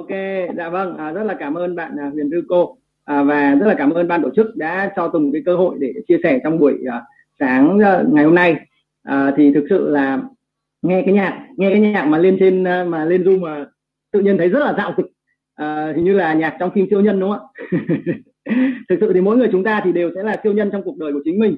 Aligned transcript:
Ok, 0.00 0.10
dạ 0.56 0.68
vâng, 0.68 0.96
à, 0.96 1.12
rất 1.12 1.22
là 1.22 1.34
cảm 1.34 1.54
ơn 1.54 1.76
bạn 1.76 1.96
à, 2.00 2.10
Huyền 2.12 2.30
Rư 2.30 2.42
cô 2.48 2.76
à, 3.04 3.22
và 3.22 3.54
rất 3.54 3.66
là 3.66 3.74
cảm 3.74 3.90
ơn 3.90 4.08
ban 4.08 4.22
tổ 4.22 4.30
chức 4.36 4.56
đã 4.56 4.92
cho 4.96 5.08
Tùng 5.08 5.32
cái 5.32 5.42
cơ 5.46 5.56
hội 5.56 5.76
để 5.80 5.92
chia 6.08 6.18
sẻ 6.22 6.40
trong 6.44 6.58
buổi 6.58 6.74
à, 6.90 7.02
sáng 7.40 7.78
à, 7.78 8.04
ngày 8.12 8.24
hôm 8.24 8.34
nay. 8.34 8.56
À, 9.02 9.32
thì 9.36 9.52
thực 9.54 9.66
sự 9.70 9.88
là 9.88 10.22
nghe 10.82 11.02
cái 11.06 11.14
nhạc, 11.14 11.46
nghe 11.56 11.70
cái 11.70 11.80
nhạc 11.80 12.04
mà 12.04 12.18
lên 12.18 12.36
trên 12.40 12.64
à, 12.64 12.84
mà 12.84 13.04
lên 13.04 13.22
Zoom 13.22 13.40
mà 13.40 13.66
tự 14.12 14.20
nhiên 14.20 14.38
thấy 14.38 14.48
rất 14.48 14.58
là 14.58 14.74
dạo 14.76 14.94
cực 14.96 15.06
à, 15.54 15.92
hình 15.96 16.04
như 16.04 16.12
là 16.12 16.34
nhạc 16.34 16.56
trong 16.60 16.70
phim 16.70 16.86
siêu 16.90 17.00
nhân 17.00 17.20
đúng 17.20 17.30
không 17.30 17.40
ạ? 17.40 18.52
thực 18.88 18.96
sự 19.00 19.12
thì 19.12 19.20
mỗi 19.20 19.36
người 19.36 19.48
chúng 19.52 19.64
ta 19.64 19.80
thì 19.84 19.92
đều 19.92 20.10
sẽ 20.14 20.22
là 20.22 20.36
siêu 20.42 20.52
nhân 20.52 20.70
trong 20.72 20.82
cuộc 20.82 20.96
đời 20.98 21.12
của 21.12 21.20
chính 21.24 21.38
mình. 21.38 21.56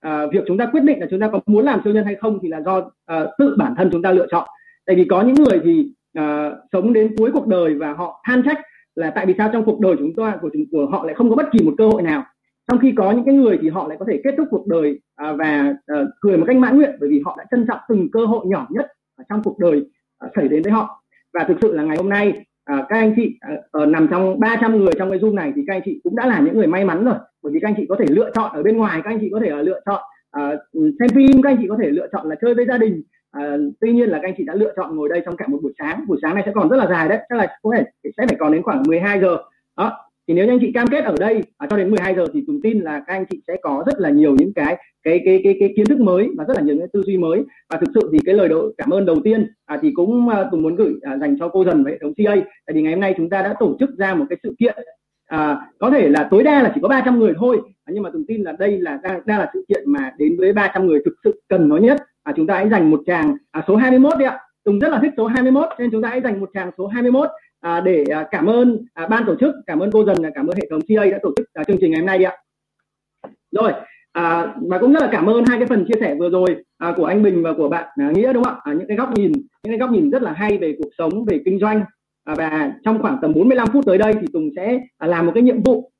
À, 0.00 0.26
việc 0.32 0.44
chúng 0.46 0.58
ta 0.58 0.66
quyết 0.66 0.82
định 0.84 1.00
là 1.00 1.06
chúng 1.10 1.20
ta 1.20 1.28
có 1.28 1.40
muốn 1.46 1.64
làm 1.64 1.80
siêu 1.84 1.92
nhân 1.92 2.04
hay 2.04 2.14
không 2.14 2.38
thì 2.42 2.48
là 2.48 2.60
do 2.60 2.90
à, 3.06 3.26
tự 3.38 3.54
bản 3.58 3.74
thân 3.76 3.88
chúng 3.92 4.02
ta 4.02 4.12
lựa 4.12 4.26
chọn. 4.30 4.48
Tại 4.86 4.96
vì 4.96 5.04
có 5.04 5.22
những 5.22 5.34
người 5.34 5.60
thì 5.64 5.92
uh, 6.18 6.52
sống 6.72 6.92
đến 6.92 7.14
cuối 7.16 7.30
cuộc 7.32 7.46
đời 7.46 7.74
và 7.74 7.92
họ 7.92 8.22
than 8.24 8.42
trách 8.42 8.58
là 8.94 9.10
tại 9.10 9.26
vì 9.26 9.34
sao 9.38 9.50
trong 9.52 9.64
cuộc 9.64 9.80
đời 9.80 9.96
chúng 9.98 10.14
ta 10.16 10.38
của 10.42 10.50
chúng 10.52 10.64
của 10.72 10.86
họ 10.86 11.04
lại 11.04 11.14
không 11.14 11.30
có 11.30 11.36
bất 11.36 11.46
kỳ 11.52 11.64
một 11.64 11.74
cơ 11.78 11.88
hội 11.88 12.02
nào. 12.02 12.24
Trong 12.68 12.80
khi 12.80 12.92
có 12.96 13.12
những 13.12 13.24
cái 13.24 13.34
người 13.34 13.58
thì 13.62 13.68
họ 13.68 13.88
lại 13.88 13.96
có 14.00 14.06
thể 14.08 14.20
kết 14.24 14.34
thúc 14.36 14.48
cuộc 14.50 14.66
đời 14.66 15.00
uh, 15.30 15.38
và 15.38 15.74
uh, 15.92 16.08
cười 16.20 16.36
một 16.36 16.44
cách 16.46 16.56
mãn 16.56 16.76
nguyện 16.76 16.96
bởi 17.00 17.10
vì 17.10 17.22
họ 17.24 17.36
đã 17.38 17.44
trân 17.50 17.66
trọng 17.68 17.78
từng 17.88 18.10
cơ 18.10 18.26
hội 18.26 18.46
nhỏ 18.46 18.66
nhất 18.70 18.86
ở 19.16 19.24
trong 19.28 19.42
cuộc 19.42 19.58
đời 19.58 19.78
uh, 20.26 20.30
xảy 20.36 20.48
đến 20.48 20.62
với 20.62 20.72
họ. 20.72 21.02
Và 21.34 21.44
thực 21.44 21.56
sự 21.62 21.72
là 21.72 21.82
ngày 21.82 21.96
hôm 21.96 22.08
nay 22.08 22.28
uh, 22.72 22.84
các 22.88 22.96
anh 22.98 23.12
chị 23.16 23.38
uh, 23.82 23.88
nằm 23.88 24.08
trong 24.10 24.40
300 24.40 24.78
người 24.78 24.92
trong 24.98 25.10
cái 25.10 25.18
zoom 25.18 25.34
này 25.34 25.52
thì 25.56 25.62
các 25.66 25.74
anh 25.74 25.82
chị 25.84 26.00
cũng 26.04 26.16
đã 26.16 26.26
là 26.26 26.40
những 26.40 26.56
người 26.56 26.66
may 26.66 26.84
mắn 26.84 27.04
rồi. 27.04 27.16
Bởi 27.42 27.52
vì 27.52 27.60
các 27.60 27.68
anh 27.68 27.74
chị 27.76 27.86
có 27.88 27.96
thể 27.98 28.06
lựa 28.08 28.30
chọn 28.34 28.52
ở 28.52 28.62
bên 28.62 28.76
ngoài 28.76 29.00
các 29.04 29.10
anh 29.10 29.18
chị 29.20 29.28
có 29.32 29.40
thể 29.40 29.50
là 29.50 29.62
lựa 29.62 29.80
chọn 29.86 30.02
uh, 30.42 30.60
xem 30.74 31.08
phim 31.14 31.42
các 31.42 31.50
anh 31.50 31.58
chị 31.60 31.66
có 31.68 31.76
thể 31.82 31.90
lựa 31.90 32.06
chọn 32.12 32.28
là 32.28 32.34
chơi 32.40 32.54
với 32.54 32.66
gia 32.66 32.78
đình 32.78 33.02
à, 33.32 33.56
tuy 33.80 33.92
nhiên 33.92 34.08
là 34.08 34.18
các 34.22 34.28
anh 34.28 34.34
chị 34.38 34.44
đã 34.44 34.54
lựa 34.54 34.72
chọn 34.76 34.96
ngồi 34.96 35.08
đây 35.08 35.22
trong 35.24 35.36
cả 35.36 35.46
một 35.48 35.58
buổi 35.62 35.72
sáng. 35.78 36.04
Buổi 36.08 36.18
sáng 36.22 36.34
này 36.34 36.42
sẽ 36.46 36.52
còn 36.54 36.68
rất 36.68 36.76
là 36.76 36.86
dài 36.86 37.08
đấy. 37.08 37.18
Chắc 37.28 37.38
là 37.38 37.56
có 37.62 37.70
thể 37.76 37.84
sẽ 38.16 38.26
phải 38.28 38.36
còn 38.40 38.52
đến 38.52 38.62
khoảng 38.62 38.82
12 38.86 39.20
giờ. 39.20 39.36
Đó 39.76 39.92
thì 40.28 40.34
nếu 40.34 40.46
như 40.46 40.52
anh 40.52 40.58
chị 40.60 40.72
cam 40.74 40.86
kết 40.86 41.04
ở 41.04 41.14
đây 41.20 41.42
à, 41.58 41.66
cho 41.70 41.76
đến 41.76 41.90
12 41.90 42.14
giờ 42.14 42.26
thì 42.32 42.44
Tùng 42.46 42.60
tin 42.62 42.80
là 42.80 43.02
các 43.06 43.14
anh 43.14 43.24
chị 43.30 43.42
sẽ 43.46 43.56
có 43.62 43.84
rất 43.86 43.98
là 43.98 44.10
nhiều 44.10 44.34
những 44.38 44.52
cái 44.54 44.76
cái 45.02 45.20
cái 45.24 45.40
cái 45.44 45.56
cái 45.60 45.72
kiến 45.76 45.86
thức 45.86 46.00
mới 46.00 46.28
và 46.36 46.44
rất 46.44 46.56
là 46.56 46.62
nhiều 46.62 46.76
những 46.76 46.88
tư 46.92 47.02
duy 47.02 47.16
mới. 47.16 47.42
Và 47.70 47.78
thực 47.78 47.90
sự 47.94 48.10
thì 48.12 48.18
cái 48.24 48.34
lời 48.34 48.48
đầu 48.48 48.72
cảm 48.78 48.90
ơn 48.90 49.06
đầu 49.06 49.16
tiên 49.24 49.46
à, 49.66 49.78
thì 49.82 49.92
cũng 49.94 50.28
à, 50.28 50.44
Tùng 50.50 50.62
muốn 50.62 50.76
gửi 50.76 50.94
à, 51.02 51.18
dành 51.18 51.38
cho 51.38 51.48
cô 51.48 51.64
dần 51.64 51.84
và 51.84 51.90
hệ 51.90 51.98
thống 51.98 52.12
CA 52.16 52.34
tại 52.66 52.74
vì 52.74 52.82
ngày 52.82 52.92
hôm 52.92 53.00
nay 53.00 53.14
chúng 53.16 53.30
ta 53.30 53.42
đã 53.42 53.54
tổ 53.60 53.76
chức 53.80 53.90
ra 53.98 54.14
một 54.14 54.24
cái 54.30 54.38
sự 54.42 54.54
kiện 54.58 54.76
à, 55.26 55.66
có 55.78 55.90
thể 55.90 56.08
là 56.08 56.28
tối 56.30 56.42
đa 56.42 56.62
là 56.62 56.72
chỉ 56.74 56.80
có 56.82 56.88
300 56.88 57.18
người 57.18 57.32
thôi. 57.38 57.60
À, 57.84 57.90
nhưng 57.94 58.02
mà 58.02 58.10
Tùng 58.10 58.24
tin 58.28 58.42
là 58.42 58.52
đây 58.52 58.80
là 58.80 58.98
đang, 59.02 59.20
đang 59.26 59.38
là 59.38 59.50
sự 59.54 59.64
kiện 59.68 59.82
mà 59.86 60.12
đến 60.18 60.36
với 60.38 60.52
300 60.52 60.86
người 60.86 61.00
thực 61.04 61.14
sự 61.24 61.42
cần 61.48 61.68
nó 61.68 61.76
nhất 61.76 61.98
à, 62.22 62.32
chúng 62.36 62.46
ta 62.46 62.54
hãy 62.54 62.68
dành 62.68 62.90
một 62.90 63.00
tràng 63.06 63.36
à, 63.50 63.62
số 63.68 63.76
21 63.76 64.18
đi 64.18 64.24
ạ. 64.24 64.38
Tùng 64.64 64.78
rất 64.78 64.88
là 64.88 64.98
thích 65.02 65.12
số 65.16 65.26
21 65.26 65.68
nên 65.78 65.90
chúng 65.90 66.02
ta 66.02 66.08
hãy 66.08 66.20
dành 66.20 66.40
một 66.40 66.50
tràng 66.54 66.70
số 66.78 66.86
21 66.86 67.28
à, 67.60 67.80
để 67.80 68.04
à, 68.10 68.26
cảm 68.30 68.46
ơn 68.46 68.84
à, 68.94 69.06
ban 69.06 69.24
tổ 69.26 69.34
chức 69.40 69.54
cảm 69.66 69.78
ơn 69.78 69.90
cô 69.90 70.04
dần 70.04 70.16
cảm 70.34 70.46
ơn 70.46 70.56
hệ 70.56 70.68
thống 70.70 70.80
CA 70.88 71.04
đã 71.10 71.18
tổ 71.22 71.32
chức 71.36 71.46
à, 71.54 71.64
chương 71.64 71.76
trình 71.80 71.90
ngày 71.90 72.00
hôm 72.00 72.06
nay 72.06 72.18
đi 72.18 72.24
ạ. 72.24 72.36
Rồi 73.50 73.72
à, 74.12 74.54
và 74.68 74.78
cũng 74.78 74.92
rất 74.92 75.02
là 75.02 75.08
cảm 75.12 75.26
ơn 75.26 75.44
hai 75.44 75.58
cái 75.58 75.66
phần 75.66 75.84
chia 75.84 76.00
sẻ 76.00 76.14
vừa 76.18 76.30
rồi 76.30 76.56
à, 76.78 76.92
của 76.96 77.04
anh 77.04 77.22
Bình 77.22 77.42
và 77.42 77.52
của 77.56 77.68
bạn 77.68 77.88
à, 77.96 78.10
Nghĩa 78.10 78.32
đúng 78.32 78.44
không 78.44 78.54
ạ? 78.54 78.60
À, 78.64 78.72
những 78.72 78.88
cái 78.88 78.96
góc 78.96 79.10
nhìn 79.14 79.32
những 79.32 79.70
cái 79.70 79.78
góc 79.78 79.90
nhìn 79.90 80.10
rất 80.10 80.22
là 80.22 80.32
hay 80.32 80.58
về 80.58 80.76
cuộc 80.78 80.90
sống 80.98 81.24
về 81.24 81.40
kinh 81.44 81.58
doanh. 81.58 81.84
À, 82.24 82.34
và 82.38 82.72
trong 82.84 83.02
khoảng 83.02 83.18
tầm 83.22 83.32
45 83.32 83.68
phút 83.72 83.86
tới 83.86 83.98
đây 83.98 84.14
thì 84.20 84.26
Tùng 84.32 84.50
sẽ 84.56 84.80
à, 84.98 85.06
làm 85.06 85.26
một 85.26 85.32
cái 85.34 85.42
nhiệm 85.42 85.62
vụ. 85.62 85.92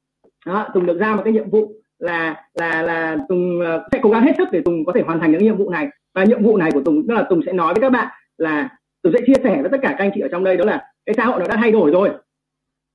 Đó, 0.47 0.69
Tùng 0.75 0.87
được 0.87 0.99
ra 0.99 1.17
một 1.17 1.23
cái 1.25 1.33
nhiệm 1.33 1.51
vụ 1.51 1.73
là 2.03 2.45
là 2.55 2.83
là 2.83 3.17
Tùng 3.29 3.61
ờ, 3.61 3.89
sẽ 3.93 3.99
cố 4.03 4.11
gắng 4.11 4.23
hết 4.23 4.33
sức 4.39 4.49
để 4.53 4.63
Tùng 4.65 4.85
có 4.85 4.93
thể 4.93 5.03
hoàn 5.07 5.21
thành 5.21 5.33
những 5.33 5.43
nhiệm 5.43 5.57
vụ 5.57 5.71
này. 5.71 5.89
Và 6.15 6.25
nhiệm 6.25 6.43
vụ 6.43 6.57
này 6.57 6.71
của 6.73 6.83
Tùng 6.85 7.07
tức 7.09 7.15
là 7.15 7.27
Tùng 7.31 7.41
sẽ 7.47 7.53
nói 7.53 7.75
với 7.75 7.81
các 7.81 7.91
bạn 7.91 8.09
là 8.39 8.69
Tùng 9.03 9.13
sẽ 9.13 9.19
chia 9.27 9.43
sẻ 9.45 9.63
với 9.63 9.71
tất 9.71 9.79
cả 9.83 9.89
các 9.89 10.05
anh 10.05 10.11
chị 10.15 10.21
ở 10.21 10.29
trong 10.33 10.45
đây 10.45 10.57
đó 10.57 10.65
là 10.65 10.93
cái 11.07 11.15
xã 11.17 11.25
hội 11.25 11.41
nó 11.41 11.47
đã 11.49 11.57
thay 11.57 11.73
đổi 11.73 11.91
rồi. 11.91 12.11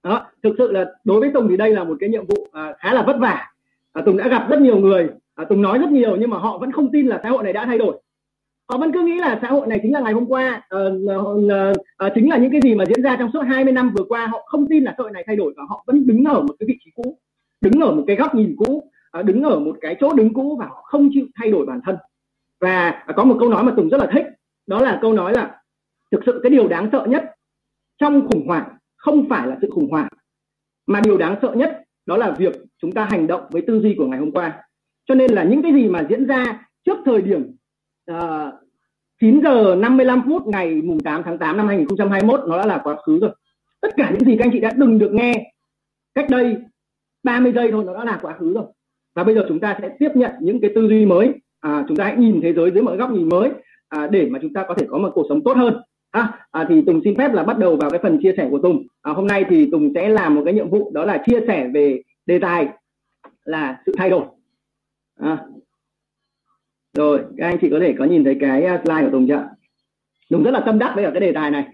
Đó 0.03 0.25
thực 0.43 0.55
sự 0.57 0.71
là 0.71 0.85
đối 1.03 1.19
với 1.19 1.31
Tùng 1.33 1.47
thì 1.49 1.57
đây 1.57 1.69
là 1.69 1.83
một 1.83 1.97
cái 1.99 2.09
nhiệm 2.09 2.25
vụ 2.25 2.41
uh, 2.41 2.77
khá 2.79 2.93
là 2.93 3.01
vất 3.01 3.17
vả. 3.19 3.47
Uh, 3.99 4.05
Tùng 4.05 4.17
đã 4.17 4.27
gặp 4.27 4.45
rất 4.49 4.61
nhiều 4.61 4.77
người 4.77 5.09
uh, 5.41 5.49
Tùng 5.49 5.61
nói 5.61 5.79
rất 5.79 5.89
nhiều 5.89 6.15
nhưng 6.15 6.29
mà 6.29 6.37
họ 6.37 6.57
vẫn 6.57 6.71
không 6.71 6.91
tin 6.91 7.07
là 7.07 7.19
xã 7.23 7.29
hội 7.29 7.43
này 7.43 7.53
đã 7.53 7.65
thay 7.65 7.77
đổi. 7.77 8.01
Họ 8.69 8.77
vẫn 8.77 8.91
cứ 8.91 9.01
nghĩ 9.01 9.19
là 9.19 9.39
xã 9.41 9.47
hội 9.47 9.67
này 9.67 9.79
chính 9.81 9.93
là 9.93 9.99
ngày 9.99 10.13
hôm 10.13 10.25
qua 10.25 10.61
uh, 10.75 10.93
uh, 11.17 11.77
uh, 12.05 12.11
chính 12.15 12.29
là 12.29 12.37
những 12.37 12.51
cái 12.51 12.61
gì 12.63 12.75
mà 12.75 12.85
diễn 12.85 13.01
ra 13.01 13.15
trong 13.19 13.29
suốt 13.33 13.41
20 13.41 13.73
năm 13.73 13.93
vừa 13.97 14.03
qua. 14.03 14.27
Họ 14.27 14.43
không 14.45 14.67
tin 14.69 14.83
là 14.83 14.93
xã 14.97 15.01
hội 15.03 15.11
này 15.11 15.23
thay 15.27 15.35
đổi 15.35 15.53
và 15.57 15.63
họ 15.69 15.83
vẫn 15.87 16.07
đứng 16.07 16.23
ở 16.23 16.41
một 16.41 16.55
cái 16.59 16.67
vị 16.67 16.77
trí 16.85 16.91
cũ 16.95 17.17
đứng 17.61 17.81
ở 17.81 17.91
một 17.91 18.03
cái 18.07 18.15
góc 18.15 18.35
nhìn 18.35 18.55
cũ. 18.57 18.89
Ờ, 19.17 19.23
đứng 19.23 19.43
ở 19.43 19.59
một 19.59 19.77
cái 19.81 19.95
chỗ 19.99 20.13
đứng 20.13 20.33
cũ 20.33 20.55
và 20.59 20.65
họ 20.65 20.81
không 20.85 21.09
chịu 21.13 21.25
thay 21.35 21.51
đổi 21.51 21.65
bản 21.65 21.81
thân. 21.85 21.97
Và 22.59 22.89
à, 22.89 23.13
có 23.15 23.23
một 23.23 23.37
câu 23.39 23.49
nói 23.49 23.63
mà 23.63 23.73
tùng 23.77 23.89
rất 23.89 23.97
là 23.97 24.07
thích 24.13 24.25
đó 24.67 24.81
là 24.81 24.99
câu 25.01 25.13
nói 25.13 25.33
là 25.33 25.61
thực 26.11 26.21
sự 26.25 26.39
cái 26.43 26.49
điều 26.49 26.67
đáng 26.67 26.89
sợ 26.91 27.05
nhất 27.09 27.35
trong 27.97 28.27
khủng 28.27 28.47
hoảng 28.47 28.77
không 28.95 29.29
phải 29.29 29.47
là 29.47 29.57
sự 29.61 29.69
khủng 29.75 29.91
hoảng 29.91 30.07
mà 30.87 31.01
điều 31.03 31.17
đáng 31.17 31.35
sợ 31.41 31.53
nhất 31.55 31.83
đó 32.05 32.17
là 32.17 32.31
việc 32.31 32.53
chúng 32.81 32.91
ta 32.91 33.07
hành 33.11 33.27
động 33.27 33.43
với 33.49 33.61
tư 33.67 33.81
duy 33.81 33.95
của 33.97 34.07
ngày 34.07 34.19
hôm 34.19 34.31
qua. 34.31 34.63
Cho 35.05 35.15
nên 35.15 35.31
là 35.31 35.43
những 35.43 35.61
cái 35.61 35.73
gì 35.73 35.87
mà 35.87 36.05
diễn 36.09 36.27
ra 36.27 36.67
trước 36.85 36.97
thời 37.05 37.21
điểm 37.21 37.55
ờ, 38.05 38.47
uh, 38.47 38.53
9 39.21 39.41
giờ 39.43 39.75
55 39.75 40.21
phút 40.27 40.47
ngày 40.47 40.81
mùng 40.81 40.99
8 40.99 41.23
tháng 41.23 41.37
8 41.37 41.57
năm 41.57 41.67
2021 41.67 42.39
nó 42.47 42.57
đã 42.57 42.65
là 42.65 42.81
quá 42.83 42.95
khứ 43.05 43.19
rồi. 43.19 43.31
Tất 43.81 43.89
cả 43.97 44.11
những 44.11 44.29
gì 44.29 44.35
các 44.37 44.45
anh 44.45 44.51
chị 44.53 44.59
đã 44.59 44.71
từng 44.79 44.99
được 44.99 45.11
nghe 45.13 45.53
cách 46.15 46.29
đây 46.29 46.57
30 47.23 47.51
giây 47.55 47.71
thôi 47.71 47.83
nó 47.87 47.93
đã 47.93 48.03
là 48.03 48.19
quá 48.21 48.33
khứ 48.39 48.53
rồi 48.53 48.65
và 49.17 49.23
bây 49.23 49.35
giờ 49.35 49.45
chúng 49.47 49.59
ta 49.59 49.77
sẽ 49.81 49.89
tiếp 49.99 50.09
nhận 50.15 50.31
những 50.41 50.61
cái 50.61 50.71
tư 50.75 50.87
duy 50.87 51.05
mới. 51.05 51.33
À, 51.59 51.85
chúng 51.87 51.97
ta 51.97 52.03
hãy 52.03 52.15
nhìn 52.17 52.41
thế 52.41 52.53
giới 52.53 52.71
dưới 52.71 52.83
một 52.83 52.95
góc 52.97 53.11
nhìn 53.11 53.29
mới 53.29 53.49
à, 53.89 54.07
để 54.11 54.29
mà 54.29 54.39
chúng 54.41 54.53
ta 54.53 54.65
có 54.67 54.73
thể 54.73 54.85
có 54.89 54.97
một 54.97 55.11
cuộc 55.13 55.25
sống 55.29 55.43
tốt 55.43 55.57
hơn. 55.57 55.81
À, 56.11 56.47
à, 56.51 56.65
thì 56.69 56.81
Tùng 56.81 57.01
xin 57.03 57.17
phép 57.17 57.33
là 57.33 57.43
bắt 57.43 57.57
đầu 57.57 57.75
vào 57.75 57.89
cái 57.89 57.99
phần 58.03 58.19
chia 58.23 58.33
sẻ 58.37 58.47
của 58.51 58.59
Tùng. 58.59 58.87
À, 59.01 59.13
hôm 59.13 59.27
nay 59.27 59.45
thì 59.49 59.69
Tùng 59.71 59.91
sẽ 59.95 60.09
làm 60.09 60.35
một 60.35 60.41
cái 60.45 60.53
nhiệm 60.53 60.69
vụ 60.69 60.91
đó 60.93 61.05
là 61.05 61.23
chia 61.27 61.39
sẻ 61.47 61.69
về 61.73 62.01
đề 62.25 62.39
tài 62.39 62.67
là 63.45 63.81
sự 63.85 63.91
thay 63.97 64.09
đổi. 64.09 64.25
À. 65.19 65.37
rồi 66.93 67.19
các 67.37 67.47
anh 67.47 67.57
chị 67.61 67.69
có 67.71 67.79
thể 67.79 67.95
có 67.99 68.05
nhìn 68.05 68.23
thấy 68.23 68.37
cái 68.39 68.63
à, 68.63 68.81
slide 68.85 69.03
của 69.03 69.11
Tùng 69.11 69.27
chưa 69.27 69.49
Tùng 70.29 70.43
rất 70.43 70.51
là 70.51 70.59
tâm 70.65 70.79
đắc 70.79 70.91
với 70.95 71.03
ở 71.03 71.11
cái 71.11 71.21
đề 71.21 71.31
tài 71.31 71.51
này. 71.51 71.67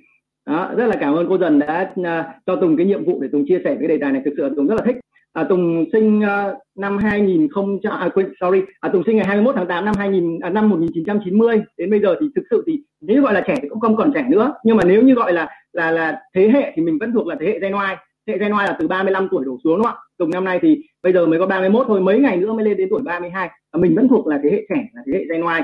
Đó, 0.45 0.73
rất 0.77 0.87
là 0.87 0.95
cảm 0.99 1.13
ơn 1.13 1.25
cô 1.29 1.37
dần 1.37 1.59
đã 1.59 1.93
uh, 1.99 2.05
cho 2.45 2.55
Tùng 2.55 2.77
cái 2.77 2.85
nhiệm 2.85 3.05
vụ 3.05 3.21
để 3.21 3.27
Tùng 3.31 3.45
chia 3.47 3.61
sẻ 3.63 3.75
cái 3.79 3.87
đề 3.87 3.97
tài 4.01 4.11
này. 4.11 4.21
Thực 4.25 4.33
sự 4.37 4.53
Tùng 4.55 4.67
rất 4.67 4.75
là 4.75 4.85
thích 4.85 5.02
à, 5.33 5.43
Tùng 5.49 5.85
sinh 5.91 6.19
uh, 6.19 6.57
năm 6.75 6.97
2000 6.97 7.47
à, 7.89 8.09
quên 8.13 8.33
sorry. 8.41 8.61
À, 8.79 8.89
Tùng 8.93 9.03
sinh 9.05 9.15
ngày 9.15 9.25
21 9.25 9.55
tháng 9.55 9.67
8 9.67 9.85
năm 9.85 9.95
2000 9.97 10.39
à, 10.39 10.49
năm 10.49 10.69
1990 10.69 11.61
đến 11.77 11.89
bây 11.89 11.99
giờ 11.99 12.15
thì 12.21 12.27
thực 12.35 12.43
sự 12.49 12.63
thì 12.67 12.79
nếu 13.01 13.21
gọi 13.21 13.33
là 13.33 13.43
trẻ 13.47 13.55
thì 13.61 13.69
cũng 13.69 13.79
không 13.79 13.95
còn 13.95 14.11
trẻ 14.13 14.25
nữa. 14.29 14.53
Nhưng 14.63 14.77
mà 14.77 14.83
nếu 14.85 15.01
như 15.01 15.13
gọi 15.13 15.33
là 15.33 15.49
là 15.73 15.91
là 15.91 16.21
thế 16.35 16.49
hệ 16.53 16.71
thì 16.75 16.81
mình 16.81 16.97
vẫn 16.99 17.13
thuộc 17.13 17.27
là 17.27 17.35
thế 17.39 17.45
hệ 17.45 17.59
Gen 17.59 17.71
Y. 17.71 17.95
Thế 18.27 18.33
hệ 18.33 18.39
Gen 18.39 18.51
Y 18.51 18.65
là 18.65 18.75
từ 18.79 18.87
35 18.87 19.27
tuổi 19.31 19.45
đổ 19.45 19.57
xuống 19.63 19.77
đúng 19.77 19.85
không 19.85 19.95
ạ? 19.95 20.01
Tùng 20.17 20.29
năm 20.29 20.43
nay 20.43 20.59
thì 20.61 20.81
bây 21.03 21.13
giờ 21.13 21.25
mới 21.25 21.39
có 21.39 21.45
31 21.45 21.87
thôi 21.87 22.01
mấy 22.01 22.19
ngày 22.19 22.37
nữa 22.37 22.53
mới 22.53 22.65
lên 22.65 22.77
đến 22.77 22.87
tuổi 22.89 23.01
32 23.05 23.47
à, 23.47 23.77
mình 23.77 23.95
vẫn 23.95 24.07
thuộc 24.07 24.27
là 24.27 24.39
thế 24.43 24.49
hệ 24.51 24.65
trẻ 24.69 24.89
là 24.93 25.01
thế 25.05 25.13
hệ 25.13 25.25
Gen 25.29 25.41
Y. 25.41 25.61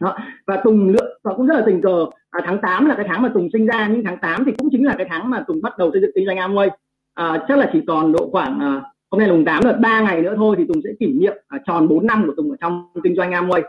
Đó. 0.00 0.16
và 0.46 0.60
Tùng 0.64 0.88
lựa 0.88 1.18
và 1.24 1.34
cũng 1.34 1.46
rất 1.46 1.54
là 1.54 1.62
tình 1.66 1.82
cờ. 1.82 2.06
À, 2.30 2.40
tháng 2.44 2.58
8 2.62 2.86
là 2.86 2.94
cái 2.94 3.06
tháng 3.08 3.22
mà 3.22 3.30
Tùng 3.34 3.48
sinh 3.52 3.66
ra. 3.66 3.88
Nhưng 3.92 4.04
tháng 4.04 4.18
8 4.22 4.44
thì 4.44 4.52
cũng 4.58 4.68
chính 4.70 4.86
là 4.86 4.94
cái 4.98 5.06
tháng 5.10 5.30
mà 5.30 5.44
Tùng 5.46 5.62
bắt 5.62 5.78
đầu 5.78 5.90
xây 5.92 6.00
dựng 6.00 6.10
kinh 6.14 6.26
doanh 6.26 6.36
Amway 6.36 6.68
à, 7.16 7.44
chắc 7.48 7.58
là 7.58 7.70
chỉ 7.72 7.80
còn 7.86 8.12
độ 8.12 8.28
khoảng 8.32 8.60
à, 8.60 8.82
hôm 9.10 9.18
nay 9.18 9.28
là 9.28 9.34
mùng 9.34 9.44
8 9.44 9.64
là 9.64 9.72
ba 9.72 10.00
ngày 10.00 10.22
nữa 10.22 10.34
thôi 10.36 10.56
thì 10.58 10.64
Tùng 10.68 10.82
sẽ 10.84 10.90
kỷ 11.00 11.06
niệm 11.06 11.32
à, 11.48 11.58
tròn 11.66 11.88
4 11.88 12.06
năm 12.06 12.24
của 12.26 12.34
Tùng 12.36 12.50
ở 12.50 12.56
trong 12.60 12.88
kinh 13.04 13.16
doanh 13.16 13.30
Amway. 13.30 13.62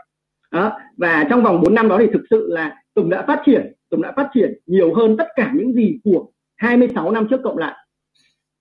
Đó 0.52 0.72
và 0.96 1.26
trong 1.30 1.42
vòng 1.42 1.60
4 1.62 1.74
năm 1.74 1.88
đó 1.88 1.98
thì 2.00 2.06
thực 2.12 2.22
sự 2.30 2.46
là 2.50 2.76
Tùng 2.94 3.10
đã 3.10 3.24
phát 3.26 3.42
triển 3.46 3.72
Tùng 3.90 4.02
đã 4.02 4.12
phát 4.16 4.30
triển 4.34 4.58
nhiều 4.66 4.94
hơn 4.94 5.16
tất 5.16 5.26
cả 5.36 5.52
những 5.54 5.72
gì 5.72 5.98
của 6.04 6.26
26 6.56 7.10
năm 7.10 7.26
trước 7.30 7.40
cộng 7.44 7.58
lại 7.58 7.74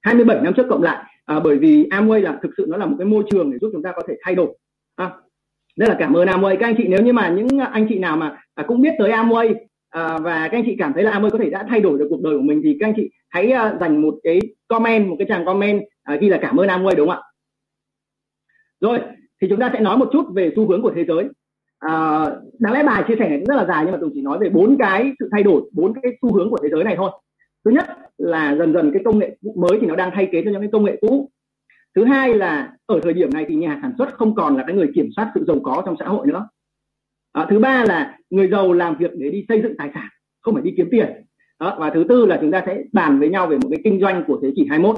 27 0.02 0.42
năm 0.42 0.54
trước 0.54 0.66
cộng 0.70 0.84
lại. 0.84 1.04
À, 1.26 1.40
bởi 1.40 1.58
vì 1.58 1.88
Amway 1.90 2.22
là 2.22 2.40
thực 2.44 2.52
sự 2.58 2.66
nó 2.70 2.78
là 2.78 2.86
một 2.86 2.96
cái 3.00 3.06
môi 3.06 3.24
trường 3.32 3.52
để 3.52 3.58
giúp 3.62 3.70
chúng 3.74 3.84
ta 3.84 3.92
có 3.96 4.02
thể 4.08 4.14
thay 4.24 4.36
đổi. 4.36 4.58
À, 4.96 5.12
rất 5.76 5.90
là 5.90 5.96
cảm 6.00 6.14
ơn 6.14 6.28
Amway. 6.28 6.58
Các 6.60 6.68
anh 6.68 6.76
chị 6.78 6.84
nếu 6.88 7.02
như 7.02 7.14
mà 7.14 7.30
những 7.30 7.60
anh 7.60 7.86
chị 7.90 8.00
nào 8.00 8.18
mà 8.18 8.38
à, 8.56 8.64
cũng 8.68 8.82
biết 8.82 8.94
tới 9.00 9.12
Amway 9.12 9.54
à, 9.90 10.18
và 10.18 10.48
các 10.48 10.58
anh 10.58 10.64
chị 10.66 10.76
cảm 10.80 10.94
thấy 10.94 11.04
là 11.04 11.12
à, 11.12 11.20
Amway 11.20 11.30
có 11.30 11.38
thể 11.38 11.50
đã 11.50 11.66
thay 11.70 11.80
đổi 11.80 12.00
được 12.00 12.08
cuộc 12.10 12.22
đời 12.22 12.38
của 12.38 12.44
mình 12.44 12.62
thì 12.64 12.78
các 12.80 12.88
anh 12.88 12.94
chị 12.96 13.10
hãy 13.30 13.54
uh, 13.54 13.80
dành 13.82 14.02
một 14.02 14.16
cái 14.24 14.40
comment 14.68 15.08
một 15.08 15.16
cái 15.20 15.28
tràng 15.30 15.46
comment 15.46 15.82
uh, 16.14 16.22
ghi 16.22 16.30
là 16.30 16.40
cảm 16.42 16.58
ơn 16.58 16.68
Amway 16.68 16.96
đúng 16.96 17.10
không 17.10 17.18
ạ? 17.18 17.22
Rồi 18.82 19.00
thì 19.42 19.48
chúng 19.50 19.60
ta 19.60 19.70
sẽ 19.74 19.80
nói 19.80 19.98
một 19.98 20.10
chút 20.12 20.26
về 20.36 20.52
xu 20.56 20.70
hướng 20.70 20.82
của 20.82 20.92
thế 20.96 21.06
giới. 21.08 21.26
À, 21.80 22.26
đáng 22.60 22.74
lẽ 22.74 22.84
bài 22.84 23.04
chia 23.08 23.16
sẻ 23.20 23.30
này 23.30 23.38
cũng 23.38 23.48
rất 23.48 23.56
là 23.56 23.66
dài 23.66 23.84
nhưng 23.84 23.92
mà 23.92 23.98
tôi 24.02 24.10
chỉ 24.14 24.22
nói 24.22 24.40
về 24.40 24.50
bốn 24.50 24.78
cái 24.78 25.12
sự 25.20 25.30
thay 25.32 25.44
đổi 25.44 25.62
bốn 25.74 25.94
cái 26.02 26.18
xu 26.22 26.34
hướng 26.34 26.50
của 26.50 26.58
thế 26.64 26.70
giới 26.70 26.84
này 26.84 26.96
thôi. 26.98 27.12
Thứ 27.66 27.72
nhất 27.72 27.86
là 28.18 28.56
dần 28.56 28.74
dần 28.74 28.92
cái 28.94 29.02
công 29.06 29.20
nghệ 29.20 29.38
mới 29.56 29.78
thì 29.82 29.88
nó 29.88 29.96
đang 29.96 30.12
thay 30.14 30.30
thế 30.32 30.42
cho 30.46 30.52
những 30.52 30.62
cái 30.62 30.70
công 30.72 30.86
nghệ 30.86 30.98
cũ. 31.02 31.30
Thứ 31.96 32.06
hai 32.06 32.34
là 32.34 32.74
ở 32.86 33.00
thời 33.04 33.14
điểm 33.14 33.30
này 33.34 33.46
thì 33.50 33.56
nhà 33.56 33.80
sản 33.82 33.92
xuất 33.98 34.14
không 34.14 34.36
còn 34.36 34.58
là 34.58 34.64
cái 34.68 34.76
người 34.76 34.92
kiểm 34.96 35.10
soát 35.16 35.32
sự 35.36 35.46
giàu 35.48 35.60
có 35.64 35.84
trong 35.86 35.96
xã 36.00 36.06
hội 36.06 36.28
nữa 36.28 36.48
à, 37.38 37.48
thứ 37.50 37.60
ba 37.60 37.86
là 37.88 38.18
người 38.30 38.48
giàu 38.48 38.74
làm 38.74 38.98
việc 38.98 39.12
để 39.16 39.30
đi 39.30 39.46
xây 39.48 39.62
dựng 39.62 39.78
tài 39.78 39.90
sản 39.94 40.08
không 40.42 40.54
phải 40.54 40.64
đi 40.64 40.74
kiếm 40.78 40.88
tiền. 40.92 41.08
Đó, 41.60 41.78
và 41.80 41.90
thứ 41.90 42.06
tư 42.10 42.26
là 42.26 42.38
chúng 42.42 42.52
ta 42.52 42.64
sẽ 42.66 42.84
bàn 42.94 43.20
với 43.20 43.30
nhau 43.30 43.48
về 43.48 43.58
một 43.58 43.70
cái 43.72 43.80
kinh 43.84 44.00
doanh 44.00 44.24
của 44.28 44.40
thế 44.42 44.52
kỷ 44.56 44.66
21 44.70 44.96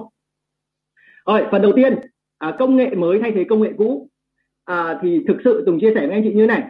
rồi 1.26 1.44
phần 1.52 1.62
đầu 1.62 1.72
tiên 1.76 1.96
à, 2.38 2.56
công 2.60 2.76
nghệ 2.76 2.96
mới 2.96 3.20
thay 3.20 3.32
thế 3.32 3.44
công 3.44 3.62
nghệ 3.62 3.72
cũ. 3.78 4.10
À, 4.66 5.00
thì 5.02 5.24
thực 5.28 5.38
sự 5.44 5.64
Tùng 5.66 5.80
chia 5.80 5.92
sẻ 5.96 6.08
với 6.08 6.16
anh 6.16 6.24
chị 6.24 6.34
như 6.34 6.46
này 6.46 6.64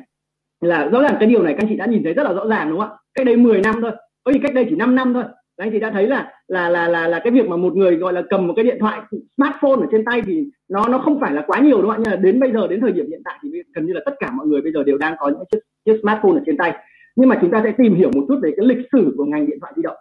là 0.62 0.89
rõ 0.89 1.01
ràng 1.01 1.16
cái 1.19 1.30
điều 1.30 1.44
này 1.44 1.54
các 1.54 1.63
anh 1.63 1.69
chị 1.69 1.75
đã 1.75 1.86
nhìn 1.86 2.04
thấy 2.04 2.13
rất 2.13 2.24
là 2.24 2.33
rõ 2.33 2.48
ràng 2.48 2.69
đúng 2.69 2.80
không 2.80 2.89
ạ? 2.89 2.98
Cách 3.13 3.25
đây 3.25 3.38
10 3.38 3.62
năm 3.62 3.75
thôi. 3.81 3.92
Có 4.24 4.31
gì 4.31 4.39
cách 4.44 4.54
đây 4.54 4.65
chỉ 4.69 4.75
5 4.75 4.95
năm 4.95 5.13
thôi 5.13 5.24
anh 5.63 5.71
chị 5.71 5.79
đã 5.79 5.91
thấy 5.91 6.07
là 6.07 6.31
là 6.47 6.69
là 6.69 6.88
là 6.88 7.07
là 7.07 7.19
cái 7.23 7.31
việc 7.31 7.47
mà 7.47 7.57
một 7.57 7.75
người 7.75 7.95
gọi 7.95 8.13
là 8.13 8.21
cầm 8.29 8.47
một 8.47 8.53
cái 8.56 8.65
điện 8.65 8.77
thoại 8.79 9.01
smartphone 9.38 9.81
ở 9.81 9.88
trên 9.91 10.06
tay 10.06 10.21
thì 10.25 10.45
nó 10.69 10.88
nó 10.88 10.97
không 10.97 11.19
phải 11.19 11.33
là 11.33 11.44
quá 11.47 11.59
nhiều 11.59 11.81
đúng 11.81 11.91
không 11.91 11.97
ạ 11.97 12.03
nhưng 12.03 12.11
là 12.11 12.15
đến 12.15 12.39
bây 12.39 12.51
giờ 12.51 12.67
đến 12.67 12.81
thời 12.81 12.91
điểm 12.91 13.06
hiện 13.09 13.21
tại 13.25 13.39
thì 13.44 13.50
gần 13.73 13.85
như 13.85 13.94
là 13.94 14.01
tất 14.06 14.13
cả 14.19 14.31
mọi 14.31 14.47
người 14.47 14.61
bây 14.61 14.71
giờ 14.71 14.83
đều 14.83 14.97
đang 14.97 15.15
có 15.19 15.29
những 15.29 15.44
chiếc 15.51 15.59
chiếc 15.85 16.00
smartphone 16.01 16.31
ở 16.31 16.41
trên 16.45 16.57
tay. 16.57 16.75
Nhưng 17.15 17.29
mà 17.29 17.38
chúng 17.41 17.51
ta 17.51 17.61
sẽ 17.63 17.71
tìm 17.77 17.95
hiểu 17.95 18.11
một 18.15 18.25
chút 18.27 18.39
về 18.41 18.51
cái 18.57 18.65
lịch 18.65 18.88
sử 18.91 19.13
của 19.17 19.25
ngành 19.25 19.45
điện 19.45 19.57
thoại 19.61 19.73
di 19.75 19.81
động. 19.81 19.97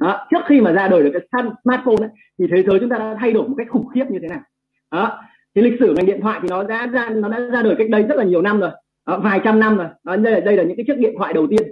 Đó, 0.00 0.26
trước 0.30 0.38
khi 0.46 0.60
mà 0.60 0.72
ra 0.72 0.88
đời 0.88 1.02
được 1.02 1.10
cái 1.12 1.42
smartphone 1.62 2.06
ấy, 2.06 2.10
thì 2.38 2.46
thế 2.50 2.62
giới 2.62 2.80
chúng 2.80 2.88
ta 2.88 2.98
đã 2.98 3.16
thay 3.20 3.32
đổi 3.32 3.48
một 3.48 3.54
cách 3.58 3.66
khủng 3.70 3.88
khiếp 3.94 4.04
như 4.10 4.18
thế 4.22 4.28
nào. 4.28 4.40
Đó 4.92 5.22
thì 5.54 5.62
lịch 5.62 5.80
sử 5.80 5.94
ngành 5.96 6.06
điện 6.06 6.20
thoại 6.20 6.38
thì 6.42 6.48
nó 6.50 6.62
đã 6.62 6.86
ra 6.86 7.08
nó 7.08 7.28
đã 7.28 7.40
ra 7.40 7.62
đời 7.62 7.74
cách 7.78 7.90
đây 7.90 8.02
rất 8.02 8.16
là 8.16 8.24
nhiều 8.24 8.42
năm 8.42 8.60
rồi. 8.60 8.70
Đó, 9.06 9.20
vài 9.24 9.40
trăm 9.44 9.60
năm 9.60 9.76
rồi. 9.76 9.86
Đó, 10.04 10.16
đây 10.16 10.32
là 10.32 10.40
đây 10.40 10.56
là 10.56 10.62
những 10.62 10.76
cái 10.76 10.84
chiếc 10.86 10.98
điện 10.98 11.14
thoại 11.18 11.32
đầu 11.32 11.46
tiên 11.46 11.62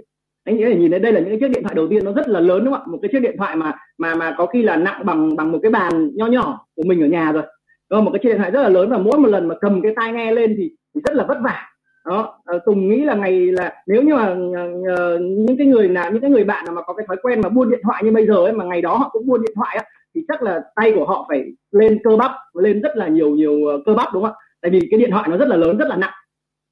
anh 0.45 0.57
có 0.59 0.69
là 0.69 0.75
nhìn 0.75 0.91
thấy 0.91 0.99
đây 0.99 1.13
là 1.13 1.19
những 1.19 1.29
cái 1.29 1.39
chiếc 1.39 1.47
điện 1.47 1.63
thoại 1.63 1.75
đầu 1.75 1.87
tiên 1.87 2.05
nó 2.05 2.11
rất 2.13 2.27
là 2.29 2.39
lớn 2.39 2.63
đúng 2.63 2.73
không 2.73 2.83
ạ? 2.83 2.91
Một 2.91 2.97
cái 3.01 3.09
chiếc 3.11 3.19
điện 3.19 3.35
thoại 3.37 3.55
mà 3.55 3.73
mà 3.97 4.15
mà 4.15 4.35
có 4.37 4.45
khi 4.45 4.63
là 4.63 4.75
nặng 4.75 5.01
bằng 5.05 5.35
bằng 5.35 5.51
một 5.51 5.59
cái 5.61 5.71
bàn 5.71 6.09
nho 6.15 6.27
nhỏ 6.27 6.65
của 6.75 6.83
mình 6.85 7.01
ở 7.01 7.07
nhà 7.07 7.31
rồi. 7.31 7.43
Đó, 7.89 8.01
một 8.01 8.11
cái 8.13 8.19
chiếc 8.23 8.29
điện 8.29 8.37
thoại 8.37 8.51
rất 8.51 8.61
là 8.61 8.69
lớn 8.69 8.89
và 8.89 8.97
mỗi 8.97 9.19
một 9.19 9.27
lần 9.27 9.47
mà 9.47 9.55
cầm 9.61 9.81
cái 9.81 9.93
tai 9.95 10.11
nghe 10.11 10.31
lên 10.31 10.55
thì, 10.57 10.71
thì 10.95 11.01
rất 11.05 11.15
là 11.15 11.23
vất 11.23 11.37
vả. 11.43 11.69
Đó 12.05 12.39
ờ, 12.45 12.59
tùng 12.65 12.89
nghĩ 12.89 13.01
là 13.01 13.15
ngày 13.15 13.45
là 13.45 13.73
nếu 13.87 14.01
như 14.01 14.15
mà 14.15 14.31
uh, 14.31 15.21
những 15.21 15.57
cái 15.57 15.67
người 15.67 15.87
nào 15.87 16.11
những 16.11 16.21
cái 16.21 16.31
người 16.31 16.43
bạn 16.43 16.65
nào 16.65 16.75
mà 16.75 16.81
có 16.81 16.93
cái 16.93 17.05
thói 17.07 17.17
quen 17.21 17.41
mà 17.41 17.49
buôn 17.49 17.69
điện 17.69 17.79
thoại 17.83 18.03
như 18.03 18.11
bây 18.11 18.25
giờ 18.25 18.35
ấy 18.35 18.53
mà 18.53 18.65
ngày 18.65 18.81
đó 18.81 18.97
họ 18.97 19.09
cũng 19.09 19.27
buôn 19.27 19.41
điện 19.41 19.51
thoại 19.55 19.77
á 19.77 19.83
thì 20.15 20.21
chắc 20.27 20.43
là 20.43 20.61
tay 20.75 20.91
của 20.95 21.05
họ 21.05 21.25
phải 21.29 21.43
lên 21.71 21.99
cơ 22.03 22.15
bắp 22.17 22.31
lên 22.53 22.81
rất 22.81 22.97
là 22.97 23.07
nhiều 23.07 23.29
nhiều 23.29 23.59
cơ 23.85 23.93
bắp 23.93 24.13
đúng 24.13 24.23
không 24.23 24.33
ạ? 24.33 24.41
Tại 24.61 24.71
vì 24.71 24.79
cái 24.91 24.99
điện 24.99 25.11
thoại 25.11 25.29
nó 25.29 25.37
rất 25.37 25.47
là 25.47 25.55
lớn 25.55 25.77
rất 25.77 25.87
là 25.87 25.95
nặng. 25.95 26.13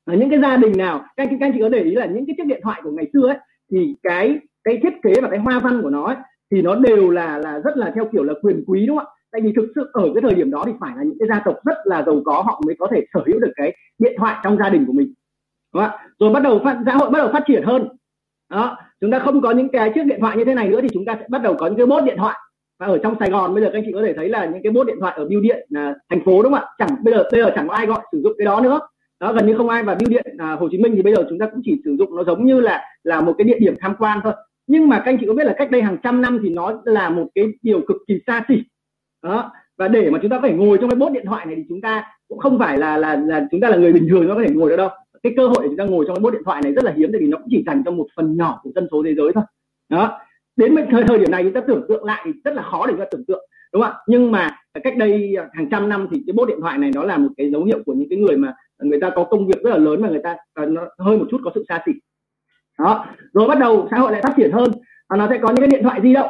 Ở 0.05 0.13
những 0.15 0.29
cái 0.29 0.39
gia 0.39 0.57
đình 0.57 0.77
nào 0.77 0.99
các 1.17 1.27
anh, 1.27 1.39
các 1.39 1.45
anh 1.45 1.53
chị 1.53 1.59
có 1.61 1.69
để 1.69 1.83
ý 1.83 1.91
là 1.91 2.05
những 2.05 2.25
cái 2.27 2.35
chiếc 2.37 2.45
điện 2.45 2.59
thoại 2.63 2.81
của 2.83 2.91
ngày 2.91 3.07
xưa 3.13 3.27
ấy 3.27 3.37
thì 3.71 3.95
cái 4.03 4.39
cái 4.63 4.79
thiết 4.83 4.93
kế 5.03 5.13
và 5.21 5.29
cái 5.29 5.39
hoa 5.39 5.59
văn 5.59 5.81
của 5.81 5.89
nó 5.89 6.05
ấy, 6.05 6.15
thì 6.51 6.61
nó 6.61 6.75
đều 6.75 7.09
là 7.09 7.37
là 7.37 7.59
rất 7.59 7.77
là 7.77 7.91
theo 7.95 8.05
kiểu 8.11 8.23
là 8.23 8.33
quyền 8.41 8.63
quý 8.67 8.85
đúng 8.85 8.97
không 8.97 9.07
ạ 9.07 9.15
tại 9.31 9.41
vì 9.41 9.53
thực 9.55 9.71
sự 9.75 9.89
ở 9.93 10.09
cái 10.13 10.21
thời 10.21 10.33
điểm 10.33 10.51
đó 10.51 10.63
thì 10.65 10.71
phải 10.79 10.91
là 10.97 11.03
những 11.03 11.17
cái 11.19 11.27
gia 11.29 11.41
tộc 11.45 11.55
rất 11.65 11.77
là 11.83 12.03
giàu 12.03 12.21
có 12.25 12.41
họ 12.41 12.61
mới 12.65 12.75
có 12.79 12.87
thể 12.91 13.05
sở 13.13 13.23
hữu 13.27 13.39
được 13.39 13.51
cái 13.55 13.75
điện 13.99 14.13
thoại 14.17 14.35
trong 14.43 14.57
gia 14.57 14.69
đình 14.69 14.85
của 14.85 14.93
mình 14.93 15.13
đúng 15.73 15.83
không? 15.83 15.91
ạ? 15.91 16.07
rồi 16.19 16.29
bắt 16.33 16.43
đầu 16.43 16.61
phát, 16.63 16.79
xã 16.85 16.93
hội 16.93 17.09
bắt 17.09 17.19
đầu 17.19 17.29
phát 17.33 17.43
triển 17.47 17.63
hơn 17.63 17.87
đó 18.49 18.77
chúng 19.01 19.11
ta 19.11 19.19
không 19.19 19.41
có 19.41 19.51
những 19.51 19.69
cái 19.69 19.91
chiếc 19.95 20.03
điện 20.03 20.19
thoại 20.21 20.37
như 20.37 20.45
thế 20.45 20.53
này 20.53 20.69
nữa 20.69 20.79
thì 20.81 20.87
chúng 20.93 21.05
ta 21.05 21.15
sẽ 21.19 21.25
bắt 21.29 21.41
đầu 21.41 21.55
có 21.59 21.67
những 21.67 21.77
cái 21.77 21.85
bốt 21.85 22.03
điện 22.03 22.17
thoại 22.17 22.37
và 22.79 22.87
ở 22.87 22.97
trong 23.03 23.15
Sài 23.19 23.29
Gòn 23.29 23.53
bây 23.53 23.63
giờ 23.63 23.69
các 23.73 23.79
anh 23.79 23.83
chị 23.85 23.91
có 23.93 24.01
thể 24.01 24.13
thấy 24.13 24.29
là 24.29 24.45
những 24.45 24.63
cái 24.63 24.71
bốt 24.71 24.87
điện 24.87 24.97
thoại 24.99 25.13
ở 25.17 25.25
bưu 25.25 25.41
điện 25.41 25.67
à, 25.75 25.95
thành 26.09 26.25
phố 26.25 26.43
đúng 26.43 26.53
không 26.53 26.61
ạ 26.61 26.67
chẳng 26.77 26.89
bây 27.03 27.13
giờ 27.13 27.23
bây 27.31 27.41
giờ 27.41 27.51
chẳng 27.55 27.67
có 27.67 27.73
ai 27.73 27.85
gọi 27.85 27.99
sử 28.11 28.21
dụng 28.23 28.33
cái 28.37 28.45
đó 28.45 28.61
nữa 28.61 28.79
đó 29.21 29.33
gần 29.33 29.47
như 29.47 29.57
không 29.57 29.69
ai. 29.69 29.83
Và 29.83 29.95
bưu 29.95 30.09
điện 30.09 30.35
à, 30.37 30.51
Hồ 30.59 30.67
Chí 30.71 30.77
Minh 30.77 30.93
thì 30.95 31.01
bây 31.01 31.15
giờ 31.15 31.25
chúng 31.29 31.39
ta 31.39 31.49
cũng 31.51 31.61
chỉ 31.63 31.81
sử 31.85 31.95
dụng 31.99 32.15
nó 32.15 32.23
giống 32.23 32.45
như 32.45 32.59
là 32.59 32.83
là 33.03 33.21
một 33.21 33.35
cái 33.37 33.45
địa 33.45 33.59
điểm 33.59 33.75
tham 33.79 33.95
quan 33.99 34.19
thôi. 34.23 34.33
Nhưng 34.67 34.89
mà 34.89 34.97
các 34.97 35.11
anh 35.11 35.17
chị 35.19 35.25
có 35.27 35.33
biết 35.33 35.43
là 35.43 35.55
cách 35.57 35.71
đây 35.71 35.81
hàng 35.81 35.97
trăm 36.03 36.21
năm 36.21 36.39
thì 36.43 36.49
nó 36.49 36.81
là 36.85 37.09
một 37.09 37.27
cái 37.35 37.45
điều 37.61 37.81
cực 37.87 37.97
kỳ 38.07 38.19
xa 38.27 38.45
xỉ. 38.47 38.55
Đó 39.23 39.51
và 39.77 39.87
để 39.87 40.09
mà 40.09 40.19
chúng 40.21 40.31
ta 40.31 40.39
có 40.41 40.47
thể 40.47 40.53
ngồi 40.53 40.77
trong 40.81 40.89
cái 40.89 40.97
bốt 40.97 41.11
điện 41.11 41.25
thoại 41.25 41.45
này 41.45 41.55
thì 41.55 41.63
chúng 41.69 41.81
ta 41.81 42.03
cũng 42.27 42.39
không 42.39 42.59
phải 42.59 42.77
là 42.77 42.97
là 42.97 43.15
là 43.15 43.47
chúng 43.51 43.61
ta 43.61 43.69
là 43.69 43.77
người 43.77 43.93
bình 43.93 44.07
thường 44.09 44.27
nó 44.27 44.35
có 44.35 44.43
thể 44.47 44.53
ngồi 44.53 44.69
được 44.69 44.77
đâu. 44.77 44.89
Cái 45.23 45.33
cơ 45.37 45.47
hội 45.47 45.57
để 45.61 45.67
chúng 45.67 45.77
ta 45.77 45.83
ngồi 45.83 46.05
trong 46.07 46.15
cái 46.15 46.21
bốt 46.21 46.33
điện 46.33 46.43
thoại 46.45 46.61
này 46.63 46.73
rất 46.73 46.83
là 46.83 46.93
hiếm 46.95 47.09
tại 47.11 47.21
vì 47.21 47.27
nó 47.27 47.37
cũng 47.37 47.47
chỉ 47.51 47.63
dành 47.65 47.83
cho 47.85 47.91
một 47.91 48.07
phần 48.15 48.37
nhỏ 48.37 48.59
của 48.63 48.71
dân 48.75 48.87
số 48.91 49.03
thế 49.05 49.15
giới 49.15 49.31
thôi. 49.33 49.43
Đó 49.89 50.19
đến 50.55 50.75
thời 50.91 51.03
thời 51.03 51.17
điểm 51.17 51.31
này 51.31 51.43
chúng 51.43 51.53
ta 51.53 51.61
tưởng 51.67 51.85
tượng 51.89 52.03
lại 52.03 52.21
thì 52.25 52.31
rất 52.43 52.53
là 52.53 52.61
khó 52.61 52.87
để 52.87 52.91
chúng 52.93 52.99
ta 52.99 53.05
tưởng 53.11 53.25
tượng 53.25 53.45
đúng 53.73 53.81
không 53.81 53.91
ạ? 53.91 53.97
Nhưng 54.07 54.31
mà 54.31 54.57
cách 54.83 54.97
đây 54.97 55.35
hàng 55.53 55.69
trăm 55.71 55.89
năm 55.89 56.07
thì 56.11 56.23
cái 56.27 56.33
bốt 56.33 56.47
điện 56.47 56.57
thoại 56.61 56.77
này 56.77 56.91
nó 56.95 57.03
là 57.03 57.17
một 57.17 57.29
cái 57.37 57.51
dấu 57.51 57.63
hiệu 57.63 57.79
của 57.85 57.93
những 57.93 58.09
cái 58.09 58.19
người 58.19 58.37
mà 58.37 58.53
người 58.81 58.99
ta 58.99 59.09
có 59.09 59.23
công 59.23 59.47
việc 59.47 59.63
rất 59.63 59.69
là 59.69 59.77
lớn 59.77 60.01
mà 60.01 60.09
người 60.09 60.21
ta 60.23 60.37
nó 60.55 60.81
hơi 60.99 61.17
một 61.17 61.25
chút 61.31 61.41
có 61.43 61.51
sự 61.55 61.65
xa 61.69 61.83
xỉ. 61.85 61.91
Đó. 62.79 63.05
Rồi 63.33 63.47
bắt 63.47 63.59
đầu 63.59 63.87
xã 63.91 63.97
hội 63.97 64.11
lại 64.11 64.21
phát 64.21 64.33
triển 64.37 64.51
hơn. 64.51 64.71
Và 65.09 65.17
nó 65.17 65.27
sẽ 65.29 65.37
có 65.37 65.47
những 65.47 65.59
cái 65.59 65.67
điện 65.67 65.83
thoại 65.83 65.99
di 66.03 66.13
động. 66.13 66.29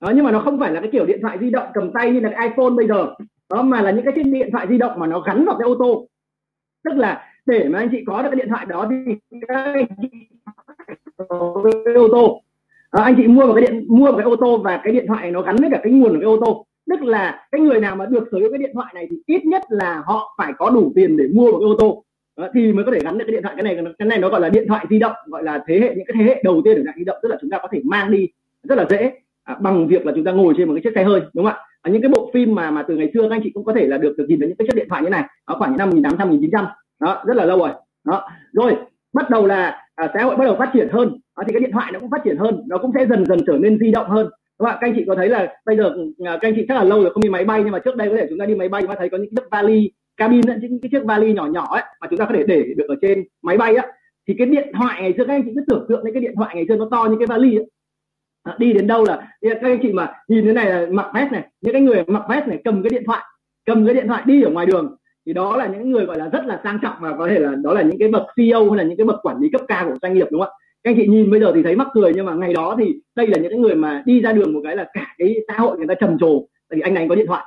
Đó 0.00 0.12
nhưng 0.14 0.24
mà 0.24 0.30
nó 0.30 0.40
không 0.40 0.60
phải 0.60 0.72
là 0.72 0.80
cái 0.80 0.90
kiểu 0.92 1.06
điện 1.06 1.18
thoại 1.22 1.38
di 1.40 1.50
động 1.50 1.68
cầm 1.74 1.92
tay 1.92 2.10
như 2.10 2.20
là 2.20 2.30
cái 2.36 2.48
iPhone 2.48 2.70
bây 2.70 2.86
giờ. 2.86 3.14
Đó 3.50 3.62
mà 3.62 3.82
là 3.82 3.90
những 3.90 4.04
cái 4.04 4.14
chiếc 4.16 4.22
điện 4.22 4.48
thoại 4.52 4.66
di 4.70 4.78
động 4.78 4.92
mà 4.98 5.06
nó 5.06 5.20
gắn 5.20 5.44
vào 5.44 5.56
cái 5.58 5.66
ô 5.66 5.76
tô. 5.78 6.08
Tức 6.84 6.94
là 6.96 7.24
để 7.46 7.68
mà 7.68 7.78
anh 7.78 7.88
chị 7.92 8.04
có 8.06 8.22
được 8.22 8.28
cái 8.30 8.36
điện 8.36 8.48
thoại 8.48 8.66
đó 8.66 8.88
thì 8.90 8.96
cái 9.48 9.86
ô 11.94 12.08
tô. 12.12 12.42
À, 12.90 13.02
anh 13.02 13.14
chị 13.16 13.26
mua 13.26 13.46
một 13.46 13.54
cái 13.54 13.66
điện 13.66 13.84
mua 13.88 14.06
một 14.06 14.16
cái 14.16 14.24
ô 14.24 14.36
tô 14.36 14.58
và 14.58 14.80
cái 14.84 14.92
điện 14.92 15.04
thoại 15.08 15.30
nó 15.30 15.42
gắn 15.42 15.56
với 15.56 15.70
cả 15.72 15.80
cái 15.82 15.92
nguồn 15.92 16.12
của 16.12 16.20
cái 16.20 16.24
ô 16.24 16.40
tô 16.44 16.66
tức 16.90 17.02
là 17.02 17.46
cái 17.52 17.60
người 17.60 17.80
nào 17.80 17.96
mà 17.96 18.06
được 18.06 18.28
sở 18.32 18.38
hữu 18.38 18.50
cái 18.50 18.58
điện 18.58 18.70
thoại 18.74 18.92
này 18.94 19.06
thì 19.10 19.16
ít 19.26 19.46
nhất 19.46 19.62
là 19.68 20.02
họ 20.06 20.34
phải 20.38 20.52
có 20.58 20.70
đủ 20.70 20.92
tiền 20.94 21.16
để 21.16 21.24
mua 21.34 21.52
một 21.52 21.58
cái 21.58 21.66
ô 21.66 21.76
tô. 21.78 22.04
Đó, 22.36 22.48
thì 22.54 22.72
mới 22.72 22.84
có 22.84 22.92
thể 22.92 23.00
gắn 23.04 23.18
được 23.18 23.24
cái 23.26 23.32
điện 23.32 23.42
thoại. 23.42 23.54
Cái 23.56 23.64
này 23.64 23.94
cái 23.98 24.08
này 24.08 24.18
nó 24.18 24.28
gọi 24.28 24.40
là 24.40 24.48
điện 24.48 24.64
thoại 24.68 24.86
di 24.90 24.98
động 24.98 25.12
gọi 25.26 25.42
là 25.42 25.64
thế 25.68 25.80
hệ 25.80 25.94
những 25.94 26.06
cái 26.06 26.14
thế 26.18 26.24
hệ 26.24 26.42
đầu 26.44 26.62
tiên 26.64 26.72
của 26.72 26.76
điện 26.76 26.84
thoại 26.84 26.96
di 26.98 27.04
động 27.04 27.16
tức 27.22 27.28
là 27.28 27.36
chúng 27.40 27.50
ta 27.50 27.58
có 27.62 27.68
thể 27.72 27.80
mang 27.84 28.10
đi 28.10 28.28
rất 28.62 28.78
là 28.78 28.86
dễ 28.90 29.12
à, 29.44 29.56
bằng 29.60 29.88
việc 29.88 30.06
là 30.06 30.12
chúng 30.16 30.24
ta 30.24 30.32
ngồi 30.32 30.54
trên 30.56 30.68
một 30.68 30.74
cái 30.74 30.82
chiếc 30.84 30.92
xe 30.94 31.04
hơi 31.04 31.20
đúng 31.20 31.44
không 31.44 31.54
ạ? 31.54 31.60
À, 31.82 31.90
những 31.90 32.02
cái 32.02 32.08
bộ 32.08 32.30
phim 32.34 32.54
mà 32.54 32.70
mà 32.70 32.84
từ 32.88 32.96
ngày 32.96 33.10
xưa 33.14 33.22
các 33.22 33.34
anh 33.34 33.40
chị 33.44 33.50
cũng 33.54 33.64
có 33.64 33.72
thể 33.72 33.86
là 33.86 33.98
được 33.98 34.14
được 34.18 34.26
nhìn 34.28 34.40
thấy 34.40 34.48
những 34.48 34.56
cái 34.56 34.66
chiếc 34.68 34.76
điện 34.76 34.88
thoại 34.88 35.02
như 35.02 35.08
này. 35.08 35.24
Nó 35.48 35.54
khoảng 35.58 35.76
năm 35.76 35.90
1800 35.90 36.28
1900 36.28 36.66
đó 37.00 37.22
rất 37.26 37.36
là 37.36 37.44
lâu 37.44 37.58
rồi. 37.58 37.70
Đó 38.04 38.28
rồi 38.52 38.76
bắt 39.12 39.30
đầu 39.30 39.46
là 39.46 39.88
à, 39.94 40.10
xã 40.14 40.22
hội 40.22 40.36
bắt 40.36 40.44
đầu 40.44 40.56
phát 40.58 40.70
triển 40.72 40.88
hơn. 40.88 41.18
À, 41.34 41.44
thì 41.46 41.52
cái 41.52 41.60
điện 41.60 41.72
thoại 41.72 41.92
nó 41.92 42.00
cũng 42.00 42.10
phát 42.10 42.20
triển 42.24 42.36
hơn 42.36 42.62
nó 42.68 42.78
cũng 42.78 42.90
sẽ 42.94 43.06
dần 43.06 43.26
dần 43.26 43.38
trở 43.46 43.58
nên 43.58 43.78
di 43.78 43.90
động 43.90 44.08
hơn 44.08 44.28
các 44.58 44.64
bạn 44.64 44.78
các 44.80 44.86
anh 44.86 44.94
chị 44.96 45.04
có 45.06 45.14
thấy 45.14 45.28
là 45.28 45.54
bây 45.66 45.76
giờ 45.76 45.94
à, 46.24 46.38
các 46.40 46.48
anh 46.48 46.54
chị 46.56 46.64
chắc 46.68 46.74
là 46.74 46.84
lâu 46.84 47.02
rồi 47.02 47.12
không 47.12 47.22
đi 47.22 47.28
máy 47.28 47.44
bay 47.44 47.60
nhưng 47.64 47.72
mà 47.72 47.78
trước 47.78 47.96
đây 47.96 48.08
có 48.08 48.16
thể 48.16 48.26
chúng 48.28 48.38
ta 48.38 48.46
đi 48.46 48.54
máy 48.54 48.68
bay 48.68 48.82
chúng 48.82 48.88
ta 48.88 48.94
thấy 48.98 49.08
có 49.08 49.18
những 49.18 49.30
chiếc 49.30 49.50
vali 49.50 49.90
cabin 50.16 50.40
những 50.40 50.80
cái 50.82 50.88
chiếc 50.92 51.04
vali 51.04 51.32
nhỏ 51.32 51.46
nhỏ 51.46 51.66
ấy 51.70 51.82
mà 52.00 52.06
chúng 52.10 52.18
ta 52.18 52.24
có 52.24 52.34
thể 52.34 52.44
để 52.46 52.74
được 52.76 52.86
ở 52.88 52.94
trên 53.02 53.24
máy 53.42 53.56
bay 53.56 53.76
á 53.76 53.86
thì 54.28 54.34
cái 54.38 54.46
điện 54.46 54.72
thoại 54.74 55.02
ngày 55.02 55.14
xưa 55.16 55.24
các 55.24 55.34
anh 55.34 55.42
chị 55.44 55.50
cứ 55.54 55.64
tưởng 55.66 55.86
tượng 55.88 56.04
đến 56.04 56.14
cái 56.14 56.22
điện 56.22 56.34
thoại 56.36 56.54
ngày 56.54 56.64
xưa 56.68 56.76
nó 56.76 56.88
to 56.90 57.04
như 57.10 57.16
cái 57.18 57.26
vali 57.26 57.56
ấy. 57.56 57.70
À, 58.42 58.56
đi 58.58 58.72
đến 58.72 58.86
đâu 58.86 59.04
là 59.04 59.28
các 59.42 59.62
anh 59.62 59.78
chị 59.82 59.92
mà 59.92 60.12
nhìn 60.28 60.44
thế 60.44 60.52
này 60.52 60.70
là 60.70 60.86
mặc 60.90 61.10
vest 61.14 61.32
này 61.32 61.44
những 61.60 61.72
cái 61.72 61.82
người 61.82 62.04
mặc 62.06 62.22
vest 62.28 62.46
này 62.46 62.60
cầm 62.64 62.82
cái 62.82 62.90
điện 62.90 63.02
thoại 63.06 63.22
cầm 63.66 63.86
cái 63.86 63.94
điện 63.94 64.08
thoại 64.08 64.22
đi 64.26 64.42
ở 64.42 64.50
ngoài 64.50 64.66
đường 64.66 64.96
thì 65.26 65.32
đó 65.32 65.56
là 65.56 65.66
những 65.66 65.90
người 65.90 66.04
gọi 66.04 66.18
là 66.18 66.28
rất 66.28 66.46
là 66.46 66.60
sang 66.64 66.78
trọng 66.82 66.96
và 67.00 67.16
có 67.18 67.28
thể 67.28 67.38
là 67.38 67.54
đó 67.54 67.72
là 67.72 67.82
những 67.82 67.98
cái 67.98 68.08
bậc 68.08 68.22
CEO 68.36 68.70
hay 68.70 68.78
là 68.78 68.84
những 68.84 68.96
cái 68.96 69.06
bậc 69.06 69.26
quản 69.26 69.40
lý 69.40 69.48
cấp 69.52 69.60
cao 69.68 69.88
của 69.88 69.98
doanh 70.02 70.14
nghiệp 70.14 70.26
đúng 70.30 70.40
không 70.40 70.50
ạ 70.50 70.65
các 70.86 70.92
anh 70.92 70.96
chị 70.96 71.06
nhìn 71.06 71.30
bây 71.30 71.40
giờ 71.40 71.52
thì 71.54 71.62
thấy 71.62 71.76
mắc 71.76 71.88
cười 71.92 72.12
nhưng 72.14 72.26
mà 72.26 72.34
ngày 72.34 72.52
đó 72.52 72.76
thì 72.78 73.00
đây 73.14 73.26
là 73.26 73.38
những 73.38 73.50
cái 73.50 73.58
người 73.58 73.74
mà 73.74 74.02
đi 74.06 74.20
ra 74.20 74.32
đường 74.32 74.52
một 74.52 74.60
cái 74.64 74.76
là 74.76 74.90
cả 74.92 75.14
cái 75.18 75.36
xã 75.48 75.54
hội 75.58 75.78
người 75.78 75.86
ta 75.86 75.94
trầm 75.94 76.18
trồ 76.18 76.46
tại 76.68 76.76
vì 76.76 76.80
anh 76.80 76.94
này 76.94 77.06
có 77.08 77.14
điện 77.14 77.26
thoại. 77.26 77.44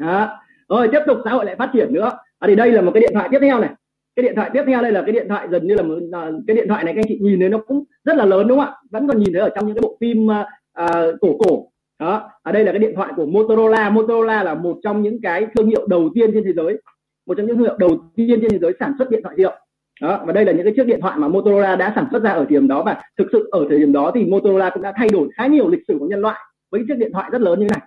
Đó. 0.00 0.38
rồi 0.68 0.88
tiếp 0.92 1.00
tục 1.06 1.18
xã 1.24 1.30
hội 1.30 1.44
lại 1.44 1.56
phát 1.56 1.70
triển 1.72 1.92
nữa. 1.92 2.10
À, 2.38 2.48
thì 2.48 2.54
đây 2.54 2.72
là 2.72 2.82
một 2.82 2.90
cái 2.94 3.00
điện 3.00 3.10
thoại 3.14 3.28
tiếp 3.32 3.38
theo 3.40 3.60
này. 3.60 3.70
Cái 4.16 4.22
điện 4.22 4.32
thoại 4.36 4.50
tiếp 4.54 4.62
theo 4.66 4.82
đây 4.82 4.92
là 4.92 5.02
cái 5.02 5.12
điện 5.12 5.26
thoại 5.28 5.48
dần 5.50 5.66
như 5.66 5.74
là 5.74 5.82
một, 5.82 5.98
à, 6.12 6.30
cái 6.46 6.56
điện 6.56 6.68
thoại 6.68 6.84
này 6.84 6.94
các 6.94 7.00
anh 7.00 7.06
chị 7.08 7.18
nhìn 7.22 7.40
thấy 7.40 7.48
nó 7.48 7.58
cũng 7.58 7.84
rất 8.04 8.16
là 8.16 8.24
lớn 8.24 8.48
đúng 8.48 8.58
không 8.58 8.68
ạ? 8.68 8.76
Vẫn 8.90 9.08
còn 9.08 9.18
nhìn 9.18 9.32
thấy 9.32 9.42
ở 9.42 9.48
trong 9.54 9.66
những 9.66 9.74
cái 9.74 9.82
bộ 9.82 9.96
phim 10.00 10.26
uh, 10.26 11.20
cổ 11.20 11.38
cổ. 11.38 11.68
Đó. 11.98 12.30
Ở 12.42 12.52
đây 12.52 12.64
là 12.64 12.72
cái 12.72 12.78
điện 12.78 12.92
thoại 12.96 13.12
của 13.16 13.26
Motorola. 13.26 13.90
Motorola 13.90 14.42
là 14.42 14.54
một 14.54 14.78
trong 14.82 15.02
những 15.02 15.20
cái 15.22 15.46
thương 15.56 15.66
hiệu 15.66 15.86
đầu 15.86 16.10
tiên 16.14 16.30
trên 16.34 16.44
thế 16.44 16.52
giới. 16.52 16.78
Một 17.26 17.34
trong 17.36 17.46
những 17.46 17.56
thương 17.56 17.66
hiệu 17.66 17.76
đầu 17.78 17.98
tiên 18.16 18.38
trên 18.40 18.50
thế 18.50 18.58
giới 18.58 18.72
sản 18.80 18.94
xuất 18.98 19.10
điện 19.10 19.20
thoại 19.22 19.34
di 19.36 19.42
động 19.42 19.54
đó 20.02 20.24
và 20.26 20.32
đây 20.32 20.44
là 20.44 20.52
những 20.52 20.64
cái 20.64 20.72
chiếc 20.76 20.86
điện 20.86 21.00
thoại 21.00 21.18
mà 21.18 21.28
Motorola 21.28 21.76
đã 21.76 21.92
sản 21.94 22.06
xuất 22.10 22.22
ra 22.22 22.30
ở 22.30 22.36
thời 22.36 22.46
điểm 22.46 22.68
đó. 22.68 22.82
Và 22.82 23.02
thực 23.18 23.26
sự 23.32 23.48
ở 23.52 23.66
thời 23.68 23.78
điểm 23.78 23.92
đó 23.92 24.12
thì 24.14 24.24
Motorola 24.24 24.70
cũng 24.70 24.82
đã 24.82 24.92
thay 24.96 25.08
đổi 25.08 25.28
khá 25.36 25.46
nhiều 25.46 25.68
lịch 25.68 25.80
sử 25.88 25.96
của 25.98 26.06
nhân 26.06 26.20
loại 26.20 26.40
với 26.70 26.84
chiếc 26.88 26.94
điện 26.98 27.12
thoại 27.12 27.30
rất 27.32 27.40
lớn 27.40 27.60
như 27.60 27.66
này. 27.66 27.80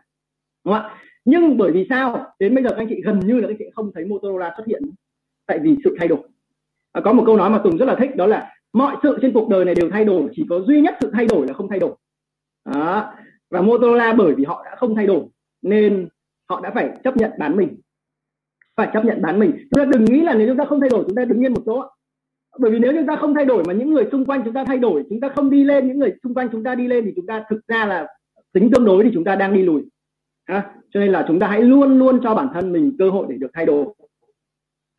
Đúng 0.65 0.73
không 0.73 0.83
ạ? 0.83 0.95
Nhưng 1.25 1.57
bởi 1.57 1.71
vì 1.71 1.87
sao? 1.89 2.25
Đến 2.39 2.55
bây 2.55 2.63
giờ 2.63 2.69
các 2.69 2.77
anh 2.77 2.87
chị 2.89 3.01
gần 3.05 3.19
như 3.19 3.33
là 3.33 3.41
các 3.41 3.51
anh 3.51 3.57
chị 3.59 3.65
không 3.75 3.91
thấy 3.95 4.05
Motorola 4.05 4.53
xuất 4.57 4.67
hiện 4.67 4.81
tại 5.47 5.59
vì 5.59 5.75
sự 5.83 5.95
thay 5.99 6.07
đổi. 6.07 6.19
À, 6.91 7.01
có 7.01 7.13
một 7.13 7.23
câu 7.25 7.37
nói 7.37 7.49
mà 7.49 7.61
Tùng 7.63 7.77
rất 7.77 7.85
là 7.85 7.95
thích 7.95 8.15
đó 8.15 8.25
là 8.25 8.51
mọi 8.73 8.95
sự 9.03 9.17
trên 9.21 9.33
cuộc 9.33 9.49
đời 9.49 9.65
này 9.65 9.75
đều 9.75 9.89
thay 9.89 10.05
đổi 10.05 10.29
chỉ 10.35 10.45
có 10.49 10.59
duy 10.59 10.81
nhất 10.81 10.95
sự 11.01 11.11
thay 11.13 11.25
đổi 11.25 11.47
là 11.47 11.53
không 11.53 11.69
thay 11.69 11.79
đổi. 11.79 11.95
Đó. 12.73 13.13
và 13.49 13.61
Motorola 13.61 14.13
bởi 14.13 14.35
vì 14.35 14.43
họ 14.43 14.63
đã 14.65 14.75
không 14.75 14.95
thay 14.95 15.07
đổi 15.07 15.23
nên 15.61 16.07
họ 16.49 16.61
đã 16.61 16.71
phải 16.71 16.89
chấp 17.03 17.17
nhận 17.17 17.31
bán 17.39 17.55
mình. 17.57 17.75
Phải 18.75 18.89
chấp 18.93 19.05
nhận 19.05 19.21
bán 19.21 19.39
mình. 19.39 19.51
Chúng 19.57 19.77
ta 19.77 19.85
đừng 19.85 20.05
nghĩ 20.05 20.21
là 20.21 20.33
nếu 20.33 20.47
chúng 20.47 20.57
ta 20.57 20.65
không 20.65 20.79
thay 20.79 20.89
đổi 20.89 21.03
chúng 21.07 21.15
ta 21.15 21.25
đứng 21.25 21.43
yên 21.43 21.53
một 21.53 21.61
chỗ 21.65 21.83
bởi 22.59 22.71
vì 22.71 22.79
nếu 22.79 22.93
chúng 22.93 23.07
ta 23.07 23.15
không 23.15 23.35
thay 23.35 23.45
đổi 23.45 23.63
mà 23.67 23.73
những 23.73 23.91
người 23.91 24.07
xung 24.11 24.25
quanh 24.25 24.41
chúng 24.45 24.53
ta 24.53 24.63
thay 24.65 24.77
đổi, 24.77 25.03
chúng 25.09 25.19
ta 25.19 25.29
không 25.35 25.49
đi 25.49 25.63
lên, 25.63 25.87
những 25.87 25.99
người 25.99 26.13
xung 26.23 26.33
quanh 26.33 26.49
chúng 26.51 26.63
ta 26.63 26.75
đi 26.75 26.87
lên 26.87 27.05
thì 27.05 27.11
chúng 27.15 27.25
ta 27.25 27.43
thực 27.49 27.67
ra 27.67 27.85
là 27.85 28.07
tính 28.53 28.69
tương 28.71 28.85
đối 28.85 29.03
thì 29.03 29.09
chúng 29.13 29.23
ta 29.23 29.35
đang 29.35 29.53
đi 29.53 29.63
lùi. 29.63 29.83
Ha? 30.47 30.71
cho 30.95 30.99
nên 30.99 31.11
là 31.11 31.25
chúng 31.27 31.39
ta 31.39 31.47
hãy 31.47 31.61
luôn 31.61 31.99
luôn 31.99 32.19
cho 32.23 32.35
bản 32.35 32.47
thân 32.53 32.71
mình 32.71 32.95
cơ 32.99 33.09
hội 33.09 33.25
để 33.29 33.35
được 33.37 33.51
thay 33.53 33.65
đổi. 33.65 33.85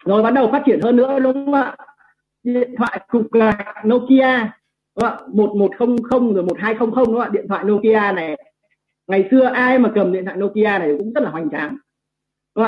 Rồi 0.05 0.23
bắt 0.23 0.31
đầu 0.31 0.49
phát 0.53 0.63
triển 0.67 0.81
hơn 0.81 0.97
nữa, 0.97 1.19
đúng 1.19 1.33
không 1.33 1.55
ạ? 1.55 1.77
Điện 2.43 2.75
thoại, 2.79 3.01
cục 3.09 3.33
gạch, 3.33 3.87
Nokia 3.87 4.51
một 5.33 5.57
một 5.57 5.71
không 5.79 6.03
không 6.03 6.35
rồi 6.35 6.45
một 6.45 6.59
hai 6.59 6.75
không 6.75 6.93
không, 6.93 7.07
đúng 7.07 7.15
không 7.15 7.23
ạ? 7.23 7.31
Điện 7.33 7.49
thoại 7.49 7.65
Nokia 7.65 8.13
này. 8.15 8.37
Ngày 9.07 9.29
xưa 9.31 9.45
ai 9.45 9.79
mà 9.79 9.93
cầm 9.95 10.13
điện 10.13 10.25
thoại 10.25 10.37
Nokia 10.37 10.79
này 10.79 10.95
cũng 10.99 11.13
rất 11.13 11.23
là 11.23 11.31
hoành 11.31 11.51
tráng. 11.51 11.77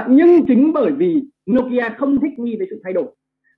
Nhưng 0.08 0.46
chính 0.46 0.72
bởi 0.72 0.92
vì 0.92 1.22
Nokia 1.50 1.88
không 1.98 2.20
thích 2.20 2.38
nghi 2.38 2.56
với 2.56 2.66
sự 2.70 2.80
thay 2.84 2.92
đổi 2.92 3.06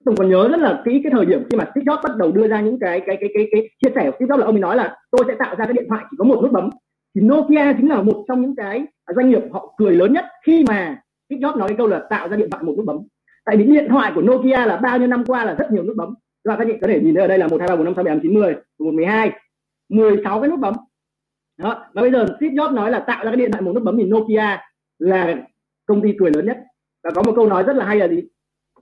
tôi 0.05 0.15
còn 0.19 0.31
nhớ 0.31 0.49
rất 0.49 0.61
là 0.61 0.83
kỹ 0.85 1.01
cái 1.05 1.13
thời 1.13 1.27
điểm 1.27 1.43
khi 1.51 1.57
mà 1.59 1.65
Steve 1.65 1.85
Jobs 1.85 2.03
bắt 2.03 2.17
đầu 2.17 2.33
đưa 2.33 2.49
ra 2.49 2.61
những 2.61 2.79
cái 2.81 3.01
cái 3.07 3.17
cái 3.21 3.31
cái, 3.35 3.49
cái 3.53 3.69
chia 3.83 3.91
sẻ 3.95 4.11
của 4.11 4.17
Steve 4.17 4.27
Jobs 4.27 4.39
là 4.39 4.47
ông 4.47 4.55
ấy 4.55 4.61
nói 4.61 4.77
là 4.77 4.97
tôi 5.11 5.25
sẽ 5.27 5.35
tạo 5.39 5.57
ra 5.57 5.65
cái 5.65 5.73
điện 5.73 5.87
thoại 5.89 6.05
chỉ 6.11 6.17
có 6.19 6.25
một 6.25 6.43
nút 6.43 6.53
bấm. 6.53 6.71
Thì 7.15 7.21
Nokia 7.21 7.73
chính 7.73 7.89
là 7.89 8.03
một 8.03 8.25
trong 8.29 8.43
những 8.43 8.57
cái 8.57 8.85
doanh 9.17 9.31
nghiệp 9.31 9.43
họ 9.53 9.75
cười 9.79 9.95
lớn 9.95 10.13
nhất 10.13 10.25
khi 10.47 10.65
mà 10.69 11.03
Steve 11.29 11.41
Jobs 11.41 11.59
nói 11.59 11.69
cái 11.69 11.77
câu 11.77 11.87
là 11.87 12.07
tạo 12.11 12.29
ra 12.29 12.37
điện 12.37 12.51
thoại 12.51 12.63
một 12.65 12.75
nút 12.77 12.87
bấm. 12.87 12.97
Tại 13.45 13.57
vì 13.57 13.65
điện 13.65 13.87
thoại 13.89 14.13
của 14.15 14.23
Nokia 14.23 14.67
là 14.67 14.77
bao 14.77 14.99
nhiêu 14.99 15.07
năm 15.07 15.25
qua 15.25 15.45
là 15.45 15.55
rất 15.55 15.73
nhiều 15.73 15.83
nút 15.83 15.97
bấm. 15.97 16.15
Và 16.45 16.57
các 16.57 16.65
chị 16.69 16.75
có 16.81 16.87
thể 16.87 17.01
nhìn 17.01 17.15
thấy 17.15 17.23
ở 17.23 17.29
đây 17.29 17.39
là 17.39 17.49
một 17.49 17.61
hai 17.61 17.69
ba 17.69 17.77
bốn 17.77 17.85
năm 17.85 17.95
sáu 17.95 18.05
bảy 18.05 18.15
tám 18.15 18.21
chín 18.23 18.35
mười 18.35 18.55
một 18.79 18.95
mười 18.95 19.07
hai 19.07 19.33
mười 19.89 20.21
sáu 20.25 20.41
cái 20.41 20.51
nút 20.51 20.61
bấm. 20.61 20.75
Đó 21.59 21.85
và 21.95 22.03
bây 22.03 22.11
giờ 22.11 22.27
Steve 22.27 22.55
Jobs 22.55 22.75
nói 22.75 22.91
là 22.91 22.99
tạo 22.99 23.25
ra 23.25 23.31
cái 23.31 23.37
điện 23.37 23.53
thoại 23.53 23.63
một 23.63 23.73
nút 23.75 23.83
bấm 23.83 23.97
thì 23.97 24.05
Nokia 24.05 24.59
là 24.99 25.37
công 25.87 26.03
ty 26.03 26.15
cười 26.19 26.31
lớn 26.31 26.47
nhất. 26.47 26.59
Và 27.05 27.11
có 27.11 27.23
một 27.23 27.33
câu 27.37 27.47
nói 27.47 27.63
rất 27.63 27.77
là 27.77 27.85
hay 27.85 27.99
là 27.99 28.09
gì? 28.09 28.23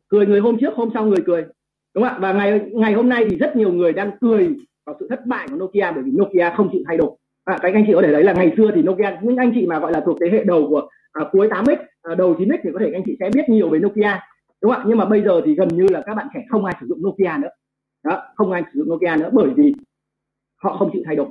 Cười 0.09 0.27
người 0.27 0.41
hôm 0.41 0.57
trước 0.61 0.75
hôm 0.75 0.91
sau 0.95 1.07
người 1.07 1.23
cười. 1.27 1.43
Đúng 1.95 2.05
không 2.05 2.12
ạ? 2.12 2.19
Và 2.21 2.33
ngày 2.33 2.61
ngày 2.73 2.93
hôm 2.93 3.09
nay 3.09 3.27
thì 3.31 3.37
rất 3.37 3.57
nhiều 3.57 3.73
người 3.73 3.93
đang 3.93 4.11
cười 4.21 4.55
vào 4.87 4.97
sự 5.00 5.07
thất 5.11 5.27
bại 5.27 5.49
của 5.50 5.57
Nokia 5.57 5.93
bởi 5.95 6.03
vì 6.03 6.11
Nokia 6.11 6.50
không 6.57 6.69
chịu 6.73 6.83
thay 6.87 6.97
đổi. 6.97 7.11
À, 7.45 7.59
các 7.62 7.75
anh 7.75 7.85
chị 7.87 7.93
có 7.95 8.03
thể 8.03 8.12
thấy 8.12 8.25
là 8.25 8.33
ngày 8.33 8.53
xưa 8.57 8.71
thì 8.75 8.83
Nokia 8.83 9.19
những 9.23 9.37
anh 9.37 9.53
chị 9.55 9.67
mà 9.67 9.79
gọi 9.79 9.93
là 9.93 10.00
thuộc 10.00 10.17
thế 10.21 10.29
hệ 10.33 10.45
đầu 10.45 10.67
của 10.69 10.88
à, 11.12 11.25
cuối 11.33 11.49
8x 11.49 11.77
à, 12.03 12.15
đầu 12.15 12.35
9x 12.35 12.59
thì 12.62 12.71
có 12.73 12.79
thể 12.79 12.91
anh 12.93 13.03
chị 13.07 13.17
sẽ 13.21 13.31
biết 13.35 13.49
nhiều 13.49 13.69
về 13.69 13.79
Nokia. 13.79 14.21
Đúng 14.62 14.73
không 14.73 14.83
ạ? 14.83 14.85
Nhưng 14.88 14.99
mà 14.99 15.05
bây 15.05 15.23
giờ 15.23 15.41
thì 15.45 15.55
gần 15.55 15.69
như 15.69 15.87
là 15.91 16.03
các 16.07 16.15
bạn 16.15 16.27
trẻ 16.35 16.45
không 16.49 16.65
ai 16.65 16.77
sử 16.81 16.87
dụng 16.87 17.03
Nokia 17.03 17.33
nữa. 17.43 17.50
Đó 18.05 18.23
không 18.37 18.53
ai 18.53 18.62
sử 18.73 18.79
dụng 18.79 18.88
Nokia 18.91 19.17
nữa 19.23 19.31
bởi 19.33 19.50
vì 19.57 19.75
họ 20.62 20.77
không 20.77 20.91
chịu 20.93 21.03
thay 21.07 21.17
đổi. 21.17 21.29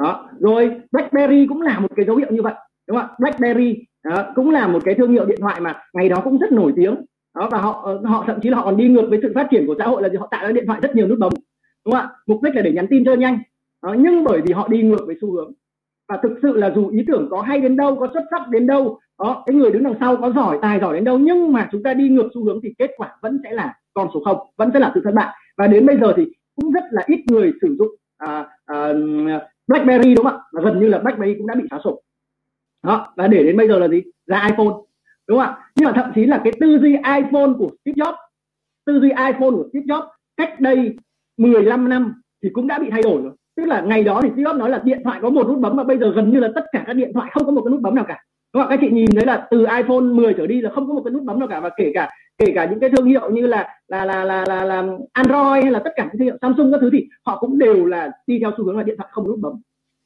Đó 0.00 0.30
rồi 0.40 0.80
BlackBerry 0.92 1.46
cũng 1.48 1.62
là 1.62 1.78
một 1.78 1.88
cái 1.96 2.06
dấu 2.06 2.16
hiệu 2.16 2.28
như 2.30 2.42
vậy. 2.42 2.54
Đúng 2.88 2.96
không 2.96 3.06
ạ? 3.06 3.16
BlackBerry 3.18 3.84
đó, 4.04 4.32
cũng 4.34 4.50
là 4.50 4.68
một 4.68 4.84
cái 4.84 4.94
thương 4.94 5.12
hiệu 5.12 5.24
điện 5.24 5.40
thoại 5.40 5.60
mà 5.60 5.82
ngày 5.92 6.08
đó 6.08 6.20
cũng 6.24 6.38
rất 6.38 6.52
nổi 6.52 6.72
tiếng 6.76 6.96
đó 7.34 7.48
và 7.50 7.58
họ 7.60 7.82
ờ, 7.84 8.00
họ 8.04 8.24
thậm 8.26 8.40
chí 8.42 8.48
là 8.48 8.56
họ 8.56 8.64
còn 8.64 8.76
đi 8.76 8.88
ngược 8.88 9.06
với 9.10 9.18
sự 9.22 9.32
phát 9.34 9.46
triển 9.50 9.66
của 9.66 9.74
xã 9.78 9.84
hội 9.84 10.02
là 10.02 10.08
gì? 10.08 10.16
Họ 10.16 10.28
tạo 10.30 10.46
ra 10.46 10.52
điện 10.52 10.64
thoại 10.66 10.80
rất 10.82 10.96
nhiều 10.96 11.08
nút 11.08 11.18
bấm 11.18 11.32
đúng 11.84 11.92
không 11.92 12.00
ạ? 12.00 12.10
Mục 12.26 12.42
đích 12.42 12.54
là 12.54 12.62
để 12.62 12.72
nhắn 12.72 12.86
tin 12.90 13.04
cho 13.04 13.14
nhanh. 13.14 13.38
Đó, 13.82 13.94
nhưng 13.98 14.24
bởi 14.24 14.40
vì 14.40 14.52
họ 14.52 14.68
đi 14.68 14.82
ngược 14.82 15.06
với 15.06 15.16
xu 15.20 15.32
hướng. 15.32 15.52
Và 16.08 16.18
thực 16.22 16.38
sự 16.42 16.56
là 16.56 16.72
dù 16.74 16.88
ý 16.88 17.04
tưởng 17.06 17.28
có 17.30 17.40
hay 17.40 17.60
đến 17.60 17.76
đâu 17.76 17.96
có 18.00 18.08
xuất 18.12 18.22
sắc 18.30 18.48
đến 18.48 18.66
đâu 18.66 18.98
đó 19.18 19.42
cái 19.46 19.56
người 19.56 19.70
đứng 19.70 19.84
đằng 19.84 19.94
sau 20.00 20.16
có 20.16 20.32
giỏi 20.32 20.58
tài 20.62 20.80
giỏi 20.80 20.94
đến 20.94 21.04
đâu 21.04 21.18
nhưng 21.18 21.52
mà 21.52 21.68
chúng 21.72 21.82
ta 21.82 21.94
đi 21.94 22.08
ngược 22.08 22.28
xu 22.34 22.44
hướng 22.44 22.60
thì 22.62 22.74
kết 22.78 22.90
quả 22.96 23.16
vẫn 23.22 23.40
sẽ 23.44 23.52
là 23.52 23.74
con 23.94 24.08
số 24.14 24.22
không 24.24 24.38
vẫn 24.56 24.70
sẽ 24.72 24.78
là 24.78 24.92
sự 24.94 25.00
thất 25.04 25.14
bại. 25.14 25.36
Và 25.56 25.66
đến 25.66 25.86
bây 25.86 25.98
giờ 26.00 26.12
thì 26.16 26.26
cũng 26.56 26.72
rất 26.72 26.84
là 26.90 27.02
ít 27.06 27.24
người 27.30 27.52
sử 27.62 27.76
dụng 27.78 27.88
à, 28.16 28.46
à, 28.64 28.92
BlackBerry 29.66 30.14
đúng 30.14 30.24
không 30.24 30.34
ạ? 30.34 30.42
Và 30.52 30.62
gần 30.62 30.80
như 30.80 30.88
là 30.88 30.98
BlackBerry 30.98 31.34
cũng 31.38 31.46
đã 31.46 31.54
bị 31.54 31.64
xóa 31.70 31.80
sổ 31.84 32.00
đó 32.84 33.12
và 33.16 33.26
để 33.28 33.42
đến 33.44 33.56
bây 33.56 33.68
giờ 33.68 33.78
là 33.78 33.88
gì? 33.88 34.02
Ra 34.26 34.46
iPhone 34.50 34.74
đúng 35.28 35.38
không 35.38 35.46
ạ? 35.46 35.56
Nhưng 35.76 35.86
mà 35.86 35.92
thậm 35.92 36.12
chí 36.14 36.26
là 36.26 36.40
cái 36.44 36.52
tư 36.60 36.78
duy 36.78 36.90
iPhone 36.92 37.52
của 37.58 37.70
Steve 37.84 38.04
Jobs 38.04 38.16
tư 38.86 39.00
duy 39.00 39.08
iPhone 39.08 39.50
của 39.50 39.68
Steve 39.72 39.86
Jobs 39.86 40.06
cách 40.36 40.60
đây 40.60 40.96
15 41.36 41.88
năm 41.88 42.14
thì 42.42 42.50
cũng 42.52 42.66
đã 42.66 42.78
bị 42.78 42.90
thay 42.90 43.02
đổi 43.02 43.22
rồi. 43.22 43.32
Tức 43.56 43.64
là 43.64 43.80
ngày 43.80 44.04
đó 44.04 44.20
thì 44.22 44.28
Steve 44.28 44.42
Jobs 44.42 44.58
nói 44.58 44.70
là 44.70 44.82
điện 44.84 45.00
thoại 45.04 45.18
có 45.22 45.30
một 45.30 45.48
nút 45.48 45.58
bấm 45.58 45.76
mà 45.76 45.84
bây 45.84 45.98
giờ 45.98 46.12
gần 46.16 46.30
như 46.30 46.40
là 46.40 46.48
tất 46.54 46.64
cả 46.72 46.84
các 46.86 46.92
điện 46.92 47.12
thoại 47.14 47.30
không 47.34 47.46
có 47.46 47.52
một 47.52 47.62
cái 47.64 47.70
nút 47.70 47.80
bấm 47.80 47.94
nào 47.94 48.04
cả. 48.08 48.24
Đúng 48.54 48.62
không? 48.62 48.70
các 48.70 48.78
chị 48.80 48.90
nhìn 48.90 49.10
thấy 49.16 49.26
là 49.26 49.46
từ 49.50 49.58
iPhone 49.60 50.00
10 50.00 50.34
trở 50.34 50.46
đi 50.46 50.60
là 50.60 50.70
không 50.70 50.88
có 50.88 50.94
một 50.94 51.02
cái 51.04 51.12
nút 51.12 51.22
bấm 51.22 51.38
nào 51.38 51.48
cả. 51.48 51.60
Và 51.60 51.70
kể 51.76 51.90
cả 51.94 52.10
kể 52.38 52.52
cả 52.54 52.66
những 52.70 52.80
cái 52.80 52.90
thương 52.90 53.06
hiệu 53.06 53.30
như 53.30 53.46
là 53.46 53.68
là 53.88 54.04
là 54.04 54.24
là 54.24 54.44
là, 54.48 54.64
là 54.64 54.84
Android 55.12 55.62
hay 55.62 55.70
là 55.70 55.78
tất 55.78 55.90
cả 55.96 56.04
những 56.04 56.18
thương 56.18 56.26
hiệu 56.26 56.36
Samsung 56.42 56.72
các 56.72 56.78
thứ 56.80 56.90
thì 56.92 57.08
họ 57.26 57.38
cũng 57.40 57.58
đều 57.58 57.84
là 57.86 58.10
đi 58.26 58.38
theo 58.38 58.50
xu 58.56 58.64
hướng 58.64 58.76
là 58.76 58.82
điện 58.82 58.96
thoại 58.98 59.08
không 59.12 59.28
nút 59.28 59.38
bấm. 59.38 59.52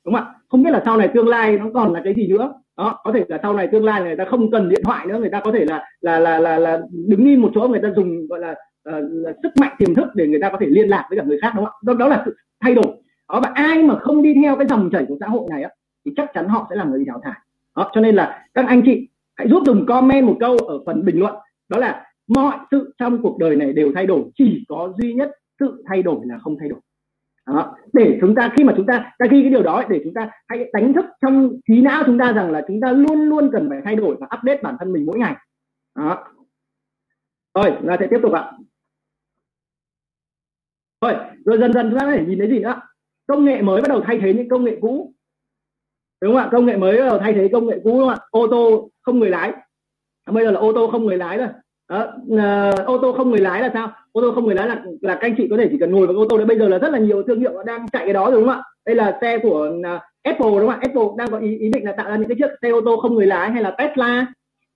Đúng 0.04 0.14
không 0.14 0.24
ạ? 0.24 0.34
Không 0.48 0.62
biết 0.62 0.70
là 0.70 0.82
sau 0.84 0.96
này 0.96 1.08
tương 1.14 1.28
lai 1.28 1.58
nó 1.58 1.66
còn 1.74 1.92
là 1.92 2.00
cái 2.04 2.14
gì 2.14 2.28
nữa 2.28 2.52
đó 2.78 3.00
có 3.04 3.12
thể 3.12 3.24
là 3.28 3.38
sau 3.42 3.52
này 3.52 3.68
tương 3.72 3.84
lai 3.84 4.02
người 4.02 4.16
ta 4.16 4.24
không 4.24 4.50
cần 4.50 4.68
điện 4.68 4.80
thoại 4.84 5.06
nữa 5.06 5.18
người 5.18 5.30
ta 5.30 5.40
có 5.40 5.52
thể 5.52 5.64
là 5.64 5.84
là 6.00 6.18
là 6.18 6.38
là, 6.38 6.58
là 6.58 6.80
đứng 6.90 7.24
yên 7.24 7.40
một 7.42 7.50
chỗ 7.54 7.68
người 7.68 7.80
ta 7.82 7.88
dùng 7.96 8.26
gọi 8.26 8.40
là, 8.40 8.50
uh, 8.50 9.04
là 9.10 9.32
sức 9.42 9.52
mạnh 9.60 9.76
tiềm 9.78 9.94
thức 9.94 10.06
để 10.14 10.26
người 10.28 10.40
ta 10.42 10.50
có 10.50 10.58
thể 10.60 10.66
liên 10.66 10.88
lạc 10.88 11.06
với 11.10 11.18
cả 11.18 11.24
người 11.24 11.38
khác 11.42 11.52
đúng 11.56 11.64
không 11.64 11.74
đó, 11.82 11.94
đó 11.94 12.08
là 12.08 12.22
sự 12.24 12.36
thay 12.60 12.74
đổi. 12.74 12.86
Đó 13.28 13.40
và 13.42 13.50
ai 13.54 13.82
mà 13.82 13.98
không 13.98 14.22
đi 14.22 14.34
theo 14.42 14.56
cái 14.56 14.66
dòng 14.66 14.90
chảy 14.92 15.04
của 15.08 15.16
xã 15.20 15.26
hội 15.26 15.46
này 15.50 15.62
á 15.62 15.70
thì 16.04 16.12
chắc 16.16 16.30
chắn 16.34 16.48
họ 16.48 16.66
sẽ 16.70 16.76
là 16.76 16.84
người 16.84 16.98
bị 16.98 17.04
đào 17.04 17.20
thải. 17.24 17.40
Đó 17.76 17.90
cho 17.94 18.00
nên 18.00 18.14
là 18.14 18.46
các 18.54 18.64
anh 18.68 18.82
chị 18.84 19.08
hãy 19.36 19.48
giúp 19.48 19.62
dùng 19.66 19.86
comment 19.86 20.26
một 20.26 20.36
câu 20.40 20.56
ở 20.58 20.78
phần 20.86 21.04
bình 21.04 21.18
luận. 21.18 21.34
Đó 21.68 21.78
là 21.78 22.04
mọi 22.28 22.58
sự 22.70 22.94
trong 22.98 23.22
cuộc 23.22 23.38
đời 23.38 23.56
này 23.56 23.72
đều 23.72 23.92
thay 23.94 24.06
đổi 24.06 24.22
chỉ 24.34 24.64
có 24.68 24.92
duy 24.98 25.14
nhất 25.14 25.30
sự 25.60 25.82
thay 25.88 26.02
đổi 26.02 26.20
là 26.24 26.38
không 26.38 26.56
thay 26.60 26.68
đổi 26.68 26.80
đó. 27.48 27.76
để 27.92 28.18
chúng 28.20 28.34
ta, 28.34 28.52
khi 28.56 28.64
mà 28.64 28.74
chúng 28.76 28.86
ta 28.86 29.12
ta 29.18 29.26
ghi 29.30 29.42
cái 29.42 29.50
điều 29.50 29.62
đó 29.62 29.82
để 29.88 30.00
chúng 30.04 30.14
ta 30.14 30.30
hãy 30.48 30.70
đánh 30.72 30.94
thức 30.94 31.04
trong 31.22 31.60
trí 31.68 31.80
não 31.82 32.02
chúng 32.06 32.18
ta 32.18 32.32
rằng 32.32 32.50
là 32.50 32.64
chúng 32.68 32.80
ta 32.80 32.92
luôn 32.92 33.28
luôn 33.28 33.50
cần 33.52 33.68
phải 33.70 33.80
thay 33.84 33.96
đổi 33.96 34.16
và 34.20 34.26
update 34.38 34.62
bản 34.62 34.76
thân 34.78 34.92
mình 34.92 35.06
mỗi 35.06 35.18
ngày. 35.18 35.34
Đó. 35.94 36.24
Rồi 37.54 37.76
là 37.82 37.96
sẽ 38.00 38.06
tiếp 38.10 38.18
tục 38.22 38.32
ạ. 38.32 38.52
Rồi 41.00 41.14
rồi 41.44 41.58
dần 41.58 41.72
dần 41.72 41.90
chúng 41.90 41.98
ta 41.98 42.06
có 42.06 42.12
thể 42.12 42.24
nhìn 42.26 42.38
thấy 42.38 42.50
gì 42.50 42.58
nữa? 42.58 42.80
Công 43.26 43.44
nghệ 43.44 43.62
mới 43.62 43.82
bắt 43.82 43.88
đầu 43.88 44.00
thay 44.00 44.18
thế 44.22 44.34
những 44.34 44.48
công 44.48 44.64
nghệ 44.64 44.78
cũ. 44.80 45.14
Đúng 46.20 46.34
không 46.34 46.42
ạ? 46.42 46.48
Công 46.52 46.66
nghệ 46.66 46.76
mới 46.76 46.98
bắt 46.98 47.06
đầu 47.06 47.18
thay 47.18 47.32
thế 47.32 47.48
công 47.52 47.66
nghệ 47.66 47.80
cũ 47.84 47.90
đúng 47.90 47.98
không 47.98 48.08
ạ? 48.08 48.18
Ô 48.30 48.46
tô 48.50 48.90
không 49.00 49.18
người 49.18 49.30
lái. 49.30 49.52
Bây 50.26 50.44
giờ 50.44 50.50
là 50.50 50.60
ô 50.60 50.72
tô 50.72 50.88
không 50.92 51.06
người 51.06 51.18
lái 51.18 51.38
rồi 51.38 51.48
đó, 51.88 52.06
ô 52.86 52.98
tô 52.98 53.12
không 53.12 53.30
người 53.30 53.40
lái 53.40 53.62
là 53.62 53.70
sao? 53.74 53.92
Ô 54.12 54.20
tô 54.20 54.32
không 54.34 54.44
người 54.44 54.54
lái 54.54 54.68
là 54.68 54.82
là 55.00 55.14
các 55.14 55.22
anh 55.22 55.34
chị 55.36 55.46
có 55.50 55.56
thể 55.56 55.68
chỉ 55.70 55.78
cần 55.80 55.90
ngồi 55.92 56.06
vào 56.06 56.16
ô 56.16 56.26
tô 56.28 56.36
đấy. 56.36 56.46
Bây 56.46 56.58
giờ 56.58 56.68
là 56.68 56.78
rất 56.78 56.92
là 56.92 56.98
nhiều 56.98 57.22
thương 57.22 57.40
hiệu 57.40 57.52
đang 57.66 57.88
chạy 57.88 58.04
cái 58.04 58.12
đó 58.12 58.30
rồi 58.30 58.40
đúng 58.40 58.48
không 58.48 58.58
ạ? 58.58 58.62
Đây 58.86 58.96
là 58.96 59.18
xe 59.20 59.38
của 59.38 59.70
uh, 59.80 60.02
Apple 60.22 60.50
đúng 60.50 60.58
không 60.58 60.68
ạ? 60.68 60.78
Apple 60.82 61.02
đang 61.18 61.30
có 61.30 61.38
ý, 61.38 61.58
ý 61.58 61.68
định 61.68 61.84
là 61.84 61.92
tạo 61.92 62.10
ra 62.10 62.16
những 62.16 62.28
cái 62.28 62.36
chiếc 62.38 62.50
xe 62.62 62.70
ô 62.70 62.80
tô 62.84 62.96
không 62.96 63.14
người 63.14 63.26
lái 63.26 63.50
hay 63.50 63.62
là 63.62 63.70
Tesla. 63.70 64.26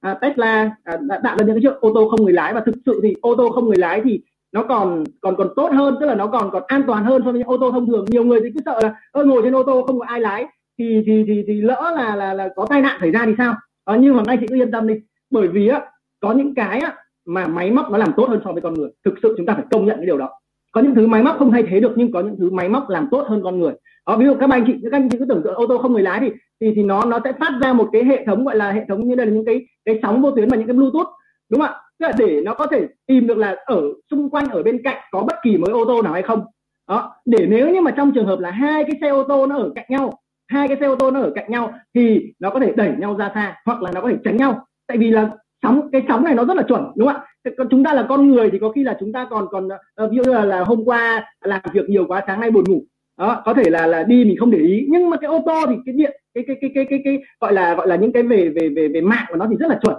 À, 0.00 0.14
Tesla 0.14 0.70
à, 0.84 0.96
đã 1.00 1.20
tạo 1.24 1.36
ra 1.38 1.46
những 1.46 1.54
cái 1.54 1.62
chiếc 1.62 1.80
ô 1.80 1.92
tô 1.94 2.08
không 2.08 2.24
người 2.24 2.32
lái. 2.32 2.54
Và 2.54 2.60
thực 2.60 2.74
sự 2.86 3.00
thì 3.02 3.14
ô 3.20 3.34
tô 3.36 3.50
không 3.50 3.66
người 3.66 3.78
lái 3.78 4.00
thì 4.04 4.20
nó 4.52 4.62
còn 4.62 5.04
còn 5.20 5.36
còn 5.36 5.48
tốt 5.56 5.70
hơn 5.72 5.96
tức 6.00 6.06
là 6.06 6.14
nó 6.14 6.26
còn 6.26 6.50
còn 6.50 6.62
an 6.66 6.82
toàn 6.86 7.04
hơn 7.04 7.22
so 7.24 7.30
với 7.30 7.38
những 7.38 7.48
ô 7.48 7.56
tô 7.60 7.70
thông 7.70 7.86
thường. 7.86 8.04
Nhiều 8.08 8.24
người 8.24 8.40
thì 8.44 8.50
cứ 8.54 8.60
sợ 8.64 8.80
là 8.82 8.94
ơ 9.12 9.24
ngồi 9.24 9.42
trên 9.42 9.56
ô 9.56 9.62
tô 9.62 9.82
không 9.86 9.98
có 9.98 10.06
ai 10.08 10.20
lái 10.20 10.46
thì 10.78 11.02
thì 11.06 11.24
thì 11.26 11.44
thì 11.46 11.60
lỡ 11.60 11.92
là 11.96 12.16
là 12.16 12.34
là 12.34 12.48
có 12.56 12.66
tai 12.70 12.82
nạn 12.82 12.98
xảy 13.00 13.10
ra 13.10 13.22
thì 13.26 13.32
sao? 13.38 13.54
À, 13.84 13.96
nhưng 14.00 14.16
mà 14.16 14.22
anh 14.26 14.38
chị 14.40 14.46
cứ 14.48 14.56
yên 14.56 14.70
tâm 14.70 14.86
đi. 14.86 14.94
Bởi 15.30 15.48
vì 15.48 15.68
á 15.68 15.80
có 16.20 16.32
những 16.32 16.54
cái 16.54 16.80
á, 16.80 16.94
mà 17.26 17.46
máy 17.46 17.70
móc 17.70 17.90
nó 17.90 17.98
làm 17.98 18.12
tốt 18.16 18.28
hơn 18.28 18.40
so 18.44 18.52
với 18.52 18.62
con 18.62 18.74
người. 18.74 18.90
Thực 19.04 19.14
sự 19.22 19.34
chúng 19.36 19.46
ta 19.46 19.54
phải 19.54 19.64
công 19.70 19.86
nhận 19.86 19.96
cái 19.96 20.06
điều 20.06 20.18
đó. 20.18 20.30
Có 20.72 20.80
những 20.80 20.94
thứ 20.94 21.06
máy 21.06 21.22
móc 21.22 21.38
không 21.38 21.52
thay 21.52 21.62
thế 21.62 21.80
được 21.80 21.92
nhưng 21.96 22.12
có 22.12 22.20
những 22.20 22.36
thứ 22.38 22.50
máy 22.50 22.68
móc 22.68 22.88
làm 22.88 23.08
tốt 23.10 23.26
hơn 23.28 23.40
con 23.44 23.60
người. 23.60 23.72
Đó, 24.06 24.16
ví 24.16 24.26
dụ 24.26 24.34
các 24.40 24.50
anh 24.50 24.64
chị 24.66 24.72
các 24.82 24.92
anh 24.92 25.08
chị 25.08 25.18
cứ 25.18 25.24
tưởng 25.28 25.42
tượng 25.44 25.54
ô 25.54 25.66
tô 25.66 25.78
không 25.78 25.92
người 25.92 26.02
lái 26.02 26.20
thì 26.20 26.30
thì 26.60 26.72
thì 26.76 26.82
nó 26.82 27.04
nó 27.04 27.18
sẽ 27.24 27.32
phát 27.32 27.52
ra 27.62 27.72
một 27.72 27.88
cái 27.92 28.04
hệ 28.04 28.24
thống 28.26 28.44
gọi 28.44 28.56
là 28.56 28.72
hệ 28.72 28.84
thống 28.88 29.08
như 29.08 29.14
đây 29.14 29.26
là 29.26 29.32
những 29.32 29.44
cái 29.44 29.66
cái 29.84 29.98
sóng 30.02 30.22
vô 30.22 30.30
tuyến 30.30 30.48
và 30.48 30.56
những 30.56 30.66
cái 30.66 30.76
bluetooth 30.76 31.08
đúng 31.50 31.60
không 31.60 31.70
ạ? 31.70 31.80
Tức 31.98 32.06
là 32.06 32.12
để 32.18 32.42
nó 32.44 32.54
có 32.54 32.66
thể 32.66 32.86
tìm 33.06 33.26
được 33.26 33.38
là 33.38 33.56
ở 33.66 33.82
xung 34.10 34.30
quanh 34.30 34.48
ở 34.48 34.62
bên 34.62 34.82
cạnh 34.82 34.96
có 35.10 35.22
bất 35.22 35.36
kỳ 35.42 35.56
mới 35.56 35.72
ô 35.72 35.84
tô 35.84 36.02
nào 36.02 36.12
hay 36.12 36.22
không. 36.22 36.44
Đó 36.88 37.14
để 37.24 37.46
nếu 37.50 37.74
như 37.74 37.80
mà 37.80 37.90
trong 37.90 38.12
trường 38.12 38.26
hợp 38.26 38.40
là 38.40 38.50
hai 38.50 38.84
cái 38.84 38.96
xe 39.00 39.08
ô 39.08 39.22
tô 39.22 39.46
nó 39.46 39.56
ở 39.56 39.70
cạnh 39.74 39.86
nhau 39.88 40.18
hai 40.48 40.68
cái 40.68 40.76
xe 40.80 40.86
ô 40.86 40.96
tô 40.96 41.10
nó 41.10 41.20
ở 41.20 41.32
cạnh 41.34 41.50
nhau 41.50 41.74
thì 41.94 42.32
nó 42.38 42.50
có 42.50 42.60
thể 42.60 42.72
đẩy 42.76 42.92
nhau 42.98 43.16
ra 43.18 43.30
xa 43.34 43.56
hoặc 43.64 43.82
là 43.82 43.92
nó 43.92 44.00
có 44.00 44.08
thể 44.08 44.16
tránh 44.24 44.36
nhau. 44.36 44.66
Tại 44.86 44.98
vì 44.98 45.10
là 45.10 45.30
sóng 45.62 45.88
cái 45.92 46.02
sóng 46.08 46.24
này 46.24 46.34
nó 46.34 46.44
rất 46.44 46.56
là 46.56 46.62
chuẩn 46.62 46.92
đúng 46.96 47.08
không 47.08 47.22
ạ? 47.44 47.52
Còn 47.58 47.68
chúng 47.70 47.84
ta 47.84 47.94
là 47.94 48.06
con 48.08 48.30
người 48.30 48.50
thì 48.50 48.58
có 48.58 48.68
khi 48.68 48.82
là 48.84 48.96
chúng 49.00 49.12
ta 49.12 49.26
còn 49.30 49.46
còn 49.50 49.68
ờ, 49.94 50.08
ví 50.08 50.18
dụ 50.24 50.32
là, 50.32 50.44
là 50.44 50.64
hôm 50.64 50.84
qua 50.84 51.24
làm 51.44 51.60
việc 51.72 51.88
nhiều 51.88 52.04
quá 52.08 52.24
sáng 52.26 52.40
nay 52.40 52.50
buồn 52.50 52.64
ngủ. 52.68 52.82
Đó 53.18 53.42
có 53.44 53.54
thể 53.54 53.70
là 53.70 53.86
là 53.86 54.02
đi 54.02 54.24
mình 54.24 54.36
không 54.38 54.50
để 54.50 54.58
ý. 54.58 54.86
Nhưng 54.88 55.10
mà 55.10 55.16
cái 55.16 55.28
ô 55.28 55.42
tô 55.46 55.64
thì 55.68 55.74
cái 55.86 55.94
điện 55.94 56.20
cái 56.34 56.44
cái 56.46 56.56
cái 56.60 56.70
cái 56.74 56.86
cái, 56.90 57.00
cái 57.04 57.18
gọi 57.40 57.52
là 57.52 57.74
gọi 57.74 57.88
là 57.88 57.96
những 57.96 58.12
cái 58.12 58.22
về 58.22 58.48
về 58.48 58.68
về 58.68 58.88
về 58.88 59.00
mạng 59.00 59.24
của 59.28 59.36
nó 59.36 59.46
thì 59.50 59.56
rất 59.56 59.66
là 59.68 59.78
chuẩn. 59.82 59.96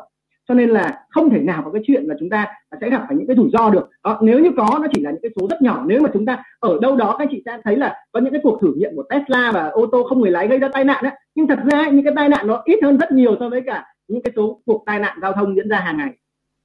Cho 0.47 0.53
nên 0.53 0.69
là 0.69 0.99
không 1.09 1.29
thể 1.29 1.39
nào 1.39 1.61
có 1.65 1.71
cái 1.71 1.81
chuyện 1.85 2.03
là 2.05 2.15
chúng 2.19 2.29
ta 2.29 2.47
sẽ 2.81 2.89
gặp 2.89 3.03
phải 3.07 3.17
những 3.17 3.27
cái 3.27 3.35
rủi 3.35 3.49
ro 3.53 3.69
được. 3.69 3.89
Đó, 4.03 4.19
nếu 4.21 4.39
như 4.39 4.51
có 4.57 4.79
nó 4.81 4.87
chỉ 4.93 5.01
là 5.01 5.11
những 5.11 5.21
cái 5.21 5.31
số 5.39 5.47
rất 5.47 5.61
nhỏ. 5.61 5.83
Nếu 5.87 6.01
mà 6.01 6.09
chúng 6.13 6.25
ta 6.25 6.43
ở 6.59 6.77
đâu 6.81 6.95
đó 6.95 7.15
các 7.19 7.27
chị 7.31 7.41
ta 7.45 7.59
thấy 7.63 7.77
là 7.77 7.95
có 8.11 8.19
những 8.19 8.31
cái 8.31 8.41
cuộc 8.43 8.59
thử 8.61 8.73
nghiệm 8.75 8.95
của 8.95 9.03
Tesla 9.09 9.51
và 9.51 9.67
ô 9.67 9.85
tô 9.91 10.03
không 10.03 10.21
người 10.21 10.31
lái 10.31 10.47
gây 10.47 10.59
ra 10.59 10.67
tai 10.73 10.83
nạn 10.83 11.03
ấy. 11.03 11.13
nhưng 11.35 11.47
thật 11.47 11.59
ra 11.71 11.89
những 11.89 12.03
cái 12.03 12.13
tai 12.15 12.29
nạn 12.29 12.47
nó 12.47 12.61
ít 12.65 12.79
hơn 12.83 12.97
rất 12.97 13.11
nhiều 13.11 13.35
so 13.39 13.49
với 13.49 13.61
cả 13.65 13.85
những 14.13 14.23
cái 14.23 14.33
số 14.35 14.61
cuộc 14.65 14.83
tai 14.85 14.99
nạn 14.99 15.17
giao 15.21 15.33
thông 15.33 15.55
diễn 15.55 15.69
ra 15.69 15.79
hàng 15.79 15.97
ngày. 15.97 16.09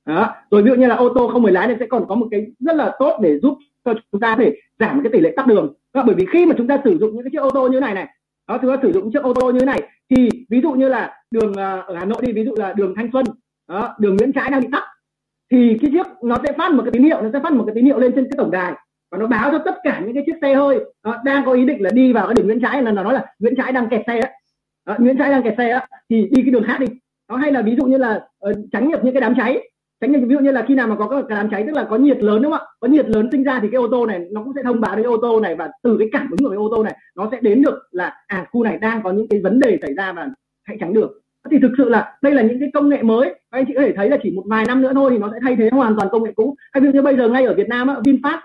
Đó 0.07 0.35
rồi 0.51 0.63
ví 0.63 0.71
dụ 0.71 0.77
như 0.77 0.87
là 0.87 0.95
ô 0.95 1.09
tô 1.15 1.29
không 1.33 1.43
người 1.43 1.53
lái 1.53 1.69
thì 1.69 1.75
sẽ 1.81 1.87
còn 1.87 2.05
có 2.09 2.15
một 2.15 2.29
cái 2.31 2.47
rất 2.59 2.77
là 2.77 2.97
tốt 2.99 3.19
để 3.23 3.39
giúp 3.39 3.59
cho 3.85 3.95
chúng 4.13 4.21
ta 4.21 4.37
thể 4.39 4.55
giảm 4.79 5.03
cái 5.03 5.13
tỷ 5.13 5.21
lệ 5.21 5.33
tắc 5.37 5.47
đường. 5.47 5.75
Đó, 5.95 6.03
bởi 6.07 6.15
vì 6.15 6.27
khi 6.33 6.47
mà 6.47 6.55
chúng 6.59 6.67
ta 6.67 6.79
sử 6.85 6.99
dụng 6.99 7.15
những 7.15 7.25
cái 7.25 7.31
chiếc 7.31 7.43
ô 7.43 7.51
tô 7.51 7.69
như 7.69 7.81
này 7.81 7.95
này 7.95 8.09
đó 8.49 8.59
chúng 8.63 8.71
ta 8.71 8.77
sử 8.83 8.93
dụng 8.93 9.13
chiếc 9.13 9.23
ô 9.23 9.35
tô 9.35 9.51
như 9.51 9.61
thế 9.61 9.67
này 9.67 9.83
thì 10.11 10.29
ví 10.51 10.61
dụ 10.61 10.73
như 10.73 10.89
là 10.89 11.23
đường 11.31 11.55
à, 11.55 11.77
ở 11.87 11.95
Hà 11.95 12.05
Nội 12.05 12.23
đi 12.23 12.33
ví 12.33 12.45
dụ 12.45 12.55
là 12.57 12.73
đường 12.73 12.95
Thanh 12.97 13.11
Xuân 13.13 13.25
đó, 13.69 13.95
đường 13.99 14.17
Nguyễn 14.17 14.33
Trãi 14.33 14.51
đang 14.51 14.61
bị 14.61 14.69
tắc 14.73 14.83
thì 15.51 15.79
cái 15.83 15.91
chiếc 15.91 16.07
nó 16.23 16.39
sẽ 16.45 16.53
phát 16.53 16.73
một 16.73 16.83
cái 16.83 16.93
tín 16.93 17.03
hiệu 17.03 17.23
nó 17.23 17.29
sẽ 17.33 17.41
phát 17.43 17.53
một 17.53 17.65
cái 17.67 17.75
tín 17.75 17.85
hiệu 17.85 17.99
lên 17.99 18.13
trên 18.15 18.25
cái 18.25 18.37
tổng 18.37 18.51
đài 18.51 18.73
và 19.11 19.19
nó 19.19 19.27
báo 19.27 19.51
cho 19.51 19.59
tất 19.59 19.75
cả 19.83 20.03
những 20.05 20.15
cái 20.15 20.23
chiếc 20.27 20.37
xe 20.43 20.55
hơi 20.55 20.79
đó, 21.05 21.17
đang 21.25 21.45
có 21.45 21.53
ý 21.53 21.65
định 21.65 21.83
là 21.83 21.91
đi 21.91 22.13
vào 22.13 22.27
cái 22.27 22.35
đường 22.35 22.47
Nguyễn 22.47 22.61
Trãi 22.61 22.83
là 22.83 22.91
nó 22.91 23.03
nói 23.03 23.15
là 23.15 23.27
Nguyễn 23.39 23.57
Trãi 23.57 23.73
đang 23.73 23.89
kẹt 23.89 24.03
xe 24.07 24.21
đó, 24.21 24.29
đó, 24.87 24.97
Nguyễn 24.99 25.19
Trãi 25.19 25.31
đang 25.31 25.43
kẹt 25.43 25.55
xe 25.59 25.71
đó, 25.71 25.81
thì 26.11 26.29
đi 26.31 26.43
cái 26.43 26.51
đường 26.51 26.65
khác 26.67 26.81
đi 26.81 26.87
đó 27.29 27.37
hay 27.37 27.53
là 27.53 27.63
ví 27.63 27.77
dụ 27.77 27.85
như 27.85 27.97
là 27.97 28.21
uh, 28.51 28.57
tránh 28.73 28.89
nhập 28.89 29.01
những 29.05 29.15
cái 29.15 29.21
đám 29.21 29.35
cháy. 29.37 29.71
Tránh 30.01 30.13
nhập 30.13 30.23
ví 30.27 30.35
dụ 30.35 30.41
như 30.41 30.51
là 30.51 30.65
khi 30.69 30.75
nào 30.75 30.87
mà 30.87 30.97
có 30.97 31.09
cái 31.09 31.23
đám 31.29 31.51
cháy 31.51 31.65
tức 31.67 31.73
là 31.73 31.85
có 31.85 31.97
nhiệt 31.97 32.23
lớn 32.23 32.43
đúng 32.43 32.53
không 32.53 32.61
ạ? 32.61 32.67
Có 32.81 32.89
nhiệt 32.89 33.09
lớn 33.09 33.29
sinh 33.33 33.45
ra 33.45 33.59
thì 33.63 33.69
cái 33.73 33.79
ô 33.79 33.89
tô 33.91 34.07
này 34.07 34.21
nó 34.33 34.43
cũng 34.45 34.53
sẽ 34.57 34.63
thông 34.63 34.81
báo 34.81 34.97
đến 34.97 35.07
ô 35.07 35.17
tô 35.23 35.41
này 35.41 35.55
và 35.55 35.71
từ 35.83 35.97
cái 35.99 36.09
cảm 36.13 36.31
ứng 36.31 36.39
của 36.39 36.49
cái 36.49 36.57
ô 36.57 36.69
tô 36.77 36.83
này 36.85 36.97
nó 37.17 37.29
sẽ 37.33 37.39
đến 37.41 37.63
được 37.63 37.79
là 37.91 38.15
à 38.27 38.47
khu 38.51 38.65
này 38.65 38.79
đang 38.79 39.03
có 39.03 39.11
những 39.11 39.29
cái 39.29 39.41
vấn 39.41 39.61
đề 39.61 39.79
xảy 39.83 39.95
ra 39.95 40.13
và 40.13 40.29
hãy 40.65 40.77
tránh 40.81 40.93
được. 40.93 41.23
Thì 41.51 41.59
thực 41.63 41.71
sự 41.79 41.89
là 41.89 42.17
đây 42.23 42.35
là 42.35 42.43
những 42.43 42.61
cái 42.61 42.71
công 42.75 42.89
nghệ 42.89 43.03
mới. 43.03 43.35
Anh 43.51 43.65
chị 43.69 43.75
có 43.75 43.81
thể 43.81 43.93
thấy 43.97 44.11
là 44.11 44.17
chỉ 44.23 44.31
một 44.31 44.43
vài 44.47 44.65
năm 44.65 44.83
nữa 44.83 44.93
thôi 44.95 45.11
thì 45.11 45.19
nó 45.19 45.31
sẽ 45.33 45.39
thay 45.43 45.57
thế 45.57 45.69
hoàn 45.73 45.97
toàn 45.97 46.09
công 46.13 46.25
nghệ 46.25 46.33
cũ. 46.37 46.57
Hay 46.73 46.81
ví 46.81 46.87
dụ 46.87 46.93
như 46.93 47.03
bây 47.03 47.17
giờ 47.17 47.29
ngay 47.29 47.45
ở 47.45 47.55
Việt 47.55 47.69
Nam 47.69 47.89
á, 47.89 47.95
VinFast 48.05 48.39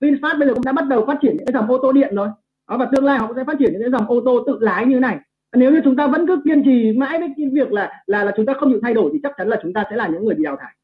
VinFast 0.00 0.38
bây 0.38 0.48
giờ 0.48 0.54
cũng 0.54 0.64
đã 0.64 0.72
bắt 0.72 0.86
đầu 0.88 1.04
phát 1.06 1.18
triển 1.22 1.36
những 1.36 1.46
cái 1.46 1.52
dòng 1.52 1.70
ô 1.70 1.78
tô 1.82 1.92
điện 1.92 2.14
rồi. 2.14 2.28
Đó, 2.70 2.76
và 2.78 2.88
tương 2.92 3.04
lai 3.04 3.18
họ 3.18 3.26
cũng 3.26 3.36
sẽ 3.36 3.44
phát 3.44 3.58
triển 3.58 3.72
những 3.72 3.82
cái 3.82 3.90
dòng 3.90 4.06
ô 4.06 4.20
tô 4.24 4.44
tự 4.46 4.58
lái 4.60 4.86
như 4.86 4.94
thế 4.94 5.00
này 5.00 5.18
nếu 5.52 5.72
như 5.72 5.80
chúng 5.84 5.96
ta 5.96 6.06
vẫn 6.06 6.26
cứ 6.26 6.40
kiên 6.44 6.64
trì 6.64 6.92
mãi 6.92 7.18
với 7.18 7.28
cái 7.36 7.46
việc 7.52 7.72
là 7.72 8.02
là 8.06 8.24
là 8.24 8.32
chúng 8.36 8.46
ta 8.46 8.52
không 8.52 8.70
chịu 8.70 8.80
thay 8.82 8.94
đổi 8.94 9.10
thì 9.12 9.18
chắc 9.22 9.32
chắn 9.38 9.48
là 9.48 9.60
chúng 9.62 9.72
ta 9.72 9.84
sẽ 9.90 9.96
là 9.96 10.08
những 10.08 10.24
người 10.24 10.34
bị 10.34 10.44
đào 10.44 10.56
thải. 10.60 10.74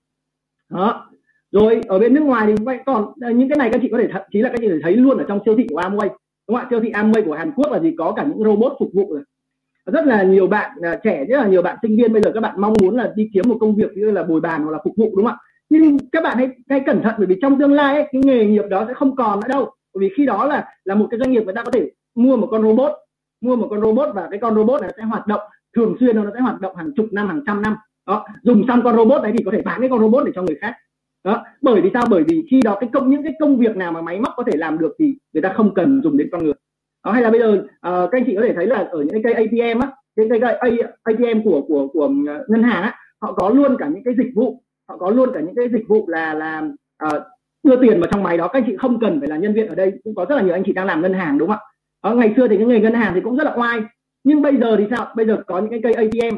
Đó. 0.70 1.10
Rồi 1.52 1.80
ở 1.88 1.98
bên 1.98 2.14
nước 2.14 2.20
ngoài 2.20 2.46
thì 2.46 2.64
vậy 2.64 2.78
còn 2.86 3.12
ờ, 3.20 3.30
những 3.30 3.48
cái 3.48 3.58
này 3.58 3.70
các 3.72 3.78
chị 3.82 3.88
có 3.92 3.98
thể 3.98 4.08
thậm 4.12 4.22
chí 4.32 4.38
là 4.38 4.48
các 4.48 4.58
chị 4.60 4.68
thể 4.68 4.78
thấy 4.82 4.96
luôn 4.96 5.18
ở 5.18 5.24
trong 5.28 5.40
siêu 5.44 5.54
thị 5.58 5.66
của 5.70 5.80
Amway. 5.80 6.08
Đúng 6.48 6.56
không 6.56 6.56
ạ? 6.56 6.66
Siêu 6.70 6.80
thị 6.80 6.90
Amway 6.90 7.24
của 7.24 7.34
Hàn 7.34 7.52
Quốc 7.52 7.72
là 7.72 7.80
gì? 7.80 7.94
Có 7.98 8.12
cả 8.12 8.24
những 8.28 8.44
robot 8.44 8.72
phục 8.78 8.90
vụ 8.94 9.14
rồi 9.14 9.22
rất 9.86 10.06
là 10.06 10.22
nhiều 10.22 10.46
bạn 10.46 10.70
uh, 10.78 10.98
trẻ 11.02 11.24
rất 11.24 11.36
là 11.36 11.48
nhiều 11.48 11.62
bạn 11.62 11.76
sinh 11.82 11.96
viên 11.96 12.12
bây 12.12 12.22
giờ 12.22 12.30
các 12.34 12.40
bạn 12.40 12.60
mong 12.60 12.74
muốn 12.82 12.96
là 12.96 13.12
đi 13.16 13.30
kiếm 13.34 13.44
một 13.48 13.56
công 13.60 13.76
việc 13.76 13.90
như 13.96 14.10
là 14.10 14.22
bồi 14.22 14.40
bàn 14.40 14.62
hoặc 14.62 14.70
là 14.70 14.78
phục 14.84 14.96
vụ 14.96 15.12
đúng 15.16 15.26
không 15.26 15.34
ạ? 15.34 15.44
Nhưng 15.68 15.98
các 16.12 16.22
bạn 16.22 16.36
hãy, 16.36 16.48
hãy 16.70 16.80
cẩn 16.86 17.02
thận 17.02 17.14
bởi 17.18 17.26
vì 17.26 17.36
trong 17.42 17.58
tương 17.58 17.72
lai 17.72 17.94
ấy, 17.94 18.08
cái 18.12 18.22
nghề 18.24 18.46
nghiệp 18.46 18.64
đó 18.70 18.84
sẽ 18.88 18.94
không 18.94 19.16
còn 19.16 19.40
nữa 19.40 19.48
đâu. 19.48 19.70
Bởi 19.94 20.00
vì 20.00 20.14
khi 20.16 20.26
đó 20.26 20.44
là 20.44 20.68
là 20.84 20.94
một 20.94 21.06
cái 21.10 21.20
doanh 21.20 21.32
nghiệp 21.32 21.44
người 21.44 21.54
ta 21.54 21.62
có 21.64 21.70
thể 21.70 21.90
mua 22.14 22.36
một 22.36 22.48
con 22.50 22.62
robot 22.62 22.92
mua 23.40 23.56
một 23.56 23.66
con 23.70 23.80
robot 23.80 24.08
và 24.14 24.28
cái 24.30 24.40
con 24.42 24.54
robot 24.54 24.80
này 24.82 24.94
sẽ 24.96 25.02
hoạt 25.02 25.26
động 25.26 25.40
thường 25.76 25.96
xuyên 26.00 26.16
nó 26.16 26.30
sẽ 26.34 26.40
hoạt 26.40 26.60
động 26.60 26.76
hàng 26.76 26.90
chục 26.96 27.06
năm 27.12 27.28
hàng 27.28 27.40
trăm 27.46 27.62
năm. 27.62 27.76
Đó 28.06 28.26
dùng 28.42 28.64
xong 28.68 28.80
con 28.84 28.96
robot 28.96 29.22
đấy 29.22 29.32
thì 29.38 29.44
có 29.44 29.50
thể 29.54 29.62
bán 29.62 29.80
cái 29.80 29.88
con 29.90 30.00
robot 30.00 30.26
để 30.26 30.32
cho 30.34 30.42
người 30.42 30.56
khác. 30.60 30.74
Đó 31.24 31.44
bởi 31.62 31.80
vì 31.80 31.90
sao? 31.94 32.04
Bởi 32.10 32.24
vì 32.28 32.46
khi 32.50 32.60
đó 32.64 32.76
cái 32.80 32.90
công 32.92 33.10
những 33.10 33.22
cái 33.22 33.32
công 33.40 33.56
việc 33.56 33.76
nào 33.76 33.92
mà 33.92 34.00
máy 34.00 34.20
móc 34.20 34.32
có 34.36 34.42
thể 34.46 34.52
làm 34.56 34.78
được 34.78 34.94
thì 34.98 35.14
người 35.32 35.42
ta 35.42 35.52
không 35.56 35.74
cần 35.74 36.00
dùng 36.04 36.16
đến 36.16 36.28
con 36.32 36.44
người. 36.44 36.54
Đó 37.04 37.12
hay 37.12 37.22
là 37.22 37.30
bây 37.30 37.40
giờ 37.40 37.52
uh, 37.52 38.10
các 38.10 38.18
anh 38.18 38.24
chị 38.26 38.34
có 38.36 38.42
thể 38.42 38.52
thấy 38.54 38.66
là 38.66 38.76
ở 38.90 38.98
những 38.98 39.22
cái 39.22 39.22
cây 39.24 39.32
ATM 39.32 39.80
á 39.80 39.92
những 40.16 40.28
cái 40.28 40.40
cây 40.40 40.80
ATM 41.02 41.42
của 41.44 41.62
của 41.68 41.88
của 41.88 42.10
ờ, 42.28 42.44
ngân 42.48 42.62
hàng 42.62 42.82
á 42.82 42.94
họ 43.20 43.32
có 43.32 43.50
luôn 43.50 43.76
cả 43.78 43.88
những 43.88 44.04
cái 44.04 44.14
dịch 44.18 44.32
vụ 44.34 44.62
họ 44.88 44.96
có 44.96 45.10
luôn 45.10 45.30
cả 45.34 45.40
những 45.40 45.54
cái 45.54 45.68
dịch 45.72 45.88
vụ 45.88 46.08
là 46.08 46.34
là 46.34 46.62
uh, 47.04 47.22
đưa 47.62 47.76
tiền 47.80 48.00
vào 48.00 48.10
trong 48.12 48.22
máy 48.22 48.36
đó. 48.36 48.48
Các 48.48 48.58
anh 48.58 48.64
chị 48.66 48.76
không 48.76 49.00
cần 49.00 49.20
phải 49.20 49.28
là 49.28 49.36
nhân 49.36 49.54
viên 49.54 49.66
ở 49.66 49.74
đây 49.74 49.92
cũng 50.04 50.14
có 50.14 50.26
rất 50.28 50.36
là 50.36 50.42
nhiều 50.42 50.54
anh 50.54 50.62
chị 50.66 50.72
đang 50.72 50.86
làm 50.86 51.02
ngân 51.02 51.14
hàng 51.14 51.38
đúng 51.38 51.48
không 51.48 51.58
ạ? 51.58 51.75
Ờ, 52.06 52.14
ngày 52.14 52.34
xưa 52.36 52.48
thì 52.48 52.56
cái 52.56 52.66
nghề 52.66 52.80
ngân 52.80 52.94
hàng 52.94 53.14
thì 53.14 53.20
cũng 53.20 53.36
rất 53.36 53.44
là 53.44 53.54
oai. 53.56 53.80
Nhưng 54.24 54.42
bây 54.42 54.56
giờ 54.56 54.76
thì 54.78 54.84
sao? 54.90 55.12
Bây 55.16 55.26
giờ 55.26 55.42
có 55.46 55.58
những 55.58 55.70
cái 55.70 55.80
cây 55.82 55.92
ATM 55.92 56.36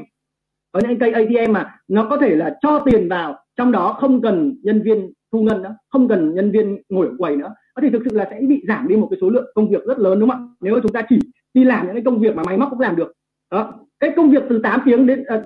có 0.72 0.80
những 0.88 0.98
cây 0.98 1.12
ATM 1.12 1.52
mà 1.52 1.80
nó 1.88 2.06
có 2.10 2.16
thể 2.16 2.36
là 2.36 2.56
cho 2.62 2.82
tiền 2.84 3.08
vào 3.08 3.36
trong 3.56 3.72
đó 3.72 3.96
không 4.00 4.22
cần 4.22 4.54
nhân 4.62 4.82
viên 4.82 5.12
thu 5.32 5.42
ngân 5.42 5.62
nữa 5.62 5.76
không 5.88 6.08
cần 6.08 6.34
nhân 6.34 6.50
viên 6.50 6.82
ngồi 6.88 7.06
ở 7.06 7.12
quầy 7.18 7.36
nữa. 7.36 7.54
Thì 7.82 7.90
thực 7.90 8.02
sự 8.10 8.16
là 8.16 8.28
sẽ 8.30 8.40
bị 8.48 8.62
giảm 8.68 8.88
đi 8.88 8.96
một 8.96 9.08
cái 9.10 9.18
số 9.20 9.30
lượng 9.30 9.46
công 9.54 9.68
việc 9.70 9.84
rất 9.86 9.98
lớn 9.98 10.20
đúng 10.20 10.30
không 10.30 10.50
ạ? 10.50 10.54
Nếu 10.60 10.74
mà 10.74 10.80
chúng 10.82 10.92
ta 10.92 11.02
chỉ 11.08 11.18
đi 11.54 11.64
làm 11.64 11.86
những 11.86 11.94
cái 11.94 12.02
công 12.04 12.20
việc 12.20 12.36
mà 12.36 12.42
máy 12.46 12.58
móc 12.58 12.70
cũng 12.70 12.80
làm 12.80 12.96
được. 12.96 13.12
Đó 13.50 13.72
cái 14.00 14.12
công 14.16 14.30
việc 14.30 14.42
từ 14.48 14.60
8 14.62 14.80
tiếng 14.84 15.06
đến 15.06 15.20
uh, 15.20 15.44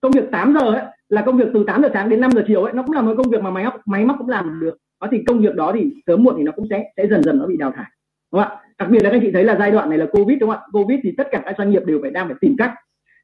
công 0.00 0.12
việc 0.12 0.24
8 0.32 0.54
giờ 0.60 0.72
ấy 0.72 0.84
là 1.08 1.22
công 1.26 1.36
việc 1.36 1.48
từ 1.54 1.64
8 1.66 1.82
giờ 1.82 1.90
sáng 1.94 2.08
đến 2.08 2.20
5 2.20 2.30
giờ 2.30 2.44
chiều 2.46 2.62
ấy 2.62 2.72
nó 2.72 2.82
cũng 2.82 2.92
là 2.92 3.02
một 3.02 3.14
công 3.16 3.30
việc 3.30 3.42
mà 3.42 3.50
máy 3.50 3.64
móc 3.64 3.74
máy 3.86 4.04
móc 4.04 4.16
cũng 4.18 4.28
làm 4.28 4.60
được. 4.60 4.76
Đó 5.00 5.08
thì 5.10 5.22
công 5.26 5.38
việc 5.38 5.54
đó 5.54 5.72
thì 5.74 5.94
sớm 6.06 6.22
muộn 6.22 6.34
thì 6.38 6.42
nó 6.42 6.52
cũng 6.52 6.66
sẽ 6.70 6.84
sẽ 6.96 7.06
dần 7.06 7.22
dần 7.22 7.38
nó 7.38 7.46
bị 7.46 7.56
đào 7.56 7.72
thải 7.76 7.86
đúng 8.32 8.42
không 8.42 8.52
ạ? 8.52 8.63
Đặc 8.78 8.90
biệt 8.90 9.02
là 9.02 9.10
các 9.10 9.16
anh 9.16 9.22
chị 9.22 9.30
thấy 9.32 9.44
là 9.44 9.56
giai 9.58 9.70
đoạn 9.70 9.88
này 9.88 9.98
là 9.98 10.06
covid 10.06 10.38
đúng 10.40 10.50
không 10.50 10.58
ạ? 10.58 10.66
Covid 10.72 10.98
thì 11.02 11.14
tất 11.18 11.28
cả 11.30 11.42
các 11.44 11.54
doanh 11.58 11.70
nghiệp 11.70 11.82
đều 11.86 11.98
phải 12.02 12.10
đang 12.10 12.28
phải 12.28 12.36
tìm 12.40 12.54
cách. 12.58 12.74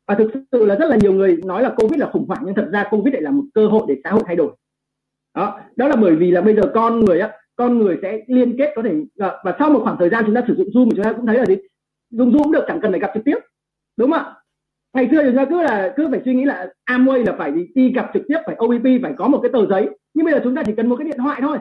Và 0.06 0.14
thực 0.14 0.30
sự 0.52 0.64
là 0.64 0.74
rất 0.74 0.88
là 0.88 0.96
nhiều 0.96 1.12
người 1.12 1.38
nói 1.44 1.62
là 1.62 1.74
covid 1.76 2.00
là 2.00 2.10
khủng 2.12 2.26
hoảng 2.28 2.42
nhưng 2.46 2.54
thật 2.54 2.68
ra 2.72 2.84
covid 2.90 3.14
lại 3.14 3.22
là 3.22 3.30
một 3.30 3.42
cơ 3.54 3.66
hội 3.66 3.82
để 3.88 3.96
xã 4.04 4.10
hội 4.10 4.22
thay 4.26 4.36
đổi. 4.36 4.52
Đó 5.34 5.60
đó 5.76 5.88
là 5.88 5.96
bởi 5.96 6.16
vì 6.16 6.30
là 6.30 6.40
bây 6.40 6.54
giờ 6.54 6.62
con 6.74 7.00
người 7.00 7.20
á 7.20 7.32
con 7.56 7.78
người 7.78 7.98
sẽ 8.02 8.20
liên 8.26 8.56
kết 8.58 8.72
có 8.76 8.82
thể 8.82 8.94
và, 9.16 9.56
sau 9.58 9.70
một 9.70 9.80
khoảng 9.84 9.96
thời 9.98 10.08
gian 10.08 10.24
chúng 10.26 10.34
ta 10.34 10.42
sử 10.48 10.54
dụng 10.54 10.68
zoom 10.68 10.90
thì 10.90 10.96
chúng 10.96 11.04
ta 11.04 11.12
cũng 11.12 11.26
thấy 11.26 11.38
là 11.38 11.46
gì? 11.46 11.56
Dùng 12.10 12.30
zoom 12.32 12.42
cũng 12.42 12.52
được 12.52 12.64
chẳng 12.68 12.80
cần 12.80 12.90
phải 12.92 13.00
gặp 13.00 13.10
trực 13.14 13.24
tiếp. 13.24 13.36
Đúng 13.96 14.10
không 14.10 14.20
ạ? 14.20 14.34
Ngày 14.94 15.08
xưa 15.10 15.24
chúng 15.24 15.36
ta 15.36 15.44
cứ 15.44 15.62
là 15.62 15.92
cứ 15.96 16.08
phải 16.10 16.20
suy 16.24 16.34
nghĩ 16.34 16.44
là 16.44 16.68
Amway 16.90 17.26
là 17.26 17.32
phải 17.38 17.52
đi 17.74 17.92
gặp 17.92 18.10
trực 18.14 18.22
tiếp 18.28 18.38
phải 18.46 18.56
OBP 18.64 18.84
phải 19.02 19.12
có 19.16 19.28
một 19.28 19.40
cái 19.42 19.50
tờ 19.52 19.66
giấy. 19.66 19.88
Nhưng 20.14 20.24
bây 20.24 20.34
giờ 20.34 20.40
chúng 20.44 20.54
ta 20.54 20.62
chỉ 20.66 20.74
cần 20.76 20.88
một 20.88 20.96
cái 20.96 21.04
điện 21.04 21.18
thoại 21.18 21.40
thôi. 21.42 21.58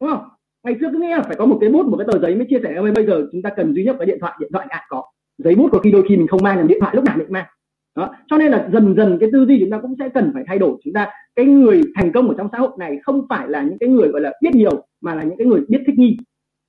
Đúng 0.00 0.10
không? 0.10 0.28
Ngày 0.64 0.76
xưa 0.80 0.88
cứ 0.92 0.98
nghĩ 0.98 1.08
là 1.08 1.22
phải 1.22 1.36
có 1.36 1.46
một 1.46 1.58
cái 1.60 1.70
bút 1.70 1.86
một 1.86 1.96
cái 1.96 2.06
tờ 2.12 2.18
giấy 2.18 2.34
mới 2.34 2.46
chia 2.50 2.60
sẻ 2.62 2.74
bây 2.94 3.06
giờ 3.06 3.26
chúng 3.32 3.42
ta 3.42 3.50
cần 3.56 3.74
duy 3.74 3.84
nhất 3.84 3.96
cái 3.98 4.06
điện 4.06 4.18
thoại 4.20 4.32
điện 4.40 4.50
thoại 4.52 4.66
đã 4.70 4.86
có. 4.88 5.02
Giấy 5.38 5.54
bút 5.54 5.68
có 5.72 5.78
khi 5.78 5.90
đôi 5.90 6.02
khi 6.08 6.16
mình 6.16 6.26
không 6.26 6.42
mang 6.42 6.56
làm 6.56 6.66
điện 6.66 6.78
thoại 6.80 6.96
lúc 6.96 7.04
nào 7.04 7.16
mình 7.18 7.26
mang. 7.30 7.46
Đó. 7.96 8.14
Cho 8.30 8.36
nên 8.38 8.52
là 8.52 8.68
dần 8.72 8.94
dần 8.96 9.18
cái 9.20 9.30
tư 9.32 9.46
duy 9.46 9.60
chúng 9.60 9.70
ta 9.70 9.78
cũng 9.82 9.94
sẽ 9.98 10.08
cần 10.08 10.30
phải 10.34 10.44
thay 10.46 10.58
đổi. 10.58 10.76
Chúng 10.84 10.92
ta 10.92 11.10
cái 11.36 11.46
người 11.46 11.82
thành 11.94 12.12
công 12.12 12.28
ở 12.28 12.34
trong 12.38 12.48
xã 12.52 12.58
hội 12.58 12.70
này 12.78 12.98
không 13.02 13.26
phải 13.28 13.48
là 13.48 13.62
những 13.62 13.78
cái 13.78 13.88
người 13.88 14.08
gọi 14.08 14.20
là 14.20 14.32
biết 14.42 14.54
nhiều 14.54 14.86
mà 15.00 15.14
là 15.14 15.22
những 15.22 15.38
cái 15.38 15.46
người 15.46 15.60
biết 15.68 15.82
thích 15.86 15.98
nghi. 15.98 16.16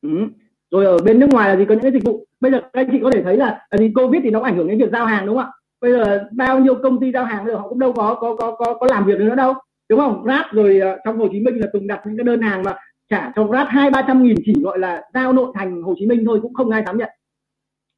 Ừ. 0.02 0.10
rồi 0.72 0.86
ở 0.86 0.98
bên 1.06 1.20
nước 1.20 1.30
ngoài 1.30 1.50
là 1.50 1.56
gì? 1.56 1.66
Có 1.66 1.74
những 1.74 1.84
cái 1.84 1.92
dịch 1.92 2.04
vụ. 2.04 2.26
Bây 2.40 2.52
giờ 2.52 2.60
các 2.62 2.82
anh 2.82 2.90
chị 2.92 3.00
có 3.04 3.12
thể 3.12 3.24
thấy 3.24 3.38
là 3.38 3.60
à, 3.70 3.78
gì 3.78 3.92
covid 3.96 4.22
thì 4.24 4.30
nó 4.30 4.42
ảnh 4.42 4.58
hưởng 4.58 4.68
đến 4.68 4.78
việc 4.78 4.92
giao 4.92 5.06
hàng 5.06 5.26
đúng 5.26 5.36
không 5.36 5.46
ạ? 5.46 5.52
Bây 5.82 5.92
giờ 5.92 6.24
bao 6.32 6.60
nhiêu 6.60 6.76
công 6.76 7.00
ty 7.00 7.12
giao 7.12 7.26
hàng 7.26 7.46
bây 7.46 7.54
giờ 7.54 7.60
họ 7.60 7.68
cũng 7.70 7.80
đâu 7.80 7.94
có 7.94 8.18
có 8.22 8.36
có 8.36 8.56
có, 8.56 8.74
có 8.74 8.88
làm 8.90 9.06
việc 9.06 9.20
nữa 9.20 9.36
đâu 9.36 9.54
đúng 9.90 10.00
không? 10.00 10.24
Grab 10.24 10.46
rồi 10.52 10.82
uh, 10.94 11.00
trong 11.06 11.18
Hồ 11.18 11.28
Chí 11.32 11.40
Minh 11.40 11.60
là 11.60 11.68
từng 11.74 11.88
đặt 11.88 12.02
những 12.06 12.18
cái 12.18 12.24
đơn 12.24 12.42
hàng 12.42 12.64
mà 12.64 12.76
trả 13.12 13.32
cho 13.36 13.44
Grab 13.44 13.68
hai 13.68 13.90
ba 13.90 14.02
trăm 14.08 14.24
nghìn 14.24 14.36
chỉ 14.46 14.54
gọi 14.64 14.80
là 14.80 15.04
giao 15.14 15.34
nội 15.34 15.52
thành 15.56 15.82
Hồ 15.82 15.94
Chí 16.00 16.06
Minh 16.06 16.24
thôi 16.26 16.40
cũng 16.42 16.54
không 16.54 16.70
ai 16.70 16.84
dám 16.86 16.98
nhận. 16.98 17.10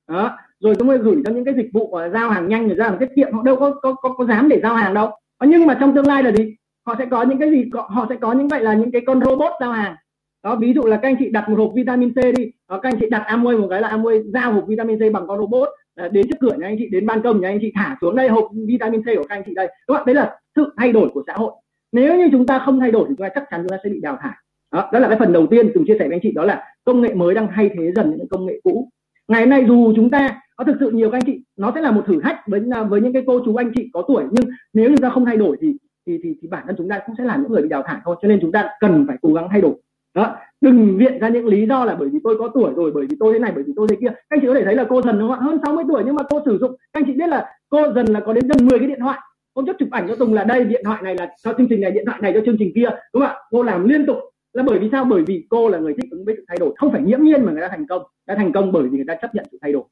Đó 0.09 0.37
rồi 0.59 0.75
chúng 0.79 0.87
tôi 0.87 0.97
gửi 0.97 1.21
cho 1.25 1.31
những 1.31 1.45
cái 1.45 1.53
dịch 1.57 1.69
vụ 1.73 1.97
giao 2.13 2.29
hàng 2.29 2.47
nhanh 2.47 2.67
rồi 2.67 2.77
giao 2.77 2.89
hàng 2.89 2.99
tiết 2.99 3.09
kiệm 3.15 3.33
họ 3.33 3.43
đâu 3.43 3.55
có 3.55 3.71
có 3.81 3.93
có, 3.93 4.13
có 4.13 4.25
dám 4.25 4.49
để 4.49 4.59
giao 4.63 4.75
hàng 4.75 4.93
đâu. 4.93 5.11
Ờ, 5.37 5.47
nhưng 5.47 5.67
mà 5.67 5.77
trong 5.79 5.95
tương 5.95 6.07
lai 6.07 6.23
là 6.23 6.31
gì? 6.31 6.55
Họ 6.85 6.95
sẽ 6.99 7.05
có 7.05 7.23
những 7.23 7.39
cái 7.39 7.51
gì? 7.51 7.69
Họ 7.73 8.05
sẽ 8.09 8.15
có 8.15 8.33
những 8.33 8.47
vậy 8.47 8.61
là 8.61 8.73
những 8.73 8.91
cái 8.91 9.01
con 9.07 9.21
robot 9.25 9.51
giao 9.59 9.71
hàng. 9.71 9.95
Đó 10.43 10.55
ví 10.55 10.73
dụ 10.73 10.81
là 10.81 10.97
các 10.97 11.07
anh 11.07 11.15
chị 11.19 11.29
đặt 11.29 11.49
một 11.49 11.57
hộp 11.57 11.71
vitamin 11.75 12.13
C 12.13 12.15
đi. 12.37 12.51
Đó, 12.69 12.79
các 12.79 12.89
anh 12.89 12.99
chị 12.99 13.09
đặt 13.09 13.23
Amway 13.27 13.61
một 13.61 13.67
cái 13.69 13.81
là 13.81 13.89
Amway 13.89 14.31
giao 14.31 14.53
hộp 14.53 14.67
vitamin 14.67 14.97
C 14.99 15.13
bằng 15.13 15.27
con 15.27 15.39
robot. 15.39 15.69
À, 15.95 16.07
đến 16.07 16.27
trước 16.29 16.37
cửa 16.39 16.53
nhà 16.57 16.67
anh 16.67 16.75
chị 16.79 16.87
đến 16.91 17.05
ban 17.05 17.21
công 17.21 17.41
nhà 17.41 17.49
anh 17.49 17.57
chị 17.61 17.71
thả 17.75 17.97
xuống 18.01 18.15
đây 18.15 18.29
hộp 18.29 18.49
vitamin 18.67 19.01
C 19.01 19.05
của 19.05 19.23
các 19.29 19.35
anh 19.35 19.43
chị 19.45 19.53
đây. 19.55 19.67
Đúng 19.87 19.97
không 19.97 20.05
đấy 20.05 20.15
là 20.15 20.39
sự 20.55 20.73
thay 20.77 20.91
đổi 20.91 21.09
của 21.13 21.23
xã 21.27 21.33
hội. 21.33 21.51
Nếu 21.91 22.17
như 22.17 22.29
chúng 22.31 22.45
ta 22.45 22.59
không 22.59 22.79
thay 22.79 22.91
đổi 22.91 23.05
thì 23.09 23.15
chúng 23.17 23.27
ta 23.27 23.29
chắc 23.35 23.43
chắn 23.51 23.61
chúng 23.61 23.69
ta 23.69 23.77
sẽ 23.83 23.89
bị 23.89 23.99
đào 24.01 24.17
thải 24.21 24.33
đó, 24.73 24.89
đó 24.93 24.99
là 24.99 25.07
cái 25.07 25.17
phần 25.19 25.33
đầu 25.33 25.47
tiên 25.47 25.71
cùng 25.73 25.85
chia 25.87 25.95
sẻ 25.99 26.07
với 26.07 26.15
anh 26.15 26.21
chị 26.23 26.31
đó 26.31 26.45
là 26.45 26.63
công 26.83 27.01
nghệ 27.01 27.13
mới 27.13 27.33
đang 27.35 27.47
thay 27.55 27.69
thế 27.69 27.91
dần 27.95 28.15
những 28.17 28.27
công 28.27 28.45
nghệ 28.45 28.59
cũ. 28.63 28.89
Ngày 29.27 29.41
hôm 29.41 29.49
nay 29.49 29.65
dù 29.67 29.93
chúng 29.95 30.09
ta 30.09 30.41
có 30.55 30.63
thực 30.63 30.75
sự 30.79 30.91
nhiều 30.91 31.11
các 31.11 31.17
anh 31.17 31.25
chị 31.25 31.41
nó 31.57 31.71
sẽ 31.75 31.81
là 31.81 31.91
một 31.91 32.03
thử 32.07 32.19
thách 32.21 32.47
với 32.47 32.61
à, 32.71 32.83
với 32.83 33.01
những 33.01 33.13
cái 33.13 33.23
cô 33.27 33.41
chú 33.45 33.55
anh 33.55 33.71
chị 33.75 33.89
có 33.93 34.03
tuổi 34.07 34.23
nhưng 34.31 34.45
nếu 34.73 34.89
chúng 34.89 34.97
ta 34.97 35.09
không 35.09 35.25
thay 35.25 35.37
đổi 35.37 35.57
thì 35.61 35.73
thì 36.07 36.19
thì, 36.23 36.35
thì 36.41 36.47
bản 36.47 36.63
thân 36.67 36.75
chúng 36.77 36.89
ta 36.89 36.99
cũng 37.05 37.15
sẽ 37.17 37.23
là 37.23 37.37
những 37.37 37.51
người 37.51 37.61
bị 37.61 37.69
đào 37.69 37.83
thải 37.85 37.97
thôi 38.05 38.15
cho 38.21 38.27
nên 38.27 38.39
chúng 38.41 38.51
ta 38.51 38.69
cần 38.79 39.05
phải 39.07 39.17
cố 39.21 39.33
gắng 39.33 39.47
thay 39.51 39.61
đổi. 39.61 39.73
Đó 40.15 40.35
đừng 40.61 40.97
viện 40.97 41.19
ra 41.19 41.29
những 41.29 41.47
lý 41.47 41.65
do 41.67 41.85
là 41.85 41.95
bởi 41.95 42.09
vì 42.09 42.19
tôi 42.23 42.35
có 42.39 42.49
tuổi 42.53 42.73
rồi 42.75 42.91
bởi 42.93 43.05
vì 43.09 43.15
tôi 43.19 43.33
thế 43.33 43.39
này 43.39 43.51
bởi 43.55 43.63
vì 43.67 43.73
tôi 43.75 43.87
thế 43.89 43.95
kia. 43.95 44.09
Các 44.09 44.25
anh 44.29 44.39
chị 44.41 44.47
có 44.47 44.53
thể 44.53 44.65
thấy 44.65 44.75
là 44.75 44.85
cô 44.89 45.01
dần 45.01 45.19
đúng 45.19 45.29
không 45.29 45.39
ạ? 45.39 45.45
Hơn 45.45 45.59
60 45.63 45.83
tuổi 45.87 46.03
nhưng 46.05 46.15
mà 46.15 46.23
cô 46.29 46.41
sử 46.45 46.57
dụng 46.57 46.71
các 46.71 46.99
anh 46.99 47.03
chị 47.05 47.13
biết 47.13 47.27
là 47.27 47.49
cô 47.69 47.93
dần 47.95 48.05
là 48.05 48.19
có 48.19 48.33
đến 48.33 48.47
gần 48.47 48.67
10 48.67 48.79
cái 48.79 48.87
điện 48.87 48.99
thoại. 48.99 49.19
Hôm 49.55 49.65
trước 49.65 49.75
chụp 49.79 49.89
ảnh 49.91 50.07
cho 50.07 50.15
tùng 50.15 50.33
là 50.33 50.43
đây 50.43 50.63
điện 50.63 50.81
thoại 50.85 51.01
này 51.01 51.15
là 51.15 51.27
cho 51.43 51.53
chương 51.57 51.67
trình 51.69 51.81
này 51.81 51.91
điện 51.91 52.05
thoại 52.05 52.19
này 52.21 52.31
cho 52.33 52.39
chương 52.45 52.55
trình 52.59 52.71
kia 52.75 52.89
đúng 53.13 53.23
không 53.23 53.23
ạ? 53.23 53.35
Cô 53.51 53.63
làm 53.63 53.87
liên 53.87 54.05
tục 54.05 54.17
là 54.53 54.63
bởi 54.63 54.79
vì 54.79 54.89
sao? 54.91 55.05
Bởi 55.05 55.23
vì 55.27 55.45
cô 55.49 55.69
là 55.69 55.77
người 55.79 55.93
thích 55.93 56.11
ứng 56.11 56.25
với 56.25 56.35
sự 56.37 56.45
thay 56.47 56.57
đổi. 56.59 56.73
Không 56.77 56.91
phải 56.91 57.01
nghiễm 57.01 57.23
nhiên 57.23 57.45
mà 57.45 57.51
người 57.51 57.61
ta 57.61 57.67
thành 57.67 57.87
công. 57.87 58.01
Đã 58.27 58.35
thành 58.35 58.51
công 58.53 58.71
bởi 58.71 58.83
vì 58.83 58.97
người 58.97 59.05
ta 59.07 59.15
chấp 59.15 59.35
nhận 59.35 59.45
sự 59.51 59.57
thay 59.61 59.71
đổi. 59.71 59.83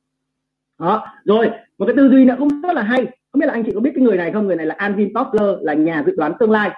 Đó 0.79 1.05
rồi 1.25 1.49
một 1.77 1.85
cái 1.85 1.95
tư 1.95 2.09
duy 2.09 2.25
nữa 2.25 2.35
cũng 2.39 2.61
rất 2.61 2.73
là 2.73 2.81
hay. 2.81 3.05
Không 3.05 3.39
biết 3.39 3.45
là 3.45 3.53
anh 3.53 3.63
chị 3.63 3.71
có 3.75 3.79
biết 3.79 3.91
cái 3.95 4.03
người 4.03 4.17
này 4.17 4.31
không? 4.31 4.47
Người 4.47 4.55
này 4.55 4.65
là 4.65 4.75
Alvin 4.77 5.13
Toffler 5.13 5.63
là 5.63 5.73
nhà 5.73 6.03
dự 6.05 6.15
đoán 6.17 6.33
tương 6.39 6.51
lai. 6.51 6.71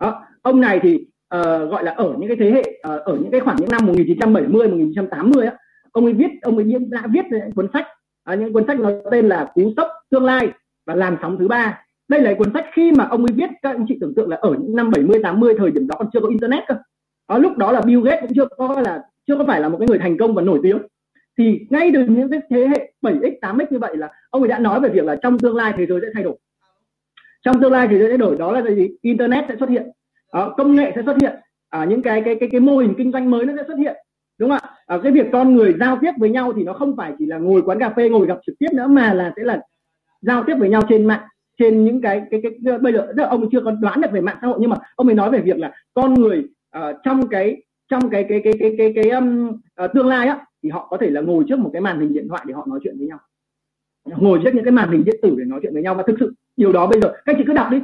Đó 0.00 0.24
ông 0.42 0.60
này 0.60 0.80
thì 0.82 0.94
uh, 1.34 1.70
gọi 1.70 1.84
là 1.84 1.92
ở 1.92 2.14
những 2.18 2.28
cái 2.28 2.36
thế 2.40 2.50
hệ 2.50 2.80
uh, 2.94 3.02
ở 3.04 3.16
những 3.16 3.30
cái 3.30 3.40
khoảng 3.40 3.56
những 3.56 3.70
năm 3.70 3.86
1970 3.86 4.68
1980 4.68 5.46
á 5.46 5.56
ông 5.92 6.04
ấy 6.04 6.12
viết 6.12 6.30
ông 6.42 6.56
ấy 6.56 6.74
đã 6.90 7.02
viết 7.10 7.24
cuốn 7.54 7.68
sách. 7.72 7.86
Uh, 8.32 8.38
những 8.38 8.52
cuốn 8.52 8.66
sách 8.66 8.80
nó 8.80 8.90
tên 9.10 9.28
là 9.28 9.50
cú 9.54 9.72
sốc 9.76 9.88
tương 10.10 10.24
lai 10.24 10.48
và 10.86 10.94
làn 10.94 11.16
sóng 11.22 11.36
thứ 11.38 11.48
ba. 11.48 11.84
Đây 12.08 12.20
là 12.20 12.34
cuốn 12.38 12.52
sách 12.54 12.66
khi 12.72 12.92
mà 12.92 13.04
ông 13.04 13.24
ấy 13.24 13.34
viết 13.34 13.50
các 13.62 13.70
anh 13.70 13.84
chị 13.88 13.98
tưởng 14.00 14.14
tượng 14.14 14.28
là 14.28 14.36
ở 14.36 14.54
những 14.60 14.76
năm 14.76 14.90
70 14.90 15.20
80 15.22 15.54
thời 15.58 15.70
điểm 15.70 15.86
đó 15.86 15.94
còn 15.98 16.08
chưa 16.12 16.20
có 16.20 16.28
internet 16.28 16.64
cơ 16.68 16.74
đó, 17.32 17.38
lúc 17.38 17.56
đó 17.56 17.72
là 17.72 17.80
Bill 17.80 18.04
Gates 18.04 18.20
cũng 18.20 18.30
chưa 18.34 18.46
có 18.56 18.80
là 18.80 19.02
chưa 19.26 19.36
có 19.36 19.44
phải 19.44 19.60
là 19.60 19.68
một 19.68 19.78
cái 19.78 19.88
người 19.88 19.98
thành 19.98 20.16
công 20.18 20.34
và 20.34 20.42
nổi 20.42 20.60
tiếng. 20.62 20.78
Thì 21.38 21.66
ngay 21.70 21.90
từ 21.94 22.04
những 22.06 22.30
cái 22.30 22.40
thế 22.50 22.68
hệ 22.68 22.92
7x 23.02 23.38
8x 23.40 23.66
như 23.70 23.78
vậy 23.78 23.96
là 23.96 24.10
ông 24.30 24.42
ấy 24.42 24.48
đã 24.48 24.58
nói 24.58 24.80
về 24.80 24.88
việc 24.88 25.04
là 25.04 25.16
trong 25.22 25.38
tương 25.38 25.56
lai 25.56 25.72
thế 25.76 25.86
giới 25.86 26.00
sẽ 26.00 26.06
thay 26.14 26.22
đổi. 26.22 26.36
Trong 27.44 27.60
tương 27.60 27.72
lai 27.72 27.88
thế 27.90 27.98
giới 27.98 28.10
sẽ 28.10 28.16
đổi 28.16 28.36
đó 28.36 28.52
là 28.52 28.70
gì? 28.70 28.88
Internet 29.02 29.44
sẽ 29.48 29.54
xuất 29.58 29.68
hiện. 29.68 29.90
À, 30.30 30.40
công 30.56 30.74
nghệ 30.74 30.92
sẽ 30.96 31.02
xuất 31.06 31.16
hiện. 31.20 31.32
À, 31.68 31.84
những 31.84 32.02
cái 32.02 32.22
cái 32.24 32.36
cái 32.40 32.48
cái 32.52 32.60
mô 32.60 32.78
hình 32.78 32.94
kinh 32.98 33.12
doanh 33.12 33.30
mới 33.30 33.46
nó 33.46 33.52
sẽ 33.56 33.62
xuất 33.66 33.78
hiện. 33.78 33.96
Đúng 34.38 34.50
không 34.50 34.58
ạ? 34.62 34.70
À, 34.86 34.98
cái 35.02 35.12
việc 35.12 35.26
con 35.32 35.56
người 35.56 35.74
giao 35.80 35.98
tiếp 36.00 36.12
với 36.18 36.30
nhau 36.30 36.52
thì 36.56 36.62
nó 36.62 36.72
không 36.72 36.96
phải 36.96 37.12
chỉ 37.18 37.26
là 37.26 37.38
ngồi 37.38 37.62
quán 37.62 37.78
cà 37.78 37.90
phê 37.96 38.08
ngồi 38.08 38.26
gặp 38.26 38.38
trực 38.46 38.54
tiếp 38.58 38.68
nữa 38.72 38.86
mà 38.86 39.14
là 39.14 39.32
sẽ 39.36 39.42
là 39.42 39.60
giao 40.20 40.44
tiếp 40.46 40.54
với 40.58 40.68
nhau 40.68 40.82
trên 40.88 41.06
mạng 41.06 41.22
trên 41.58 41.84
những 41.84 42.00
cái 42.00 42.22
cái 42.30 42.40
cái, 42.42 42.52
cái 42.64 42.78
bây 42.78 42.92
giờ 42.92 43.24
ông 43.30 43.48
chưa 43.52 43.60
có 43.60 43.70
đoán 43.70 44.00
được 44.00 44.08
về 44.12 44.20
mạng 44.20 44.38
xã 44.40 44.46
hội 44.46 44.58
nhưng 44.60 44.70
mà 44.70 44.76
ông 44.96 45.08
ấy 45.08 45.14
nói 45.14 45.30
về 45.30 45.40
việc 45.40 45.58
là 45.58 45.72
con 45.94 46.14
người 46.14 46.44
uh, 46.78 46.96
trong 47.04 47.28
cái 47.28 47.62
trong 47.88 48.10
cái 48.10 48.26
cái 48.28 48.40
cái 48.44 48.52
cái 48.60 48.74
cái 48.78 48.92
cái, 48.94 49.04
cái 49.04 49.10
um, 49.10 49.48
uh, 49.84 49.90
tương 49.94 50.06
lai 50.06 50.28
á 50.28 50.46
thì 50.62 50.70
họ 50.70 50.86
có 50.90 50.96
thể 50.96 51.10
là 51.10 51.20
ngồi 51.20 51.44
trước 51.48 51.58
một 51.58 51.70
cái 51.72 51.82
màn 51.82 52.00
hình 52.00 52.12
điện 52.12 52.28
thoại 52.28 52.44
để 52.46 52.54
họ 52.54 52.66
nói 52.68 52.80
chuyện 52.82 52.98
với 52.98 53.06
nhau. 53.06 53.18
Ngồi 54.04 54.40
trước 54.44 54.54
những 54.54 54.64
cái 54.64 54.72
màn 54.72 54.90
hình 54.90 55.04
điện 55.04 55.16
tử 55.22 55.34
để 55.38 55.44
nói 55.44 55.60
chuyện 55.62 55.72
với 55.72 55.82
nhau. 55.82 55.94
Và 55.94 56.02
thực 56.06 56.16
sự 56.20 56.34
điều 56.56 56.72
đó 56.72 56.86
bây 56.86 57.00
giờ 57.00 57.12
các 57.24 57.36
chị 57.38 57.44
cứ 57.46 57.52
đọc 57.52 57.70
đi. 57.70 57.78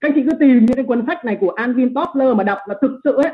Các 0.00 0.12
chị 0.14 0.22
cứ 0.30 0.36
tìm 0.40 0.66
những 0.66 0.76
cái 0.76 0.84
cuốn 0.84 1.06
sách 1.06 1.24
này 1.24 1.36
của 1.40 1.50
Alvin 1.50 1.94
Toffler 1.94 2.34
mà 2.34 2.44
đọc 2.44 2.58
là 2.68 2.74
thực 2.80 3.00
sự 3.04 3.12
ấy 3.12 3.32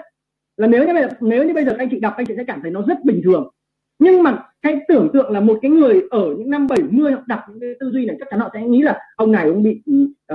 là 0.57 0.67
nếu 0.67 0.87
như 0.87 0.95
bây 0.95 1.03
giờ 1.03 1.09
nếu 1.21 1.45
như 1.45 1.55
bây 1.55 1.65
giờ 1.65 1.71
các 1.71 1.79
anh 1.79 1.89
chị 1.91 2.01
đọc 2.01 2.15
anh 2.17 2.27
chị 2.27 2.35
sẽ 2.37 2.45
cảm 2.45 2.63
thấy 2.63 2.71
nó 2.71 2.83
rất 2.89 3.05
bình 3.05 3.21
thường. 3.25 3.51
Nhưng 3.99 4.23
mà 4.23 4.43
cái 4.63 4.81
tưởng 4.89 5.11
tượng 5.13 5.33
là 5.33 5.41
một 5.41 5.59
cái 5.63 5.71
người 5.71 6.03
ở 6.11 6.35
những 6.39 6.51
năm 6.51 6.67
70 6.67 7.15
đọc 7.27 7.41
những 7.49 7.61
cái 7.61 7.71
tư 7.81 7.91
duy 7.91 8.07
này 8.07 8.17
chắc 8.19 8.29
chắn 8.31 8.41
họ 8.41 8.51
sẽ 8.55 8.63
nghĩ 8.63 8.83
là 8.83 8.99
ông 9.17 9.33
này 9.33 9.49
ông 9.49 9.63
bị 9.63 9.83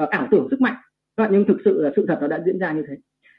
uh, 0.01 0.09
ảo 0.09 0.27
tưởng 0.31 0.47
sức 0.51 0.61
mạnh. 0.61 0.75
Vâng, 1.17 1.29
nhưng 1.31 1.45
thực 1.45 1.57
sự 1.65 1.81
là 1.81 1.91
sự 1.95 2.05
thật 2.07 2.17
nó 2.21 2.27
đã 2.27 2.41
diễn 2.45 2.59
ra 2.59 2.71
như 2.71 2.83
thế 2.87 2.95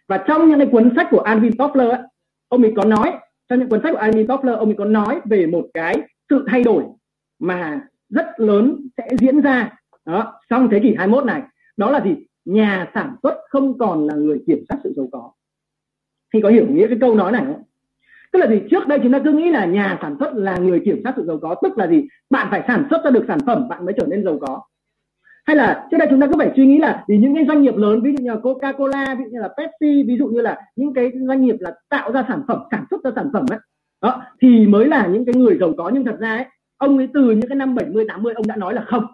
và 0.09 0.25
trong 0.29 0.49
những 0.49 0.59
cái 0.59 0.69
cuốn 0.73 0.93
sách 0.97 1.09
của 1.11 1.21
Alvin 1.21 1.53
Toffler 1.53 1.91
ấy, 1.91 2.01
ông 2.49 2.63
ấy 2.63 2.73
có 2.77 2.85
nói 2.85 3.13
trong 3.49 3.59
những 3.59 3.69
cuốn 3.69 3.81
sách 3.83 3.93
của 3.93 3.99
Alvin 3.99 4.27
Toffler 4.27 4.57
ông 4.57 4.69
ấy 4.69 4.75
có 4.79 4.85
nói 4.85 5.21
về 5.25 5.47
một 5.47 5.67
cái 5.75 5.95
sự 6.31 6.45
thay 6.49 6.63
đổi 6.63 6.85
mà 7.39 7.81
rất 8.09 8.27
lớn 8.37 8.89
sẽ 8.97 9.09
diễn 9.21 9.41
ra. 9.41 9.71
Đó 10.05 10.41
trong 10.51 10.69
thế 10.71 10.81
kỷ 10.81 10.95
21 10.95 11.25
này 11.25 11.43
đó 11.77 11.91
là 11.91 12.01
gì? 12.05 12.17
Nhà 12.45 12.91
sản 12.95 13.17
xuất 13.23 13.35
không 13.49 13.79
còn 13.79 14.07
là 14.07 14.15
người 14.15 14.43
kiểm 14.47 14.65
soát 14.69 14.79
sự 14.85 14.93
giàu 14.97 15.09
có. 15.13 15.33
Thì 16.35 16.41
có 16.41 16.49
hiểu 16.49 16.67
nghĩa 16.69 16.87
cái 16.89 16.99
câu 17.01 17.15
nói 17.15 17.33
này 17.33 17.43
không? 17.47 17.63
Tức 18.33 18.39
là 18.39 18.47
gì? 18.47 18.63
Trước 18.71 18.87
đây 18.87 18.99
chúng 19.03 19.13
ta 19.13 19.19
cứ 19.25 19.33
nghĩ 19.33 19.51
là 19.51 19.65
nhà 19.65 19.99
sản 20.03 20.17
xuất 20.21 20.35
là 20.35 20.59
người 20.59 20.83
kiểm 20.85 21.01
soát 21.05 21.13
sự 21.17 21.25
giàu 21.27 21.39
có 21.43 21.55
tức 21.63 21.79
là 21.79 21.87
gì? 21.87 22.09
Bạn 22.31 22.49
phải 22.51 22.65
sản 22.67 22.87
xuất 22.91 23.05
ra 23.05 23.11
được 23.11 23.25
sản 23.29 23.39
phẩm 23.47 23.69
bạn 23.69 23.85
mới 23.85 23.95
trở 23.99 24.07
nên 24.07 24.25
giàu 24.25 24.39
có 24.41 24.63
hay 25.47 25.57
là, 25.57 25.87
trước 25.91 25.97
đây 25.97 26.09
chúng 26.11 26.21
ta 26.21 26.27
cứ 26.27 26.33
phải 26.39 26.53
suy 26.57 26.67
nghĩ 26.67 26.79
là 26.79 27.05
vì 27.09 27.19
những 27.19 27.35
cái 27.35 27.45
doanh 27.49 27.63
nghiệp 27.63 27.77
lớn, 27.77 28.01
ví 28.03 28.13
dụ 28.13 28.25
như 28.25 28.31
là 28.31 28.37
Coca 28.43 28.73
Cola 28.73 29.15
ví 29.19 29.25
dụ 29.25 29.31
như 29.31 29.41
là 29.41 29.49
Pepsi, 29.49 30.03
ví 30.03 30.17
dụ 30.19 30.27
như 30.29 30.41
là 30.41 30.61
những 30.77 30.95
cái 30.95 31.13
doanh 31.29 31.45
nghiệp 31.45 31.57
là 31.61 31.75
tạo 31.89 32.13
ra 32.13 32.25
sản 32.29 32.43
phẩm, 32.49 32.63
sản 32.71 32.85
xuất 32.91 33.05
ra 33.05 33.11
sản 33.17 33.31
phẩm 33.33 33.47
ấy. 33.51 33.59
Đó, 34.03 34.23
thì 34.41 34.67
mới 34.67 34.87
là 34.87 35.07
những 35.07 35.25
cái 35.25 35.35
người 35.35 35.59
giàu 35.61 35.73
có. 35.79 35.91
Nhưng 35.95 36.05
thật 36.05 36.17
ra 36.19 36.37
ấy, 36.37 36.45
ông 36.77 36.99
ấy 36.99 37.09
từ 37.15 37.31
những 37.31 37.49
cái 37.49 37.57
năm 37.57 37.75
70 37.75 38.05
80 38.09 38.35
ông 38.35 38.47
đã 38.47 38.57
nói 38.57 38.75
là 38.75 38.85
không. 38.87 39.07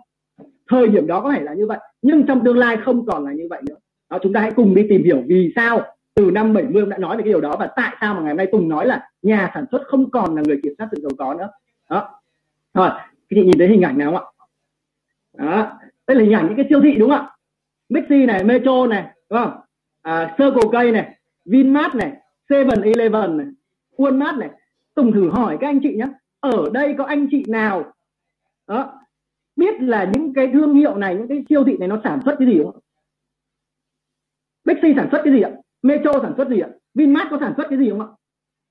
Thời 0.71 0.89
điểm 0.89 1.07
đó 1.07 1.21
có 1.21 1.33
thể 1.33 1.41
là 1.41 1.55
như 1.55 1.67
vậy, 1.67 1.79
nhưng 2.03 2.27
trong 2.27 2.45
tương 2.45 2.59
lai 2.59 2.77
không 2.85 3.07
còn 3.07 3.25
là 3.25 3.33
như 3.33 3.47
vậy 3.51 3.63
nữa. 3.69 3.77
Đó, 4.11 4.19
chúng 4.23 4.33
ta 4.33 4.41
hãy 4.41 4.51
cùng 4.51 4.75
đi 4.75 4.87
tìm 4.89 5.05
hiểu 5.05 5.23
vì 5.27 5.53
sao 5.57 5.81
từ 6.15 6.31
năm 6.31 6.55
70 6.55 6.83
ông 6.83 6.91
đã 6.91 6.99
nói 6.99 7.17
về 7.17 7.23
cái 7.23 7.33
điều 7.33 7.41
đó 7.41 7.57
và 7.59 7.69
tại 7.77 7.97
sao 8.01 8.15
mà 8.15 8.21
ngày 8.21 8.31
hôm 8.31 8.37
nay 8.37 8.47
Tùng 8.53 8.69
nói 8.69 8.87
là 8.87 9.09
nhà 9.23 9.51
sản 9.55 9.65
xuất 9.71 9.83
không 9.87 10.11
còn 10.11 10.37
là 10.37 10.43
người 10.47 10.61
kiểm 10.63 10.73
soát 10.79 10.89
sự 10.93 11.01
giàu 11.03 11.11
có 11.19 11.35
nữa. 11.35 11.49
Đó. 11.91 12.21
Rồi 12.75 12.89
các 12.89 13.35
chị 13.35 13.43
nhìn 13.45 13.59
thấy 13.59 13.69
hình 13.69 13.83
ảnh 13.83 13.99
nào 13.99 14.13
không 14.13 14.21
ạ? 14.21 14.27
Đó 15.39 15.79
đây 16.07 16.17
là 16.17 16.23
hình 16.25 16.33
ảnh 16.33 16.47
những 16.47 16.57
cái 16.57 16.67
siêu 16.69 16.81
thị 16.83 16.95
đúng 16.99 17.11
không 17.11 17.19
ạ? 17.19 17.31
Mixi 17.89 18.27
này 18.27 18.45
Metro 18.45 18.87
này 18.87 19.05
đúng 19.31 19.39
không? 19.39 19.53
À, 20.03 20.35
Circle 20.39 20.69
K 20.71 20.93
này 20.93 21.19
Vinmart 21.45 21.95
này 21.95 22.13
Seven 22.49 22.83
Eleven 22.83 23.37
này 23.37 23.47
Walmart 23.97 24.39
này. 24.39 24.51
Tùng 24.95 25.13
thử 25.13 25.31
hỏi 25.31 25.57
các 25.61 25.67
anh 25.67 25.81
chị 25.83 25.95
nhé. 25.97 26.09
Ở 26.41 26.71
đây 26.73 26.95
có 26.99 27.05
anh 27.05 27.27
chị 27.31 27.45
nào 27.49 27.93
đó 28.67 28.99
biết 29.57 29.83
là 29.83 30.11
những 30.15 30.35
cái 30.35 30.51
thương 30.53 30.75
hiệu 30.75 30.97
này 30.97 31.15
những 31.15 31.29
cái 31.29 31.45
siêu 31.49 31.65
thị 31.65 31.77
này 31.77 31.89
nó 31.89 32.01
sản 32.05 32.21
xuất 32.25 32.37
cái 32.39 32.49
gì 32.49 32.61
không? 32.65 32.79
Bixi 34.65 34.95
sản 34.97 35.09
xuất 35.11 35.21
cái 35.25 35.33
gì 35.33 35.41
ạ? 35.41 35.51
Metro 35.83 36.13
sản 36.23 36.35
xuất 36.37 36.49
gì 36.49 36.61
ạ? 36.61 36.69
Vinmart 36.95 37.31
có 37.31 37.39
sản 37.41 37.55
xuất 37.57 37.67
cái 37.71 37.79
gì 37.79 37.91
không 37.91 38.01
ạ? 38.01 38.07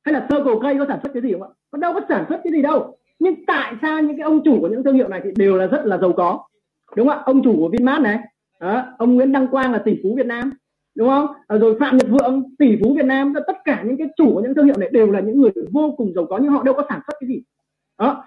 Hay 0.04 0.14
là 0.14 0.28
Circle 0.30 0.56
K 0.56 0.80
có 0.80 0.86
sản 0.88 1.00
xuất 1.04 1.14
cái 1.14 1.22
gì 1.22 1.32
không 1.32 1.44
ạ? 1.44 1.50
Có 1.72 1.78
đâu 1.78 1.94
có 1.94 2.02
sản 2.10 2.26
xuất 2.30 2.42
cái 2.44 2.54
gì 2.54 2.62
đâu. 2.62 2.98
Nhưng 3.20 3.46
tại 3.46 3.74
sao 3.82 4.02
những 4.02 4.18
cái 4.18 4.24
ông 4.24 4.44
chủ 4.44 4.58
của 4.62 4.68
những 4.68 4.84
thương 4.84 4.96
hiệu 4.96 5.08
này 5.08 5.22
thì 5.24 5.32
đều 5.36 5.58
là 5.58 5.68
rất 5.68 5.86
là 5.86 5.98
giàu 5.98 6.14
có? 6.18 6.48
Đúng 6.96 7.08
không 7.08 7.18
ạ? 7.18 7.24
Ông 7.26 7.44
chủ 7.44 7.56
của 7.58 7.70
Vinmart 7.70 8.02
này 8.02 8.20
đó, 8.60 8.84
ông 8.98 9.16
Nguyễn 9.16 9.32
Đăng 9.32 9.48
Quang 9.48 9.72
là 9.72 9.78
tỷ 9.78 10.00
phú 10.04 10.16
Việt 10.18 10.26
Nam 10.26 10.52
đúng 10.96 11.10
không? 11.10 11.28
À, 11.48 11.58
rồi 11.58 11.78
Phạm 11.80 11.98
Nhật 11.98 12.08
Vượng 12.10 12.44
tỷ 12.60 12.78
phú 12.84 12.94
Việt 12.94 13.06
Nam 13.06 13.34
tất 13.48 13.58
cả 13.66 13.84
những 13.86 13.98
cái 13.98 14.08
chủ 14.18 14.34
của 14.34 14.42
những 14.42 14.56
thương 14.56 14.66
hiệu 14.66 14.78
này 14.78 14.90
đều 14.92 15.12
là 15.12 15.20
những 15.20 15.42
người 15.42 15.52
vô 15.72 15.94
cùng 15.98 16.14
giàu 16.16 16.26
có 16.26 16.38
nhưng 16.38 16.52
họ 16.52 16.64
đâu 16.64 16.74
có 16.74 16.86
sản 16.90 17.00
xuất 17.08 17.14
cái 17.20 17.28
gì. 17.28 17.42
Đó. 18.00 18.24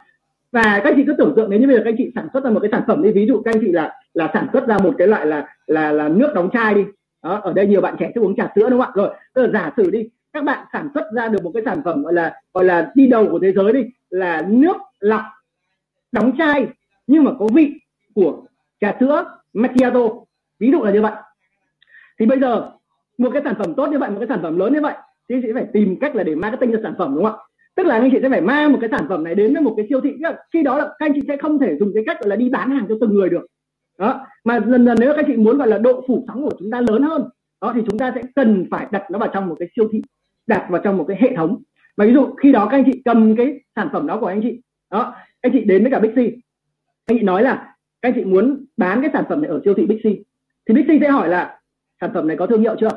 Và 0.53 0.63
các 0.63 0.85
anh 0.85 0.95
chị 0.97 1.05
cứ 1.07 1.15
tưởng 1.19 1.33
tượng 1.37 1.51
nếu 1.51 1.61
như 1.61 1.67
bây 1.67 1.77
giờ 1.77 1.83
các 1.85 1.91
anh 1.91 1.97
chị 1.99 2.13
sản 2.15 2.29
xuất 2.33 2.45
ra 2.45 2.51
một 2.51 2.61
cái 2.61 2.71
sản 2.73 2.83
phẩm 2.87 3.03
đi 3.03 3.13
ví 3.13 3.27
dụ 3.27 3.43
các 3.45 3.55
anh 3.55 3.61
chị 3.61 3.73
là 3.73 3.93
là 4.15 4.31
sản 4.35 4.47
xuất 4.53 4.67
ra 4.67 4.79
một 4.79 4.95
cái 4.99 5.09
loại 5.09 5.27
là 5.27 5.49
là 5.67 5.93
là 5.93 6.09
nước 6.09 6.33
đóng 6.35 6.51
chai 6.53 6.75
đi 6.75 6.85
đó, 7.23 7.41
ở 7.43 7.53
đây 7.53 7.67
nhiều 7.67 7.81
bạn 7.81 7.97
trẻ 7.99 8.13
thích 8.15 8.25
uống 8.25 8.37
trà 8.37 8.53
sữa 8.55 8.71
đúng 8.71 8.81
không 8.81 8.89
ạ? 8.89 8.93
Rồi 8.95 9.09
tức 9.35 9.43
là 9.43 9.49
giả 9.53 9.73
sử 9.77 9.91
đi 9.91 10.09
các 10.33 10.45
bạn 10.45 10.67
sản 10.73 10.89
xuất 10.95 11.05
ra 11.15 11.29
được 11.29 11.45
một 11.45 11.51
cái 11.55 11.63
sản 11.67 11.83
phẩm 11.85 12.03
gọi 12.03 12.13
là 12.13 12.41
gọi 12.55 12.65
là 12.65 12.93
đi 12.95 13.07
đầu 13.07 13.29
của 13.31 13.39
thế 13.39 13.53
giới 13.53 13.73
đi 13.73 13.85
là 14.11 14.43
nước 14.49 14.77
lọc 15.01 15.23
đóng 16.13 16.33
chai 16.39 16.67
nhưng 17.07 17.25
mà 17.25 17.33
có 17.39 17.47
vị 17.55 17.73
của 18.15 18.43
trà 18.81 18.97
sữa, 19.01 19.25
macchiato. 19.53 20.01
Ví 20.59 20.71
dụ 20.71 20.83
là 20.83 20.93
như 20.93 21.03
vậy. 21.03 21.13
Thì 22.19 22.27
bây 22.27 22.41
giờ, 22.41 22.71
một 23.19 23.31
cái 23.33 23.43
sản 23.45 23.55
phẩm 23.59 23.75
tốt 23.75 23.87
như 23.87 23.99
vậy, 23.99 24.11
một 24.11 24.17
cái 24.19 24.29
sản 24.29 24.43
phẩm 24.43 24.59
lớn 24.59 24.73
như 24.73 24.81
vậy, 24.81 24.95
thì 25.29 25.35
sẽ 25.43 25.49
phải 25.55 25.67
tìm 25.73 25.97
cách 26.01 26.17
là 26.17 26.23
để 26.23 26.35
marketing 26.35 26.73
cho 26.73 26.79
sản 26.83 26.95
phẩm, 26.99 27.15
đúng 27.15 27.25
không 27.25 27.35
ạ? 27.35 27.43
Tức 27.77 27.87
là 27.87 27.95
anh 27.95 28.11
chị 28.13 28.19
sẽ 28.23 28.29
phải 28.29 28.41
mang 28.41 28.73
một 28.73 28.79
cái 28.81 28.91
sản 28.91 29.07
phẩm 29.09 29.25
này 29.25 29.35
đến 29.35 29.53
với 29.53 29.63
một 29.63 29.75
cái 29.77 29.87
siêu 29.89 30.01
thị. 30.01 30.15
Khi 30.53 30.63
đó 30.63 30.79
là 30.79 30.85
các 30.85 31.07
anh 31.07 31.13
chị 31.15 31.21
sẽ 31.29 31.37
không 31.37 31.59
thể 31.59 31.77
dùng 31.81 31.91
cái 31.95 32.03
cách 32.07 32.21
gọi 32.21 32.29
là 32.29 32.37
đi 32.37 32.49
bán 32.49 32.71
hàng 32.71 32.87
cho 32.89 32.95
từng 33.01 33.15
người 33.15 33.29
được. 33.29 33.47
Đó. 33.99 34.27
Mà 34.45 34.61
dần 34.61 34.87
dần 34.87 34.97
nếu 35.01 35.13
các 35.13 35.19
anh 35.19 35.25
chị 35.27 35.37
muốn 35.37 35.59
gọi 35.59 35.69
là 35.69 35.79
độ 35.79 36.05
phủ 36.07 36.25
sóng 36.29 36.43
của 36.43 36.57
chúng 36.59 36.71
ta 36.71 36.81
lớn 36.81 37.03
hơn, 37.03 37.29
đó, 37.61 37.73
thì 37.75 37.81
chúng 37.91 37.99
ta 37.99 38.13
sẽ 38.15 38.23
cần 38.37 38.67
phải 38.71 38.87
đặt 38.91 39.11
nó 39.11 39.19
vào 39.19 39.29
trong 39.33 39.49
một 39.49 39.57
cái 39.59 39.69
siêu 39.77 39.89
thị, 39.93 40.03
đặt 40.47 40.67
vào 40.71 40.81
trong 40.85 40.97
một 40.97 41.05
cái 41.09 41.17
hệ 41.21 41.37
thống. 41.37 41.63
Và 41.97 42.05
ví 42.05 42.15
dụ 42.15 42.35
khi 42.43 42.53
đó 42.53 42.69
các 42.71 42.77
anh 42.77 42.85
chị 42.93 43.03
cầm 43.05 43.37
cái 43.37 43.61
sản 43.77 43.89
phẩm 43.93 44.07
đó 44.07 44.21
của 44.21 44.27
anh 44.27 44.41
chị, 44.43 44.61
đó, 44.91 45.15
anh 45.41 45.53
chị 45.53 45.65
đến 45.65 45.83
với 45.83 45.91
cả 45.91 45.99
Bixi 45.99 46.37
anh 47.07 47.19
chị 47.19 47.23
nói 47.23 47.43
là 47.43 47.74
các 48.05 48.09
anh 48.09 48.15
chị 48.15 48.25
muốn 48.25 48.65
bán 48.77 49.01
cái 49.01 49.11
sản 49.13 49.25
phẩm 49.29 49.43
này 49.43 49.51
ở 49.51 49.61
siêu 49.65 49.75
thị 49.75 49.87
Bixi 49.87 50.25
thì 50.69 50.75
Bixi 50.75 50.99
sẽ 51.01 51.09
hỏi 51.09 51.29
là, 51.29 51.61
sản 52.01 52.11
phẩm 52.15 52.29
này 52.29 52.37
có 52.37 52.47
thương 52.47 52.61
hiệu 52.61 52.77
chưa? 52.81 52.89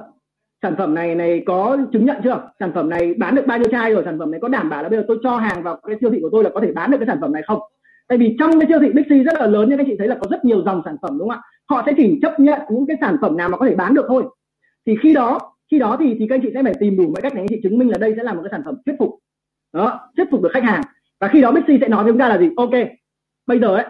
Sản 0.61 0.75
phẩm 0.77 0.93
này 0.93 1.15
này 1.15 1.43
có 1.45 1.77
chứng 1.93 2.05
nhận 2.05 2.17
chưa? 2.23 2.49
Sản 2.59 2.71
phẩm 2.75 2.89
này 2.89 3.13
bán 3.13 3.35
được 3.35 3.47
bao 3.47 3.57
nhiêu 3.57 3.67
chai 3.71 3.93
rồi? 3.93 4.03
Sản 4.05 4.19
phẩm 4.19 4.31
này 4.31 4.39
có 4.39 4.47
đảm 4.47 4.69
bảo 4.69 4.83
là 4.83 4.89
bây 4.89 4.99
giờ 4.99 5.05
tôi 5.07 5.17
cho 5.23 5.37
hàng 5.37 5.63
vào 5.63 5.79
cái 5.87 5.95
siêu 6.01 6.09
thị 6.09 6.19
của 6.21 6.29
tôi 6.31 6.43
là 6.43 6.49
có 6.53 6.59
thể 6.59 6.71
bán 6.71 6.91
được 6.91 6.97
cái 6.97 7.07
sản 7.07 7.17
phẩm 7.21 7.33
này 7.33 7.43
không? 7.47 7.59
Tại 8.07 8.17
vì 8.17 8.35
trong 8.39 8.59
cái 8.59 8.67
siêu 8.69 8.79
thị 8.79 8.89
Bixi 8.89 9.23
rất 9.23 9.33
là 9.39 9.47
lớn 9.47 9.69
như 9.69 9.77
các 9.77 9.87
chị 9.89 9.95
thấy 9.99 10.07
là 10.07 10.15
có 10.15 10.27
rất 10.29 10.45
nhiều 10.45 10.63
dòng 10.65 10.81
sản 10.85 10.95
phẩm, 11.01 11.17
đúng 11.19 11.29
không 11.29 11.39
ạ? 11.39 11.41
Họ 11.69 11.83
sẽ 11.85 11.93
chỉ 11.97 12.19
chấp 12.21 12.39
nhận 12.39 12.59
những 12.69 12.85
cái 12.87 12.97
sản 13.01 13.17
phẩm 13.21 13.37
nào 13.37 13.49
mà 13.49 13.57
có 13.57 13.65
thể 13.65 13.75
bán 13.75 13.93
được 13.93 14.05
thôi. 14.07 14.23
Thì 14.85 14.95
khi 15.01 15.13
đó 15.13 15.39
khi 15.71 15.79
đó 15.79 15.97
thì 15.99 16.15
thì 16.19 16.27
các 16.29 16.35
anh 16.35 16.41
chị 16.41 16.49
sẽ 16.53 16.63
phải 16.63 16.73
tìm 16.79 16.97
đủ 16.97 17.03
mọi 17.03 17.21
cách 17.21 17.33
để 17.35 17.41
anh 17.41 17.47
chị 17.49 17.59
chứng 17.63 17.77
minh 17.77 17.89
là 17.89 17.97
đây 17.97 18.13
sẽ 18.17 18.23
là 18.23 18.33
một 18.33 18.41
cái 18.43 18.49
sản 18.51 18.61
phẩm 18.65 18.75
thuyết 18.85 18.95
phục. 18.99 19.19
Đó, 19.73 20.09
thuyết 20.17 20.25
phục 20.31 20.41
được 20.41 20.49
khách 20.53 20.63
hàng. 20.63 20.81
Và 21.19 21.27
khi 21.27 21.41
đó 21.41 21.51
Bixi 21.51 21.77
sẽ 21.81 21.87
nói 21.87 22.03
với 22.03 22.13
chúng 22.13 22.19
ta 22.19 22.27
là 22.27 22.37
gì? 22.37 22.49
Ok, 22.57 22.73
bây 23.47 23.59
giờ 23.59 23.75
ấy 23.75 23.85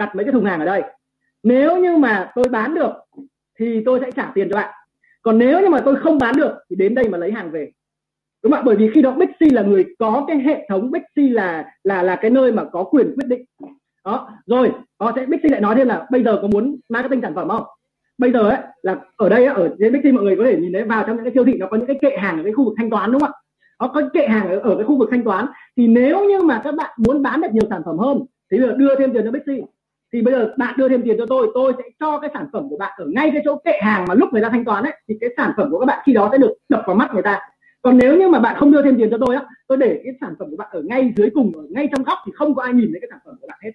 đặt 0.00 0.16
mấy 0.16 0.24
cái 0.24 0.32
thùng 0.32 0.44
hàng 0.44 0.60
ở 0.60 0.66
đây. 0.66 0.82
Nếu 1.42 1.76
như 1.76 1.96
mà 1.96 2.30
tôi 2.34 2.44
bán 2.50 2.74
được 2.74 2.92
thì 3.58 3.82
tôi 3.84 4.00
sẽ 4.02 4.10
trả 4.10 4.32
tiền 4.34 4.48
cho 4.50 4.56
bạn. 4.56 4.74
Còn 5.22 5.38
nếu 5.38 5.60
như 5.60 5.68
mà 5.68 5.80
tôi 5.84 5.96
không 5.96 6.18
bán 6.18 6.36
được 6.36 6.54
thì 6.70 6.76
đến 6.76 6.94
đây 6.94 7.08
mà 7.08 7.18
lấy 7.18 7.32
hàng 7.32 7.50
về. 7.50 7.70
Đúng 8.42 8.52
không 8.52 8.60
ạ? 8.60 8.62
Bởi 8.66 8.76
vì 8.76 8.90
khi 8.94 9.02
đó 9.02 9.10
Bixi 9.10 9.50
là 9.50 9.62
người 9.62 9.84
có 9.98 10.24
cái 10.28 10.38
hệ 10.38 10.66
thống 10.68 10.90
Bixi 10.90 11.28
là 11.28 11.64
là 11.84 12.02
là 12.02 12.16
cái 12.16 12.30
nơi 12.30 12.52
mà 12.52 12.64
có 12.64 12.84
quyền 12.84 13.14
quyết 13.16 13.26
định. 13.26 13.44
Đó 14.04 14.28
rồi 14.46 14.72
họ 15.00 15.12
sẽ 15.16 15.26
Bixi 15.26 15.48
lại 15.48 15.60
nói 15.60 15.74
thêm 15.74 15.88
là 15.88 16.06
bây 16.10 16.24
giờ 16.24 16.38
có 16.42 16.48
muốn 16.48 16.76
marketing 16.88 17.20
sản 17.22 17.34
phẩm 17.34 17.48
không? 17.48 17.64
Bây 18.18 18.32
giờ 18.32 18.48
ấy 18.48 18.58
là 18.82 18.96
ở 19.16 19.28
đây 19.28 19.46
ở 19.46 19.76
trên 19.78 19.92
Bixi 19.92 20.12
mọi 20.12 20.24
người 20.24 20.36
có 20.36 20.44
thể 20.44 20.56
nhìn 20.56 20.72
thấy 20.72 20.82
vào 20.82 21.04
trong 21.06 21.16
những 21.16 21.24
cái 21.24 21.34
siêu 21.34 21.44
thị 21.44 21.54
nó 21.58 21.66
có 21.70 21.76
những 21.76 21.86
cái 21.86 21.98
kệ 22.02 22.16
hàng 22.16 22.36
ở 22.38 22.44
cái 22.44 22.52
khu 22.52 22.64
vực 22.64 22.74
thanh 22.76 22.90
toán 22.90 23.12
đúng 23.12 23.20
không 23.20 23.30
ạ? 23.30 23.38
Nó 23.80 23.88
có 23.94 24.02
kệ 24.12 24.26
hàng 24.26 24.48
ở, 24.48 24.58
ở 24.58 24.76
cái 24.76 24.84
khu 24.84 24.98
vực 24.98 25.08
thanh 25.10 25.24
toán. 25.24 25.46
Thì 25.76 25.86
nếu 25.86 26.24
như 26.24 26.42
mà 26.42 26.60
các 26.64 26.74
bạn 26.74 26.90
muốn 27.06 27.22
bán 27.22 27.40
được 27.40 27.48
nhiều 27.52 27.66
sản 27.70 27.82
phẩm 27.84 27.98
hơn 27.98 28.18
thì 28.50 28.58
bây 28.58 28.66
giờ 28.66 28.74
đưa 28.76 28.94
thêm 28.98 29.12
tiền 29.12 29.24
cho 29.24 29.30
Bixi 29.30 29.62
thì 30.12 30.22
bây 30.22 30.34
giờ 30.34 30.54
bạn 30.56 30.74
đưa 30.76 30.88
thêm 30.88 31.02
tiền 31.02 31.16
cho 31.18 31.26
tôi 31.26 31.50
tôi 31.54 31.72
sẽ 31.78 31.84
cho 32.00 32.18
cái 32.18 32.30
sản 32.34 32.46
phẩm 32.52 32.68
của 32.68 32.76
bạn 32.76 32.92
ở 32.96 33.06
ngay 33.06 33.30
cái 33.32 33.42
chỗ 33.44 33.56
kệ 33.64 33.72
hàng 33.80 34.04
mà 34.08 34.14
lúc 34.14 34.32
người 34.32 34.42
ta 34.42 34.48
thanh 34.48 34.64
toán 34.64 34.84
ấy 34.84 34.92
thì 35.08 35.18
cái 35.20 35.30
sản 35.36 35.52
phẩm 35.56 35.70
của 35.70 35.78
các 35.78 35.86
bạn 35.86 36.02
khi 36.06 36.12
đó 36.12 36.28
sẽ 36.32 36.38
được 36.38 36.54
đập 36.68 36.82
vào 36.86 36.96
mắt 36.96 37.14
người 37.14 37.22
ta. 37.22 37.40
Còn 37.82 37.98
nếu 37.98 38.18
như 38.18 38.28
mà 38.28 38.40
bạn 38.40 38.56
không 38.58 38.72
đưa 38.72 38.82
thêm 38.82 38.96
tiền 38.98 39.08
cho 39.10 39.18
tôi 39.26 39.36
á 39.36 39.42
tôi 39.68 39.78
để 39.78 40.00
cái 40.04 40.14
sản 40.20 40.34
phẩm 40.38 40.50
của 40.50 40.56
bạn 40.56 40.68
ở 40.72 40.82
ngay 40.82 41.12
dưới 41.16 41.30
cùng 41.34 41.52
ở 41.56 41.62
ngay 41.70 41.88
trong 41.92 42.04
góc 42.04 42.18
thì 42.26 42.32
không 42.34 42.54
có 42.54 42.62
ai 42.62 42.72
nhìn 42.72 42.88
thấy 42.92 43.00
cái 43.00 43.08
sản 43.10 43.18
phẩm 43.24 43.34
của 43.40 43.46
bạn 43.46 43.58
hết. 43.62 43.70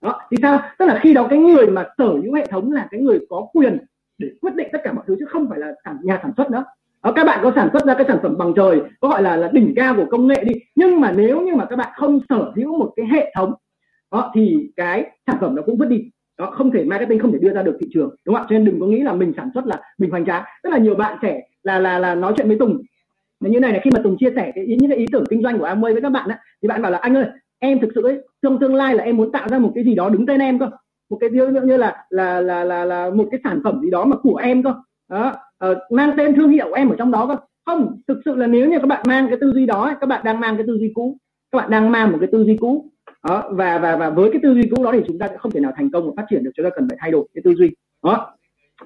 Đó 0.00 0.20
thì 0.30 0.36
sao? 0.42 0.60
Tức 0.78 0.86
là 0.86 1.00
khi 1.02 1.14
đó 1.14 1.26
cái 1.30 1.38
người 1.38 1.66
mà 1.66 1.84
sở 1.98 2.08
hữu 2.08 2.34
hệ 2.34 2.46
thống 2.46 2.72
là 2.72 2.88
cái 2.90 3.00
người 3.00 3.18
có 3.30 3.46
quyền 3.52 3.78
để 4.18 4.28
quyết 4.40 4.54
định 4.54 4.68
tất 4.72 4.78
cả 4.84 4.92
mọi 4.92 5.04
thứ 5.06 5.16
chứ 5.18 5.26
không 5.28 5.48
phải 5.48 5.58
là 5.58 5.74
nhà 6.02 6.18
sản 6.22 6.32
xuất 6.36 6.50
nữa. 6.50 6.64
Đó, 7.04 7.12
các 7.16 7.24
bạn 7.24 7.40
có 7.42 7.52
sản 7.54 7.68
xuất 7.72 7.84
ra 7.84 7.94
cái 7.94 8.04
sản 8.08 8.18
phẩm 8.22 8.38
bằng 8.38 8.52
trời 8.56 8.80
có 9.00 9.08
gọi 9.08 9.22
là 9.22 9.36
là 9.36 9.50
đỉnh 9.52 9.72
cao 9.76 9.94
của 9.96 10.06
công 10.10 10.26
nghệ 10.26 10.44
đi. 10.44 10.54
Nhưng 10.74 11.00
mà 11.00 11.12
nếu 11.12 11.40
như 11.40 11.54
mà 11.54 11.64
các 11.64 11.76
bạn 11.76 11.92
không 11.96 12.20
sở 12.28 12.52
hữu 12.56 12.78
một 12.78 12.92
cái 12.96 13.06
hệ 13.06 13.32
thống 13.36 13.54
đó 14.12 14.30
thì 14.34 14.70
cái 14.76 15.10
sản 15.26 15.36
phẩm 15.40 15.54
nó 15.54 15.62
cũng 15.62 15.76
vứt 15.76 15.86
đi. 15.88 16.10
Đó 16.38 16.50
không 16.50 16.70
thể 16.70 16.84
marketing 16.84 17.18
không 17.18 17.32
thể 17.32 17.38
đưa 17.38 17.52
ra 17.52 17.62
được 17.62 17.76
thị 17.80 17.86
trường 17.94 18.14
đúng 18.24 18.34
không 18.34 18.44
ạ? 18.44 18.46
Cho 18.50 18.54
nên 18.54 18.64
đừng 18.64 18.80
có 18.80 18.86
nghĩ 18.86 19.00
là 19.00 19.12
mình 19.12 19.32
sản 19.36 19.50
xuất 19.54 19.66
là 19.66 19.80
mình 19.98 20.10
hoành 20.10 20.26
tráng 20.26 20.44
rất 20.62 20.70
là 20.70 20.78
nhiều 20.78 20.94
bạn 20.94 21.18
trẻ 21.22 21.40
là 21.62 21.78
là 21.78 21.98
là 21.98 22.14
nói 22.14 22.32
chuyện 22.36 22.48
với 22.48 22.58
tùng. 22.58 22.82
Như 23.40 23.60
này 23.60 23.72
là 23.72 23.80
khi 23.84 23.90
mà 23.94 24.00
tùng 24.04 24.16
chia 24.18 24.30
sẻ 24.36 24.52
cái 24.54 24.64
ý 24.64 24.76
những 24.76 24.90
cái 24.90 24.98
ý 24.98 25.06
tưởng 25.12 25.24
kinh 25.30 25.42
doanh 25.42 25.58
của 25.58 25.66
Amway 25.66 25.92
với 25.92 26.02
các 26.02 26.10
bạn 26.10 26.28
á 26.28 26.38
thì 26.62 26.68
bạn 26.68 26.82
bảo 26.82 26.92
là 26.92 26.98
anh 26.98 27.16
ơi 27.16 27.26
em 27.58 27.80
thực 27.80 27.88
sự 27.94 28.02
ấy 28.02 28.18
trong 28.42 28.58
tương 28.58 28.74
lai 28.74 28.94
là 28.94 29.04
em 29.04 29.16
muốn 29.16 29.32
tạo 29.32 29.48
ra 29.48 29.58
một 29.58 29.72
cái 29.74 29.84
gì 29.84 29.94
đó 29.94 30.08
đứng 30.08 30.26
tên 30.26 30.40
em 30.40 30.58
cơ. 30.58 30.70
Một 31.10 31.16
cái 31.20 31.30
ví 31.30 31.38
dụ 31.38 31.46
như 31.46 31.76
là 31.76 32.04
là 32.10 32.40
là 32.40 32.64
là 32.64 32.84
là 32.84 33.10
một 33.10 33.28
cái 33.30 33.40
sản 33.44 33.60
phẩm 33.64 33.80
gì 33.82 33.90
đó 33.90 34.04
mà 34.04 34.16
của 34.16 34.36
em 34.36 34.62
cơ. 34.62 34.74
Đó 35.10 35.34
uh, 35.70 35.76
mang 35.90 36.10
tên 36.16 36.34
thương 36.34 36.50
hiệu 36.50 36.66
của 36.68 36.74
em 36.74 36.88
ở 36.88 36.96
trong 36.98 37.10
đó 37.10 37.26
cơ. 37.26 37.36
Không 37.66 38.00
thực 38.08 38.20
sự 38.24 38.34
là 38.34 38.46
nếu 38.46 38.70
như 38.70 38.78
các 38.78 38.86
bạn 38.86 39.02
mang 39.08 39.28
cái 39.28 39.38
tư 39.40 39.52
duy 39.54 39.66
đó 39.66 39.94
các 40.00 40.06
bạn 40.06 40.24
đang 40.24 40.40
mang 40.40 40.56
cái 40.56 40.66
tư 40.66 40.78
duy 40.78 40.92
cũ 40.94 41.16
các 41.52 41.58
bạn 41.58 41.70
đang 41.70 41.90
mang 41.90 42.12
một 42.12 42.18
cái 42.20 42.28
tư 42.32 42.44
duy 42.44 42.56
cũ 42.60 42.90
đó 43.28 43.48
và 43.50 43.78
và 43.78 43.96
và 43.96 44.10
với 44.10 44.30
cái 44.32 44.40
tư 44.42 44.54
duy 44.54 44.68
cũ 44.70 44.84
đó 44.84 44.90
thì 44.92 45.00
chúng 45.06 45.18
ta 45.18 45.28
sẽ 45.28 45.36
không 45.36 45.52
thể 45.52 45.60
nào 45.60 45.72
thành 45.76 45.90
công 45.90 46.06
và 46.06 46.12
phát 46.16 46.26
triển 46.30 46.44
được 46.44 46.50
chúng 46.54 46.64
ta 46.64 46.70
cần 46.70 46.88
phải 46.88 46.98
thay 47.00 47.10
đổi 47.10 47.28
cái 47.34 47.42
tư 47.44 47.54
duy. 47.54 47.70
Đó. 48.02 48.36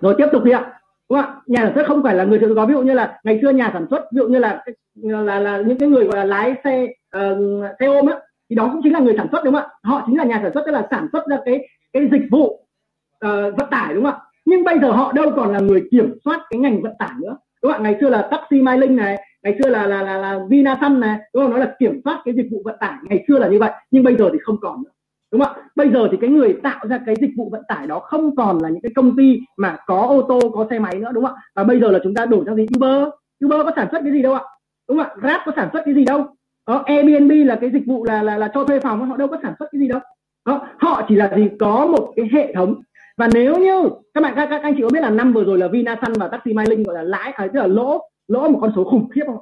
Rồi 0.00 0.14
tiếp 0.18 0.26
tục 0.32 0.44
đi 0.44 0.52
ạ. 0.52 0.72
Đúng 1.08 1.20
không 1.20 1.30
ạ? 1.30 1.40
Nhà 1.46 1.60
sản 1.62 1.72
xuất 1.74 1.86
không 1.86 2.02
phải 2.02 2.14
là 2.14 2.24
người 2.24 2.38
tự 2.38 2.54
có 2.54 2.66
ví 2.66 2.74
dụ 2.74 2.82
như 2.82 2.92
là 2.92 3.20
ngày 3.24 3.38
xưa 3.42 3.50
nhà 3.50 3.70
sản 3.72 3.86
xuất 3.90 4.12
ví 4.12 4.16
dụ 4.16 4.28
như 4.28 4.38
là 4.38 4.64
là 5.02 5.38
là 5.40 5.62
những 5.66 5.78
cái 5.78 5.88
người 5.88 6.04
gọi 6.04 6.16
là 6.16 6.24
lái 6.24 6.54
xe 6.64 6.86
uh, 7.16 7.64
xe 7.80 7.86
ôm 7.86 8.06
á 8.06 8.18
thì 8.50 8.56
đó 8.56 8.70
cũng 8.72 8.80
chính 8.82 8.92
là 8.92 9.00
người 9.00 9.14
sản 9.16 9.26
xuất 9.32 9.44
đúng 9.44 9.54
không 9.54 9.62
ạ? 9.62 9.68
Họ 9.82 10.02
chính 10.06 10.16
là 10.16 10.24
nhà 10.24 10.40
sản 10.42 10.50
xuất 10.54 10.62
tức 10.66 10.72
là 10.72 10.86
sản 10.90 11.08
xuất 11.12 11.26
ra 11.26 11.38
cái 11.44 11.68
cái 11.92 12.08
dịch 12.12 12.26
vụ 12.30 12.44
uh, 12.46 13.56
vận 13.56 13.70
tải 13.70 13.94
đúng 13.94 14.04
không 14.04 14.12
ạ? 14.12 14.20
Nhưng 14.44 14.64
bây 14.64 14.78
giờ 14.78 14.90
họ 14.90 15.12
đâu 15.12 15.32
còn 15.36 15.52
là 15.52 15.60
người 15.60 15.88
kiểm 15.90 16.14
soát 16.24 16.40
cái 16.50 16.60
ngành 16.60 16.82
vận 16.82 16.92
tải 16.98 17.10
nữa 17.22 17.36
đúng 17.62 17.72
không 17.72 17.82
ngày 17.82 17.96
xưa 18.00 18.08
là 18.08 18.28
taxi 18.30 18.62
mai 18.62 18.78
linh 18.78 18.96
này 18.96 19.16
ngày 19.42 19.58
xưa 19.62 19.68
là 19.68 19.86
là 19.86 20.02
là, 20.02 20.18
là 20.18 20.38
vinasun 20.48 21.00
này 21.00 21.18
đúng 21.34 21.42
không? 21.42 21.52
Nó 21.52 21.58
là 21.58 21.74
kiểm 21.78 22.00
soát 22.04 22.22
cái 22.24 22.34
dịch 22.34 22.48
vụ 22.50 22.62
vận 22.64 22.76
tải 22.80 22.94
ngày 23.08 23.24
xưa 23.28 23.38
là 23.38 23.48
như 23.48 23.58
vậy 23.58 23.70
nhưng 23.90 24.04
bây 24.04 24.16
giờ 24.16 24.30
thì 24.32 24.38
không 24.42 24.56
còn 24.60 24.82
nữa. 24.82 24.90
Đúng 25.32 25.40
không 25.40 25.54
ạ? 25.54 25.62
Bây 25.76 25.90
giờ 25.90 26.08
thì 26.10 26.16
cái 26.20 26.30
người 26.30 26.56
tạo 26.62 26.86
ra 26.88 27.00
cái 27.06 27.14
dịch 27.20 27.30
vụ 27.36 27.48
vận 27.50 27.62
tải 27.68 27.86
đó 27.86 27.98
không 27.98 28.36
còn 28.36 28.58
là 28.62 28.68
những 28.68 28.82
cái 28.82 28.92
công 28.96 29.16
ty 29.16 29.38
mà 29.56 29.76
có 29.86 30.00
ô 30.00 30.22
tô 30.22 30.40
có 30.54 30.66
xe 30.70 30.78
máy 30.78 30.94
nữa 30.98 31.10
đúng 31.12 31.24
không 31.24 31.34
ạ? 31.34 31.42
Và 31.54 31.64
bây 31.64 31.80
giờ 31.80 31.90
là 31.90 31.98
chúng 32.04 32.14
ta 32.14 32.26
đổi 32.26 32.44
sang 32.46 32.56
gì 32.56 32.66
uber. 32.76 33.08
Uber 33.44 33.60
có 33.64 33.72
sản 33.76 33.88
xuất 33.90 34.00
cái 34.02 34.12
gì 34.12 34.22
đâu 34.22 34.34
ạ? 34.34 34.42
Đúng 34.88 34.98
không 34.98 35.06
ạ? 35.06 35.14
Grab 35.20 35.40
có 35.46 35.52
sản 35.56 35.68
xuất 35.72 35.82
cái 35.84 35.94
gì 35.94 36.04
đâu? 36.04 36.26
Đó, 36.68 36.82
airbnb 36.86 37.32
là 37.46 37.58
cái 37.60 37.70
dịch 37.70 37.86
vụ 37.86 38.04
là 38.04 38.22
là 38.22 38.38
là 38.38 38.50
cho 38.54 38.64
thuê 38.64 38.80
phòng 38.80 39.08
họ 39.10 39.16
đâu 39.16 39.28
có 39.28 39.38
sản 39.42 39.54
xuất 39.58 39.68
cái 39.72 39.80
gì 39.80 39.88
đâu. 39.88 40.00
Đó, 40.46 40.68
họ 40.78 41.02
chỉ 41.08 41.14
là 41.14 41.32
gì? 41.36 41.48
Có 41.60 41.86
một 41.86 42.12
cái 42.16 42.28
hệ 42.32 42.54
thống 42.54 42.74
và 43.20 43.28
nếu 43.34 43.56
như 43.58 43.88
các 44.14 44.20
bạn 44.20 44.32
các, 44.36 44.46
các 44.50 44.62
anh 44.62 44.74
chị 44.76 44.82
có 44.82 44.88
biết 44.92 45.00
là 45.00 45.10
năm 45.10 45.32
vừa 45.32 45.44
rồi 45.44 45.58
là 45.58 45.68
Vinasun 45.68 46.12
và 46.12 46.28
Taxi 46.28 46.52
Mai 46.52 46.66
Linh 46.68 46.82
gọi 46.82 46.94
là 46.94 47.02
lãi 47.02 47.32
à, 47.32 47.46
tức 47.46 47.60
là 47.60 47.66
lỗ 47.66 48.08
lỗ 48.28 48.48
một 48.48 48.58
con 48.62 48.72
số 48.76 48.84
khủng 48.84 49.08
khiếp 49.08 49.22
không? 49.26 49.38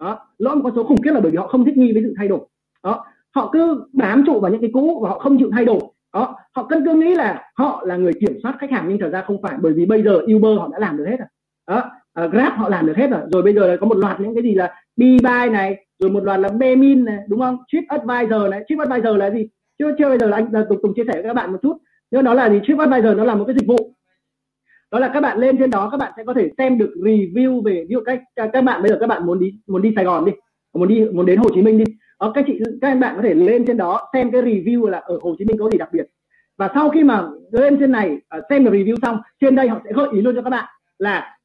Đó 0.00 0.18
lỗ 0.38 0.54
một 0.54 0.60
con 0.64 0.72
số 0.76 0.84
khủng 0.84 1.02
khiếp 1.02 1.10
là 1.10 1.20
bởi 1.20 1.30
vì 1.30 1.36
họ 1.36 1.46
không 1.46 1.64
thích 1.64 1.76
nghi 1.76 1.92
với 1.92 2.02
sự 2.02 2.14
thay 2.18 2.28
đổi. 2.28 2.40
Đó 2.82 3.04
họ 3.34 3.50
cứ 3.52 3.84
bám 3.92 4.24
trụ 4.26 4.40
vào 4.40 4.52
những 4.52 4.60
cái 4.60 4.70
cũ 4.72 5.00
và 5.02 5.08
họ 5.08 5.18
không 5.18 5.38
chịu 5.38 5.50
thay 5.52 5.64
đổi. 5.64 5.80
Đó 6.14 6.36
họ 6.56 6.62
cân 6.64 6.84
cứ 6.84 6.94
nghĩ 6.94 7.14
là 7.14 7.50
họ 7.56 7.82
là 7.86 7.96
người 7.96 8.12
kiểm 8.20 8.38
soát 8.42 8.56
khách 8.58 8.70
hàng 8.70 8.86
nhưng 8.88 8.98
thật 8.98 9.10
ra 9.12 9.22
không 9.26 9.42
phải 9.42 9.54
bởi 9.60 9.72
vì 9.72 9.86
bây 9.86 10.02
giờ 10.02 10.20
Uber 10.36 10.58
họ 10.58 10.68
đã 10.72 10.78
làm 10.78 10.96
được 10.96 11.04
hết 11.08 11.16
rồi. 11.18 11.28
Đó 11.68 11.82
uh, 12.24 12.32
Grab 12.32 12.52
họ 12.52 12.68
làm 12.68 12.86
được 12.86 12.96
hết 12.96 13.10
rồi. 13.10 13.20
Rồi 13.32 13.42
bây 13.42 13.54
giờ 13.54 13.66
là 13.66 13.76
có 13.76 13.86
một 13.86 13.96
loạt 13.96 14.20
những 14.20 14.34
cái 14.34 14.42
gì 14.42 14.54
là 14.54 14.74
Buy 14.96 15.18
này 15.52 15.86
rồi 15.98 16.10
một 16.10 16.24
loạt 16.24 16.40
là 16.40 16.48
Bemin 16.48 17.04
này 17.04 17.18
đúng 17.28 17.40
không? 17.40 17.56
Trip 17.72 17.84
Advisor 17.88 18.50
này. 18.50 18.64
Trip 18.68 18.78
Advisor 18.78 19.16
là 19.16 19.30
gì? 19.30 19.48
Chưa 19.78 19.94
chưa 19.98 20.08
bây 20.08 20.18
giờ 20.18 20.26
là 20.26 20.36
anh 20.36 20.48
là 20.52 20.64
Tùng, 20.68 20.78
Tùng 20.82 20.94
chia 20.96 21.04
sẻ 21.06 21.12
với 21.12 21.22
các 21.22 21.34
bạn 21.34 21.52
một 21.52 21.58
chút 21.62 21.76
nhưng 22.14 22.24
nó 22.24 22.34
là 22.34 22.50
gì? 22.50 22.60
Trip 22.66 22.78
Advisor 22.78 23.16
nó 23.16 23.24
là 23.24 23.34
một 23.34 23.44
cái 23.44 23.56
dịch 23.60 23.66
vụ. 23.66 23.94
Đó 24.90 24.98
là 24.98 25.10
các 25.14 25.20
bạn 25.20 25.38
lên 25.38 25.58
trên 25.58 25.70
đó 25.70 25.88
các 25.90 25.96
bạn 25.96 26.12
sẽ 26.16 26.24
có 26.24 26.34
thể 26.34 26.50
xem 26.58 26.78
được 26.78 26.92
review 26.96 27.62
về 27.62 27.72
ví 27.88 27.92
dụ 27.92 28.00
cách 28.06 28.22
các 28.36 28.64
bạn 28.64 28.82
bây 28.82 28.90
giờ 28.90 28.96
các 29.00 29.06
bạn 29.06 29.26
muốn 29.26 29.38
đi 29.38 29.54
muốn 29.66 29.82
đi 29.82 29.92
Sài 29.96 30.04
Gòn 30.04 30.24
đi 30.24 30.32
muốn 30.74 30.88
đi 30.88 31.04
muốn 31.12 31.26
đến 31.26 31.38
Hồ 31.38 31.50
Chí 31.54 31.62
Minh 31.62 31.78
đi. 31.78 31.84
Đó, 32.20 32.32
các 32.34 32.44
chị 32.46 32.60
các 32.80 32.94
bạn 32.94 33.16
có 33.16 33.22
thể 33.22 33.34
lên 33.34 33.64
trên 33.66 33.76
đó 33.76 34.08
xem 34.12 34.30
cái 34.30 34.42
review 34.42 34.86
là 34.86 34.98
ở 34.98 35.18
Hồ 35.22 35.34
Chí 35.38 35.44
Minh 35.44 35.56
có 35.58 35.70
gì 35.70 35.78
đặc 35.78 35.88
biệt. 35.92 36.06
Và 36.56 36.70
sau 36.74 36.90
khi 36.90 37.04
mà 37.04 37.28
lên 37.52 37.76
trên 37.80 37.92
này 37.92 38.18
ờ, 38.28 38.40
xem 38.50 38.64
được 38.64 38.70
review 38.70 38.96
xong 39.02 39.18
trên 39.40 39.54
đây 39.54 39.68
họ 39.68 39.80
sẽ 39.84 39.92
gợi 39.92 40.08
ý 40.12 40.20
luôn 40.20 40.34
cho 40.36 40.42
các 40.42 40.50
bạn 40.50 40.64
là 40.98 41.36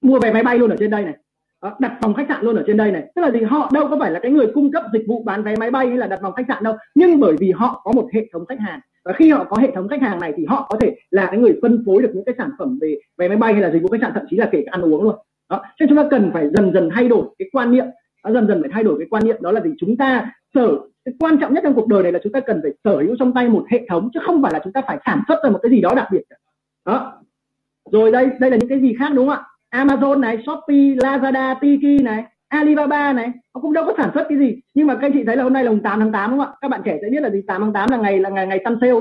mua 0.00 0.18
vé 0.20 0.32
máy 0.32 0.42
bay 0.42 0.58
luôn 0.58 0.70
ở 0.70 0.76
trên 0.78 0.90
đây 0.90 1.04
này. 1.04 1.14
Ờ, 1.60 1.76
đặt 1.78 1.98
phòng 2.02 2.14
khách 2.14 2.26
sạn 2.28 2.44
luôn 2.44 2.56
ở 2.56 2.64
trên 2.66 2.76
đây 2.76 2.92
này. 2.92 3.04
Tức 3.14 3.22
là 3.22 3.30
gì? 3.30 3.42
Họ 3.42 3.70
đâu 3.72 3.88
có 3.90 3.96
phải 4.00 4.10
là 4.10 4.20
cái 4.20 4.30
người 4.30 4.46
cung 4.54 4.72
cấp 4.72 4.82
dịch 4.92 5.04
vụ 5.08 5.22
bán 5.22 5.42
vé 5.42 5.56
máy 5.56 5.70
bay 5.70 5.88
hay 5.88 5.96
là 5.96 6.06
đặt 6.06 6.18
phòng 6.22 6.34
khách 6.34 6.46
sạn 6.48 6.62
đâu. 6.62 6.76
Nhưng 6.94 7.20
bởi 7.20 7.36
vì 7.40 7.50
họ 7.50 7.80
có 7.84 7.92
một 7.92 8.08
hệ 8.12 8.26
thống 8.32 8.46
khách 8.46 8.60
hàng 8.60 8.80
và 9.04 9.12
khi 9.12 9.30
họ 9.30 9.44
có 9.44 9.56
hệ 9.56 9.70
thống 9.74 9.88
khách 9.88 10.02
hàng 10.02 10.20
này 10.20 10.32
thì 10.36 10.44
họ 10.44 10.66
có 10.70 10.78
thể 10.80 10.96
là 11.10 11.26
cái 11.26 11.38
người 11.38 11.58
phân 11.62 11.82
phối 11.86 12.02
được 12.02 12.10
những 12.14 12.24
cái 12.24 12.34
sản 12.38 12.50
phẩm 12.58 12.78
về 12.82 12.98
vé 13.18 13.28
máy 13.28 13.36
bay 13.36 13.52
hay 13.52 13.62
là 13.62 13.70
dịch 13.70 13.82
vụ 13.82 13.88
khách 13.88 14.00
sạn 14.00 14.12
thậm 14.14 14.24
chí 14.30 14.36
là 14.36 14.48
kể 14.52 14.62
cả 14.66 14.70
ăn 14.72 14.82
uống 14.82 15.02
luôn. 15.02 15.14
Đó 15.48 15.62
cho 15.62 15.68
nên 15.80 15.88
chúng 15.88 15.98
ta 15.98 16.08
cần 16.10 16.30
phải 16.32 16.50
dần 16.56 16.72
dần 16.74 16.90
thay 16.94 17.08
đổi 17.08 17.24
cái 17.38 17.48
quan 17.52 17.72
niệm. 17.72 17.84
Dần 18.24 18.48
dần 18.48 18.62
phải 18.62 18.70
thay 18.72 18.84
đổi 18.84 18.98
cái 18.98 19.08
quan 19.10 19.24
niệm 19.24 19.36
đó 19.40 19.52
là 19.52 19.60
gì? 19.60 19.70
Chúng 19.78 19.96
ta 19.96 20.32
sở 20.54 20.78
cái 21.04 21.14
quan 21.18 21.38
trọng 21.40 21.54
nhất 21.54 21.60
trong 21.64 21.74
cuộc 21.74 21.88
đời 21.88 22.02
này 22.02 22.12
là 22.12 22.18
chúng 22.22 22.32
ta 22.32 22.40
cần 22.40 22.60
phải 22.62 22.72
sở 22.84 22.96
hữu 22.98 23.16
trong 23.18 23.32
tay 23.34 23.48
một 23.48 23.66
hệ 23.70 23.86
thống 23.88 24.10
chứ 24.14 24.20
không 24.26 24.42
phải 24.42 24.52
là 24.52 24.60
chúng 24.64 24.72
ta 24.72 24.82
phải 24.86 24.98
sản 25.06 25.22
xuất 25.28 25.44
ra 25.44 25.50
một 25.50 25.58
cái 25.62 25.70
gì 25.70 25.80
đó 25.80 25.92
đặc 25.96 26.08
biệt 26.12 26.22
đó. 26.84 27.22
Rồi 27.92 28.12
đây 28.12 28.30
đây 28.40 28.50
là 28.50 28.56
những 28.56 28.68
cái 28.68 28.80
gì 28.80 28.94
khác 28.98 29.12
đúng 29.14 29.28
không 29.28 29.36
ạ? 29.38 29.44
Amazon 29.70 30.20
này, 30.20 30.42
Shopee, 30.46 30.76
Lazada, 30.76 31.54
Tiki 31.60 32.04
này, 32.04 32.24
Alibaba 32.50 33.12
này, 33.12 33.32
nó 33.54 33.60
cũng 33.60 33.72
đâu 33.72 33.84
có 33.86 33.94
sản 33.96 34.10
xuất 34.14 34.26
cái 34.28 34.38
gì. 34.38 34.60
Nhưng 34.74 34.86
mà 34.86 34.94
các 34.94 35.02
anh 35.02 35.12
chị 35.12 35.24
thấy 35.24 35.36
là 35.36 35.42
hôm 35.42 35.52
nay 35.52 35.64
là 35.64 35.70
mùng 35.70 35.82
8 35.82 36.00
tháng 36.00 36.12
8 36.12 36.30
đúng 36.30 36.40
không 36.40 36.48
ạ? 36.48 36.56
Các 36.60 36.68
bạn 36.68 36.82
trẻ 36.84 36.98
sẽ 37.02 37.08
biết 37.10 37.22
là 37.22 37.30
gì 37.30 37.42
8 37.46 37.60
tháng 37.60 37.72
8 37.72 37.90
là 37.90 37.96
ngày 37.96 38.18
là 38.18 38.30
ngày 38.30 38.46
ngày 38.46 38.60
săn 38.64 38.78
sale. 38.80 38.92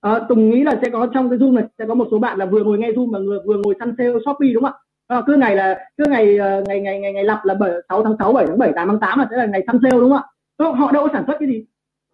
À, 0.00 0.20
Tùng 0.28 0.50
nghĩ 0.50 0.62
là 0.62 0.78
sẽ 0.82 0.90
có 0.90 1.06
trong 1.14 1.30
cái 1.30 1.38
Zoom 1.38 1.54
này 1.54 1.64
sẽ 1.78 1.84
có 1.88 1.94
một 1.94 2.08
số 2.10 2.18
bạn 2.18 2.38
là 2.38 2.46
vừa 2.46 2.64
ngồi 2.64 2.78
nghe 2.78 2.90
Zoom 2.90 3.10
mà 3.10 3.18
vừa, 3.18 3.42
vừa 3.46 3.56
ngồi 3.64 3.74
săn 3.78 3.94
sale 3.98 4.10
Shopee 4.24 4.52
đúng 4.54 4.62
không 4.62 4.72
ạ? 4.72 5.16
À, 5.16 5.22
cứ 5.26 5.36
ngày 5.36 5.56
là 5.56 5.78
cứ 5.98 6.04
ngày 6.08 6.38
ờ, 6.38 6.64
ngày 6.66 6.80
ngày 6.80 7.00
ngày 7.00 7.12
ngày 7.12 7.24
lập 7.24 7.40
là 7.44 7.54
7, 7.54 7.70
6 7.88 8.04
tháng 8.04 8.16
6, 8.18 8.32
7 8.32 8.46
tháng 8.46 8.58
7, 8.58 8.72
8 8.76 8.88
tháng 8.88 9.00
8 9.00 9.18
là 9.18 9.26
sẽ 9.30 9.36
là 9.36 9.46
ngày 9.46 9.64
săn 9.66 9.78
sale 9.82 10.00
đúng 10.00 10.10
không 10.10 10.22
ạ? 10.58 10.72
Họ 10.72 10.92
đâu 10.92 11.06
có 11.06 11.12
sản 11.12 11.24
xuất 11.26 11.36
cái 11.40 11.48
gì. 11.48 11.64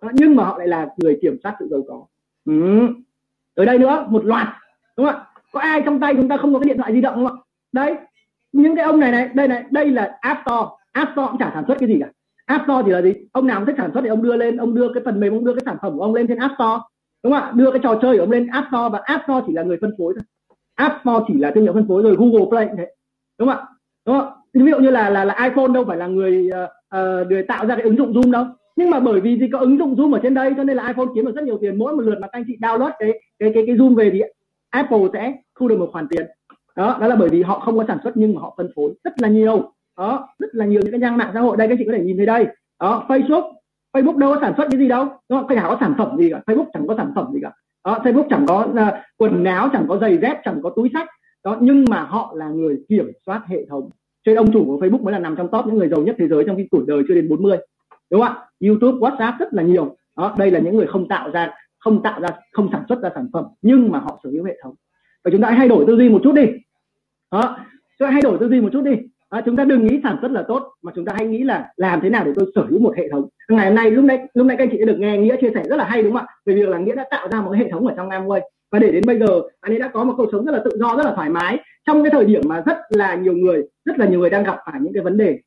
À, 0.00 0.08
nhưng 0.12 0.36
mà 0.36 0.44
họ 0.44 0.58
lại 0.58 0.68
là 0.68 0.88
người 0.96 1.18
kiểm 1.22 1.36
soát 1.42 1.56
sự 1.58 1.68
giàu 1.70 1.82
có. 1.88 2.06
Ừ. 2.44 2.54
Ở 3.54 3.64
đây 3.64 3.78
nữa 3.78 4.06
một 4.08 4.24
loạt 4.24 4.48
đúng 4.96 5.06
không 5.06 5.14
ạ? 5.14 5.24
Có 5.52 5.60
ai 5.60 5.82
trong 5.84 6.00
tay 6.00 6.14
chúng 6.16 6.28
ta 6.28 6.36
không 6.36 6.52
có 6.52 6.58
cái 6.58 6.68
điện 6.68 6.78
thoại 6.78 6.92
di 6.92 7.00
động 7.00 7.14
không 7.14 7.26
ạ? 7.26 7.32
đấy 7.72 7.96
những 8.52 8.76
cái 8.76 8.84
ông 8.84 9.00
này 9.00 9.12
này 9.12 9.28
đây 9.34 9.48
này 9.48 9.64
đây 9.70 9.90
là 9.90 10.18
app 10.20 10.40
store. 10.46 10.68
App 10.92 11.10
store 11.12 11.26
cũng 11.30 11.38
chả 11.38 11.50
sản 11.54 11.64
xuất 11.66 11.78
cái 11.78 11.88
gì 11.88 11.98
cả. 12.00 12.10
App 12.46 12.64
store 12.64 12.82
thì 12.86 12.92
là 12.92 13.02
gì? 13.02 13.14
Ông 13.32 13.46
nào 13.46 13.64
thích 13.66 13.74
sản 13.78 13.90
xuất 13.94 14.00
thì 14.00 14.08
ông 14.08 14.22
đưa 14.22 14.36
lên 14.36 14.56
ông 14.56 14.74
đưa 14.74 14.92
cái 14.94 15.02
phần 15.04 15.20
mềm 15.20 15.32
ông 15.32 15.44
đưa 15.44 15.54
cái 15.54 15.62
sản 15.64 15.76
phẩm 15.82 15.96
của 15.96 16.02
ông 16.02 16.14
lên 16.14 16.26
trên 16.26 16.38
app 16.38 16.54
store. 16.54 16.80
Đúng 17.24 17.32
không 17.32 17.42
ạ? 17.42 17.52
Đưa 17.54 17.70
cái 17.70 17.80
trò 17.82 17.98
chơi 18.02 18.16
của 18.16 18.22
ông 18.22 18.30
lên 18.30 18.46
app 18.46 18.66
store 18.68 18.88
và 18.92 19.00
app 19.04 19.24
store 19.24 19.44
chỉ 19.46 19.52
là 19.52 19.62
người 19.62 19.78
phân 19.80 19.94
phối 19.98 20.14
thôi. 20.16 20.24
App 20.74 21.00
store 21.00 21.24
chỉ 21.28 21.34
là 21.38 21.50
thương 21.54 21.64
hiệu 21.64 21.72
phân 21.72 21.88
phối 21.88 22.02
rồi 22.02 22.16
google 22.18 22.46
play 22.50 22.68
thế. 22.78 22.86
Đúng 23.38 23.48
không 23.48 23.58
ạ? 23.58 23.66
Đúng 24.06 24.18
không 24.18 24.32
ví 24.54 24.70
dụ 24.70 24.78
như 24.78 24.90
là 24.90 25.10
là 25.10 25.24
là 25.24 25.34
iphone 25.44 25.72
đâu 25.74 25.84
phải 25.84 25.96
là 25.96 26.06
người 26.06 26.50
uh, 26.94 27.26
người 27.28 27.42
tạo 27.42 27.66
ra 27.66 27.76
cái 27.76 27.84
ứng 27.84 27.96
dụng 27.96 28.12
zoom 28.12 28.30
đâu. 28.30 28.44
Nhưng 28.76 28.90
mà 28.90 29.00
bởi 29.00 29.20
vì 29.20 29.38
gì 29.38 29.48
có 29.52 29.58
ứng 29.58 29.78
dụng 29.78 29.94
zoom 29.94 30.12
ở 30.12 30.20
trên 30.22 30.34
đây 30.34 30.54
cho 30.56 30.64
nên 30.64 30.76
là 30.76 30.86
iphone 30.86 31.06
kiếm 31.14 31.24
được 31.26 31.34
rất 31.34 31.44
nhiều 31.44 31.58
tiền. 31.60 31.78
Mỗi 31.78 31.96
một 31.96 32.02
lượt 32.02 32.18
mà 32.20 32.26
các 32.26 32.38
anh 32.38 32.44
chị 32.46 32.56
download 32.60 32.90
cái 32.98 33.20
cái 33.38 33.50
cái 33.54 33.64
cái 33.66 33.76
zoom 33.76 33.94
về 33.94 34.10
thì 34.10 34.22
apple 34.70 34.98
sẽ 35.12 35.32
thu 35.58 35.68
được 35.68 35.78
một 35.78 35.88
khoản 35.92 36.08
tiền 36.08 36.26
đó 36.76 36.98
đó 37.00 37.06
là 37.06 37.16
bởi 37.16 37.28
vì 37.28 37.42
họ 37.42 37.58
không 37.58 37.76
có 37.76 37.84
sản 37.88 37.98
xuất 38.04 38.16
nhưng 38.16 38.34
mà 38.34 38.40
họ 38.40 38.54
phân 38.56 38.70
phối 38.76 38.92
rất 39.04 39.12
là 39.16 39.28
nhiều. 39.28 39.72
Đó 39.98 40.28
rất 40.38 40.54
là 40.54 40.66
nhiều 40.66 40.80
những 40.82 40.90
cái 40.90 41.00
trang 41.00 41.16
mạng 41.16 41.30
xã 41.34 41.40
hội. 41.40 41.56
Đây 41.56 41.68
các 41.68 41.74
chị 41.78 41.84
có 41.86 41.92
thể 41.96 42.04
nhìn 42.04 42.16
thấy 42.16 42.26
đây. 42.26 42.46
Đó 42.80 43.06
Facebook. 43.08 43.52
Facebook 43.92 44.18
đâu 44.18 44.34
có 44.34 44.40
sản 44.40 44.54
xuất 44.56 44.66
cái 44.70 44.80
gì 44.80 44.88
đâu. 44.88 45.04
Đúng 45.28 45.38
không? 45.38 45.56
chả 45.56 45.62
có 45.62 45.76
sản 45.80 45.94
phẩm 45.98 46.16
gì 46.18 46.30
cả. 46.30 46.40
Facebook 46.46 46.66
chẳng 46.72 46.86
có 46.86 46.94
sản 46.96 47.12
phẩm 47.14 47.26
gì 47.34 47.40
cả. 47.42 47.52
Đó, 47.84 47.98
Facebook 48.04 48.26
chẳng 48.30 48.46
có 48.46 48.66
uh, 48.70 48.94
quần 49.16 49.44
áo 49.44 49.68
chẳng 49.72 49.86
có 49.88 49.98
giày 49.98 50.18
dép 50.18 50.40
chẳng 50.44 50.60
có 50.62 50.70
túi 50.76 50.90
sách. 50.92 51.08
Đó 51.44 51.56
nhưng 51.60 51.84
mà 51.90 52.02
họ 52.02 52.32
là 52.36 52.48
người 52.48 52.84
kiểm 52.88 53.12
soát 53.26 53.42
hệ 53.46 53.66
thống. 53.70 53.90
Cho 54.24 54.30
nên 54.30 54.36
ông 54.36 54.52
chủ 54.52 54.64
của 54.64 54.86
Facebook 54.86 55.02
mới 55.02 55.12
là 55.12 55.18
nằm 55.18 55.36
trong 55.36 55.48
top 55.48 55.66
những 55.66 55.78
người 55.78 55.88
giàu 55.88 56.00
nhất 56.00 56.16
thế 56.18 56.28
giới 56.28 56.44
trong 56.46 56.56
khi 56.56 56.68
tuổi 56.70 56.84
đời 56.86 57.02
chưa 57.08 57.14
đến 57.14 57.28
40 57.28 57.58
đúng 58.10 58.20
không 58.20 58.36
ạ? 58.36 58.46
YouTube 58.60 58.98
WhatsApp 58.98 59.38
rất 59.38 59.54
là 59.54 59.62
nhiều. 59.62 59.96
Đó 60.16 60.34
đây 60.38 60.50
là 60.50 60.60
những 60.60 60.76
người 60.76 60.86
không 60.86 61.08
tạo 61.08 61.30
ra 61.30 61.54
không 61.78 62.02
tạo 62.02 62.20
ra 62.20 62.28
không 62.52 62.68
sản 62.72 62.84
xuất 62.88 63.02
ra 63.02 63.10
sản 63.14 63.28
phẩm 63.32 63.44
nhưng 63.62 63.92
mà 63.92 63.98
họ 63.98 64.20
sở 64.24 64.30
hữu 64.30 64.44
hệ 64.44 64.58
thống 64.62 64.74
và 65.24 65.30
chúng 65.30 65.40
ta 65.40 65.48
hãy 65.48 65.58
thay 65.58 65.68
đổi 65.68 65.84
tư 65.86 65.96
duy 65.96 66.08
một 66.08 66.20
chút 66.24 66.32
đi. 66.32 66.46
Đó 67.32 67.56
chúng 67.98 68.08
ta 68.08 68.10
thay 68.12 68.22
đổi 68.22 68.38
tư 68.40 68.48
duy 68.48 68.60
một 68.60 68.68
chút 68.72 68.82
đi. 68.82 68.92
À, 69.28 69.42
chúng 69.46 69.56
ta 69.56 69.64
đừng 69.64 69.86
nghĩ 69.86 70.00
sản 70.02 70.16
xuất 70.20 70.30
là 70.30 70.44
tốt 70.48 70.72
mà 70.82 70.92
chúng 70.94 71.04
ta 71.04 71.12
hãy 71.16 71.26
nghĩ 71.26 71.42
là 71.42 71.72
làm 71.76 72.00
thế 72.00 72.10
nào 72.10 72.24
để 72.24 72.32
tôi 72.36 72.52
sở 72.54 72.62
hữu 72.70 72.78
một 72.78 72.96
hệ 72.96 73.08
thống. 73.08 73.28
Ngày 73.48 73.66
hôm 73.66 73.74
nay 73.74 73.90
lúc 73.90 74.04
nãy 74.04 74.18
lúc 74.34 74.46
nãy 74.46 74.56
các 74.56 74.64
anh 74.64 74.70
chị 74.72 74.78
đã 74.78 74.84
được 74.84 74.98
nghe 74.98 75.18
nghĩa 75.18 75.36
chia 75.40 75.50
sẻ 75.54 75.62
rất 75.68 75.76
là 75.76 75.84
hay 75.84 76.02
đúng 76.02 76.12
không 76.12 76.26
ạ? 76.26 76.34
Về 76.46 76.54
việc 76.54 76.68
là 76.68 76.78
nghĩa 76.78 76.94
đã 76.94 77.06
tạo 77.10 77.28
ra 77.28 77.40
một 77.40 77.50
cái 77.52 77.60
hệ 77.60 77.70
thống 77.70 77.86
ở 77.86 77.94
trong 77.96 78.08
Amway. 78.08 78.40
Và 78.72 78.78
để 78.78 78.92
đến 78.92 79.02
bây 79.06 79.18
giờ 79.18 79.40
anh 79.60 79.72
ấy 79.72 79.78
đã 79.78 79.88
có 79.88 80.04
một 80.04 80.14
cuộc 80.16 80.28
sống 80.32 80.44
rất 80.44 80.52
là 80.52 80.62
tự 80.64 80.70
do 80.78 80.96
rất 80.96 81.04
là 81.04 81.12
thoải 81.14 81.30
mái. 81.30 81.58
Trong 81.86 82.02
cái 82.02 82.10
thời 82.10 82.24
điểm 82.24 82.42
mà 82.46 82.62
rất 82.66 82.78
là 82.88 83.14
nhiều 83.14 83.36
người 83.36 83.62
rất 83.84 83.98
là 83.98 84.06
nhiều 84.06 84.20
người 84.20 84.30
đang 84.30 84.44
gặp 84.44 84.56
phải 84.66 84.80
những 84.80 84.92
cái 84.92 85.02
vấn 85.02 85.16
đề. 85.16 85.38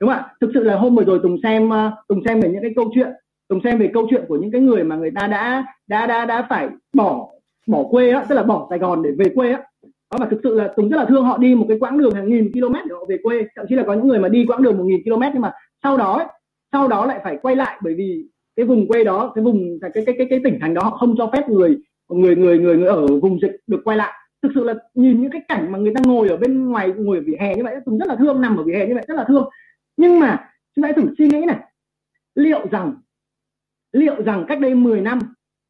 Đúng 0.00 0.10
không 0.10 0.18
ạ? 0.18 0.28
Thực 0.40 0.50
sự 0.54 0.62
là 0.62 0.76
hôm 0.76 0.94
vừa 0.94 1.04
rồi 1.04 1.20
tùng 1.22 1.36
xem 1.42 1.70
ờ, 1.70 1.90
tùng 2.08 2.22
xem 2.24 2.40
về 2.40 2.48
những 2.48 2.62
cái 2.62 2.72
câu 2.76 2.90
chuyện 2.94 3.08
tùng 3.48 3.60
xem 3.64 3.78
về 3.78 3.90
câu 3.94 4.06
chuyện 4.10 4.24
của 4.28 4.36
những 4.36 4.50
cái 4.50 4.60
người 4.60 4.84
mà 4.84 4.96
người 4.96 5.10
ta 5.10 5.26
đã 5.26 5.64
đã 5.86 6.06
đã 6.06 6.24
đã 6.24 6.46
phải 6.48 6.68
bỏ 6.92 7.28
bỏ 7.66 7.84
quê 7.90 8.10
á 8.10 8.24
tức 8.28 8.34
là 8.34 8.42
bỏ 8.42 8.66
sài 8.70 8.78
gòn 8.78 9.02
để 9.02 9.10
về 9.18 9.32
quê 9.34 9.52
á. 9.52 9.62
Đó 9.82 10.18
và 10.20 10.26
thực 10.26 10.40
sự 10.42 10.54
là 10.54 10.72
tùng 10.76 10.88
rất 10.88 10.96
là 10.96 11.04
thương 11.04 11.24
họ 11.24 11.38
đi 11.38 11.54
một 11.54 11.64
cái 11.68 11.78
quãng 11.78 11.98
đường 11.98 12.14
hàng 12.14 12.28
nghìn 12.28 12.52
km 12.52 12.72
để 12.72 12.94
họ 12.94 13.04
về 13.08 13.16
quê. 13.22 13.46
Thậm 13.56 13.66
chí 13.68 13.74
là 13.74 13.82
có 13.86 13.94
những 13.94 14.08
người 14.08 14.18
mà 14.18 14.28
đi 14.28 14.44
quãng 14.48 14.62
đường 14.62 14.78
một 14.78 14.84
nghìn 14.84 15.02
km 15.04 15.22
nhưng 15.32 15.42
mà 15.42 15.52
sau 15.82 15.96
đó 15.96 16.12
ấy, 16.12 16.26
sau 16.72 16.88
đó 16.88 17.06
lại 17.06 17.20
phải 17.24 17.38
quay 17.42 17.56
lại 17.56 17.80
bởi 17.82 17.94
vì 17.94 18.26
cái 18.56 18.66
vùng 18.66 18.88
quê 18.88 19.04
đó 19.04 19.32
cái 19.34 19.44
vùng 19.44 19.78
cái 19.80 19.90
cái 19.94 20.14
cái 20.18 20.26
cái 20.30 20.40
tỉnh 20.44 20.58
thành 20.60 20.74
đó 20.74 20.82
họ 20.84 20.96
không 20.96 21.14
cho 21.18 21.30
phép 21.32 21.48
người 21.48 21.78
người 22.08 22.36
người 22.36 22.58
người 22.58 22.76
người 22.76 22.88
ở 22.88 23.06
vùng 23.06 23.40
dịch 23.40 23.56
được 23.66 23.80
quay 23.84 23.96
lại. 23.96 24.12
Thực 24.42 24.52
sự 24.54 24.64
là 24.64 24.74
nhìn 24.94 25.22
những 25.22 25.30
cái 25.30 25.42
cảnh 25.48 25.72
mà 25.72 25.78
người 25.78 25.92
ta 25.94 26.00
ngồi 26.06 26.28
ở 26.28 26.36
bên 26.36 26.68
ngoài 26.68 26.92
ngồi 26.96 27.16
ở 27.16 27.22
vỉa 27.26 27.36
hè 27.40 27.54
như 27.56 27.64
vậy 27.64 27.76
tùng 27.86 27.98
rất 27.98 28.08
là 28.08 28.16
thương 28.16 28.40
nằm 28.40 28.56
ở 28.56 28.62
vỉa 28.64 28.74
hè 28.74 28.86
như 28.86 28.94
vậy 28.94 29.04
rất 29.08 29.14
là 29.14 29.24
thương. 29.28 29.48
Nhưng 29.96 30.20
mà 30.20 30.50
chúng 30.76 30.82
ta 30.82 30.86
hãy 30.86 30.92
thử 30.92 31.14
suy 31.18 31.28
nghĩ 31.28 31.44
này. 31.46 31.58
Liệu 32.34 32.66
rằng 32.70 32.94
liệu 33.92 34.22
rằng 34.22 34.44
cách 34.48 34.60
đây 34.60 34.74
10 34.74 35.00
năm 35.00 35.18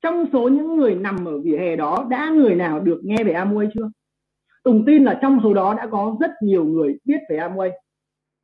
trong 0.02 0.26
số 0.32 0.48
những 0.48 0.76
người 0.76 0.94
nằm 0.94 1.24
ở 1.28 1.38
vỉa 1.38 1.56
hè 1.56 1.76
đó 1.76 2.06
đã 2.10 2.30
người 2.30 2.54
nào 2.54 2.80
được 2.80 3.00
nghe 3.04 3.24
về 3.24 3.32
Amway 3.32 3.68
chưa? 3.74 3.90
Tùng 4.64 4.84
tin 4.86 5.04
là 5.04 5.18
trong 5.22 5.40
số 5.42 5.54
đó 5.54 5.74
đã 5.74 5.86
có 5.86 6.16
rất 6.20 6.30
nhiều 6.42 6.64
người 6.64 6.98
biết 7.04 7.18
về 7.30 7.36
Amway 7.36 7.70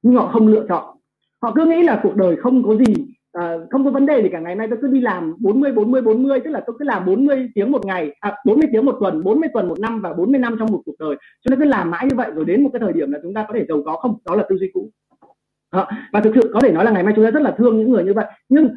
nhưng 0.03 0.15
họ 0.15 0.31
không 0.33 0.49
lựa 0.49 0.67
chọn. 0.69 0.97
Họ 1.43 1.53
cứ 1.55 1.65
nghĩ 1.65 1.83
là 1.83 2.01
cuộc 2.03 2.17
đời 2.17 2.37
không 2.37 2.63
có 2.63 2.77
gì 2.77 2.95
à, 3.33 3.57
không 3.71 3.85
có 3.85 3.91
vấn 3.91 4.07
đề 4.07 4.23
gì 4.23 4.29
cả. 4.33 4.41
Ngày 4.41 4.55
nay 4.55 4.67
tôi 4.71 4.79
cứ 4.83 4.89
đi 4.89 5.01
làm 5.01 5.35
40 5.39 5.73
40 5.73 6.03
40 6.03 6.41
tức 6.41 6.51
là 6.51 6.63
tôi 6.67 6.77
cứ 6.79 6.85
làm 6.85 7.07
40 7.07 7.49
tiếng 7.55 7.73
một 7.73 7.87
ngày 7.87 8.15
à, 8.21 8.37
40 8.45 8.69
tiếng 8.73 8.85
một 8.85 8.97
tuần 9.01 9.25
40 9.25 9.49
tuần 9.53 9.69
một 9.69 9.81
năm 9.81 10.01
và 10.01 10.13
40 10.13 10.41
năm 10.41 10.57
trong 10.59 10.73
một 10.73 10.83
cuộc 10.85 10.95
đời. 10.99 11.17
Cho 11.17 11.51
nên 11.51 11.59
cứ 11.59 11.65
làm 11.65 11.91
mãi 11.91 12.07
như 12.11 12.17
vậy 12.17 12.31
rồi 12.35 12.45
đến 12.45 12.63
một 12.63 12.71
cái 12.73 12.81
thời 12.81 12.93
điểm 12.93 13.13
là 13.13 13.19
chúng 13.23 13.35
ta 13.35 13.45
có 13.49 13.55
thể 13.55 13.67
giàu 13.69 13.83
có 13.87 13.97
không? 13.97 14.19
Đó 14.25 14.35
là 14.37 14.45
tư 14.49 14.57
duy 14.59 14.71
cũ. 14.73 14.91
À, 15.71 16.09
và 16.13 16.21
thực 16.21 16.33
sự 16.35 16.51
có 16.55 16.61
thể 16.61 16.73
nói 16.73 16.85
là 16.85 16.91
ngày 16.91 17.03
mai 17.03 17.13
chúng 17.17 17.25
ta 17.25 17.31
rất 17.31 17.43
là 17.43 17.55
thương 17.59 17.79
những 17.79 17.91
người 17.91 18.05
như 18.05 18.13
vậy 18.15 18.27
nhưng 18.49 18.69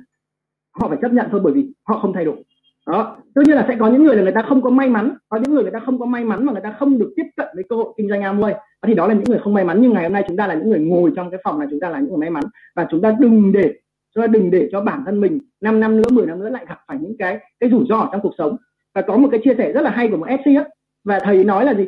họ 0.72 0.90
phải 0.90 0.98
chấp 1.02 1.14
nhận 1.14 1.28
thôi 1.32 1.42
bởi 1.44 1.54
vì 1.54 1.74
họ 1.84 2.00
không 2.00 2.14
thay 2.14 2.26
đổi 2.26 2.44
đó. 2.88 3.18
Tất 3.36 3.42
nhiên 3.46 3.56
là 3.56 3.66
sẽ 3.68 3.76
có 3.80 3.90
những 3.90 4.04
người 4.04 4.16
là 4.16 4.24
người 4.24 4.32
ta 4.32 4.42
không 4.42 4.62
có 4.62 4.70
may 4.70 4.90
mắn. 4.90 5.18
Có 5.30 5.38
những 5.38 5.54
người 5.54 5.64
người 5.64 5.72
ta 5.72 5.80
không 5.86 6.00
có 6.00 6.06
may 6.06 6.24
mắn 6.24 6.46
mà 6.46 6.54
người 6.54 6.62
ta 6.62 6.76
không 6.80 7.00
được 7.00 7.14
tiếp 7.16 7.26
cận 7.36 7.48
với 7.56 7.64
cơ 7.70 7.76
hội 7.76 7.94
kinh 7.98 8.10
doanh 8.10 8.22
Amway. 8.22 8.54
Thì 8.88 8.94
đó 8.94 9.08
là 9.08 9.14
những 9.14 9.24
người 9.28 9.40
không 9.44 9.54
may 9.54 9.64
mắn. 9.64 9.82
Nhưng 9.82 9.94
ngày 9.94 10.04
hôm 10.04 10.14
nay 10.14 10.24
chúng 10.28 10.38
ta 10.38 10.48
là 10.48 10.54
những 10.54 10.70
người 10.70 10.80
ngồi 10.80 11.12
trong 11.16 11.32
cái 11.32 11.40
phòng 11.44 11.60
này 11.60 11.68
chúng 11.72 11.80
ta 11.80 11.90
là 11.90 12.00
những 12.00 12.10
người 12.10 12.18
may 12.18 12.30
mắn. 12.30 12.44
Và 12.76 12.88
chúng 12.92 13.02
ta 13.02 13.16
đừng 13.20 13.52
để, 13.52 13.74
chúng 14.16 14.22
ta 14.22 14.28
đừng 14.28 14.52
để 14.52 14.70
cho 14.72 14.82
bản 14.82 15.04
thân 15.06 15.22
mình 15.22 15.40
5 15.62 15.80
năm 15.80 15.98
nữa 15.98 16.10
10 16.12 16.26
năm 16.26 16.40
nữa 16.40 16.50
lại 16.50 16.66
gặp 16.70 16.80
phải 16.88 16.98
những 17.02 17.18
cái 17.20 17.40
cái 17.60 17.70
rủi 17.70 17.86
ro 17.90 18.10
trong 18.12 18.22
cuộc 18.22 18.34
sống. 18.38 18.58
Và 18.94 19.02
có 19.02 19.18
một 19.18 19.28
cái 19.32 19.42
chia 19.44 19.56
sẻ 19.58 19.72
rất 19.72 19.82
là 19.82 19.90
hay 19.90 20.08
của 20.08 20.18
một 20.18 20.28
FC 20.28 20.58
á. 20.58 20.66
Và 21.04 21.20
thầy 21.20 21.44
nói 21.44 21.66
là 21.66 21.74
gì? 21.74 21.86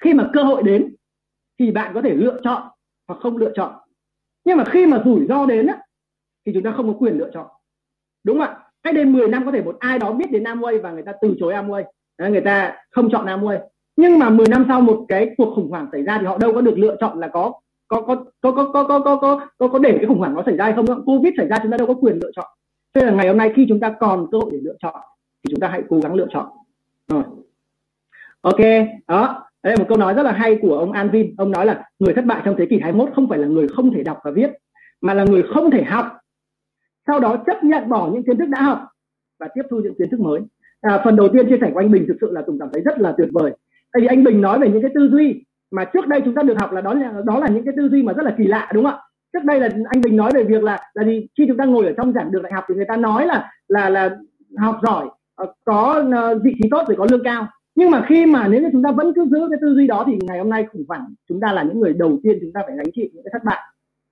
Khi 0.00 0.14
mà 0.14 0.30
cơ 0.32 0.42
hội 0.42 0.62
đến 0.62 0.94
thì 1.58 1.70
bạn 1.70 1.94
có 1.94 2.02
thể 2.02 2.14
lựa 2.14 2.40
chọn 2.44 2.62
hoặc 3.08 3.20
không 3.20 3.36
lựa 3.36 3.52
chọn. 3.54 3.72
Nhưng 4.44 4.56
mà 4.56 4.64
khi 4.64 4.86
mà 4.86 5.02
rủi 5.04 5.26
ro 5.28 5.46
đến 5.46 5.66
á, 5.66 5.78
thì 6.46 6.52
chúng 6.54 6.62
ta 6.62 6.72
không 6.76 6.92
có 6.92 6.98
quyền 6.98 7.18
lựa 7.18 7.30
chọn. 7.34 7.46
Đúng 8.24 8.38
không 8.38 8.48
ạ? 8.48 8.58
Cách 8.82 8.94
đây 8.94 9.04
10 9.04 9.28
năm 9.28 9.46
có 9.46 9.52
thể 9.52 9.62
một 9.62 9.76
ai 9.78 9.98
đó 9.98 10.12
biết 10.12 10.30
đến 10.30 10.44
Amway 10.44 10.82
và 10.82 10.92
người 10.92 11.02
ta 11.02 11.12
từ 11.22 11.34
chối 11.40 11.54
Amway 11.54 11.84
người 12.18 12.40
ta 12.40 12.76
không 12.90 13.10
chọn 13.10 13.26
Amway 13.26 13.58
nhưng 13.96 14.18
mà 14.18 14.30
10 14.30 14.46
năm 14.48 14.64
sau 14.68 14.80
một 14.80 15.04
cái 15.08 15.30
cuộc 15.36 15.54
khủng 15.54 15.70
hoảng 15.70 15.86
xảy 15.92 16.02
ra 16.02 16.18
thì 16.20 16.26
họ 16.26 16.38
đâu 16.38 16.52
có 16.54 16.60
được 16.60 16.78
lựa 16.78 16.96
chọn 17.00 17.18
là 17.18 17.28
có 17.28 17.52
có 17.88 18.00
có 18.00 18.24
có 18.40 18.52
có 18.52 18.72
có 18.72 18.84
có 18.84 18.98
có 18.98 19.16
có 19.16 19.46
có, 19.58 19.68
có 19.68 19.78
để 19.78 19.92
cái 19.96 20.06
khủng 20.06 20.18
hoảng 20.18 20.34
nó 20.34 20.42
xảy 20.46 20.56
ra 20.56 20.64
hay 20.64 20.74
không 20.74 21.04
covid 21.04 21.34
xảy 21.36 21.46
ra 21.46 21.58
chúng 21.62 21.70
ta 21.70 21.76
đâu 21.76 21.86
có 21.86 21.94
quyền 21.94 22.18
lựa 22.22 22.30
chọn 22.36 22.46
thế 22.94 23.04
là 23.04 23.12
ngày 23.12 23.28
hôm 23.28 23.36
nay 23.36 23.52
khi 23.56 23.66
chúng 23.68 23.80
ta 23.80 23.94
còn 24.00 24.26
cơ 24.32 24.38
hội 24.38 24.50
để 24.52 24.58
lựa 24.62 24.74
chọn 24.82 24.94
thì 25.44 25.50
chúng 25.50 25.60
ta 25.60 25.68
hãy 25.68 25.82
cố 25.88 26.00
gắng 26.02 26.14
lựa 26.14 26.26
chọn 26.30 26.46
rồi 27.08 27.22
ok 28.40 28.60
đó 29.08 29.46
đây 29.62 29.72
là 29.72 29.78
một 29.78 29.84
câu 29.88 29.98
nói 29.98 30.14
rất 30.14 30.22
là 30.22 30.32
hay 30.32 30.58
của 30.62 30.78
ông 30.78 30.92
Anvin 30.92 31.34
ông 31.38 31.50
nói 31.50 31.66
là 31.66 31.84
người 31.98 32.14
thất 32.14 32.24
bại 32.24 32.42
trong 32.44 32.54
thế 32.58 32.66
kỷ 32.66 32.80
21 32.80 33.08
không 33.14 33.28
phải 33.28 33.38
là 33.38 33.46
người 33.46 33.68
không 33.68 33.92
thể 33.92 34.02
đọc 34.02 34.18
và 34.24 34.30
viết 34.30 34.50
mà 35.00 35.14
là 35.14 35.24
người 35.24 35.42
không 35.54 35.70
thể 35.70 35.82
học 35.82 36.19
sau 37.06 37.20
đó 37.20 37.36
chấp 37.46 37.64
nhận 37.64 37.88
bỏ 37.88 38.10
những 38.12 38.22
kiến 38.22 38.36
thức 38.36 38.48
đã 38.48 38.62
học 38.62 38.78
và 39.40 39.48
tiếp 39.54 39.62
thu 39.70 39.80
những 39.80 39.94
kiến 39.98 40.10
thức 40.10 40.20
mới. 40.20 40.40
À, 40.80 41.00
phần 41.04 41.16
đầu 41.16 41.28
tiên 41.32 41.48
chia 41.48 41.58
sẻ 41.60 41.70
của 41.74 41.80
anh 41.80 41.90
Bình 41.90 42.04
thực 42.08 42.16
sự 42.20 42.30
là 42.32 42.42
Tùng 42.46 42.58
cảm 42.58 42.68
thấy 42.72 42.82
rất 42.82 43.00
là 43.00 43.14
tuyệt 43.18 43.28
vời. 43.32 43.52
Tại 43.92 44.00
vì 44.00 44.06
anh 44.06 44.24
Bình 44.24 44.40
nói 44.40 44.58
về 44.58 44.68
những 44.68 44.82
cái 44.82 44.90
tư 44.94 45.08
duy 45.12 45.44
mà 45.70 45.84
trước 45.84 46.06
đây 46.06 46.20
chúng 46.24 46.34
ta 46.34 46.42
được 46.42 46.58
học 46.60 46.72
là 46.72 46.80
đó 46.80 46.94
là 46.94 47.12
đó 47.24 47.38
là 47.38 47.48
những 47.48 47.64
cái 47.64 47.74
tư 47.76 47.88
duy 47.88 48.02
mà 48.02 48.12
rất 48.12 48.22
là 48.22 48.34
kỳ 48.38 48.44
lạ 48.44 48.70
đúng 48.74 48.84
không 48.84 48.94
ạ? 48.94 49.02
Trước 49.32 49.44
đây 49.44 49.60
là 49.60 49.68
anh 49.88 50.00
Bình 50.00 50.16
nói 50.16 50.30
về 50.34 50.44
việc 50.44 50.62
là 50.62 50.78
là 50.94 51.04
gì? 51.04 51.26
Khi 51.38 51.44
chúng 51.48 51.56
ta 51.56 51.64
ngồi 51.64 51.86
ở 51.86 51.92
trong 51.96 52.12
giảng 52.12 52.30
đường 52.30 52.42
đại 52.42 52.52
học 52.52 52.64
thì 52.68 52.74
người 52.74 52.86
ta 52.88 52.96
nói 52.96 53.26
là 53.26 53.50
là 53.68 53.88
là 53.88 54.10
học 54.58 54.80
giỏi 54.82 55.06
ờ, 55.34 55.46
có 55.64 56.04
ờ, 56.12 56.38
vị 56.44 56.54
trí 56.62 56.68
tốt 56.70 56.84
rồi 56.88 56.96
có 56.96 57.06
lương 57.10 57.24
cao. 57.24 57.46
Nhưng 57.74 57.90
mà 57.90 58.04
khi 58.08 58.26
mà 58.26 58.48
nếu 58.48 58.62
như 58.62 58.68
chúng 58.72 58.82
ta 58.82 58.90
vẫn 58.92 59.12
cứ 59.14 59.26
giữ 59.30 59.48
cái 59.50 59.58
tư 59.62 59.74
duy 59.74 59.86
đó 59.86 60.04
thì 60.06 60.18
ngày 60.22 60.38
hôm 60.38 60.50
nay 60.50 60.66
khủng 60.72 60.84
hoảng. 60.88 61.14
Chúng 61.28 61.40
ta 61.40 61.52
là 61.52 61.62
những 61.62 61.80
người 61.80 61.92
đầu 61.92 62.18
tiên 62.22 62.38
chúng 62.40 62.52
ta 62.52 62.60
phải 62.66 62.76
gánh 62.76 62.92
chịu 62.94 63.06
những 63.12 63.24
cái 63.24 63.30
thất 63.32 63.44
bại 63.44 63.60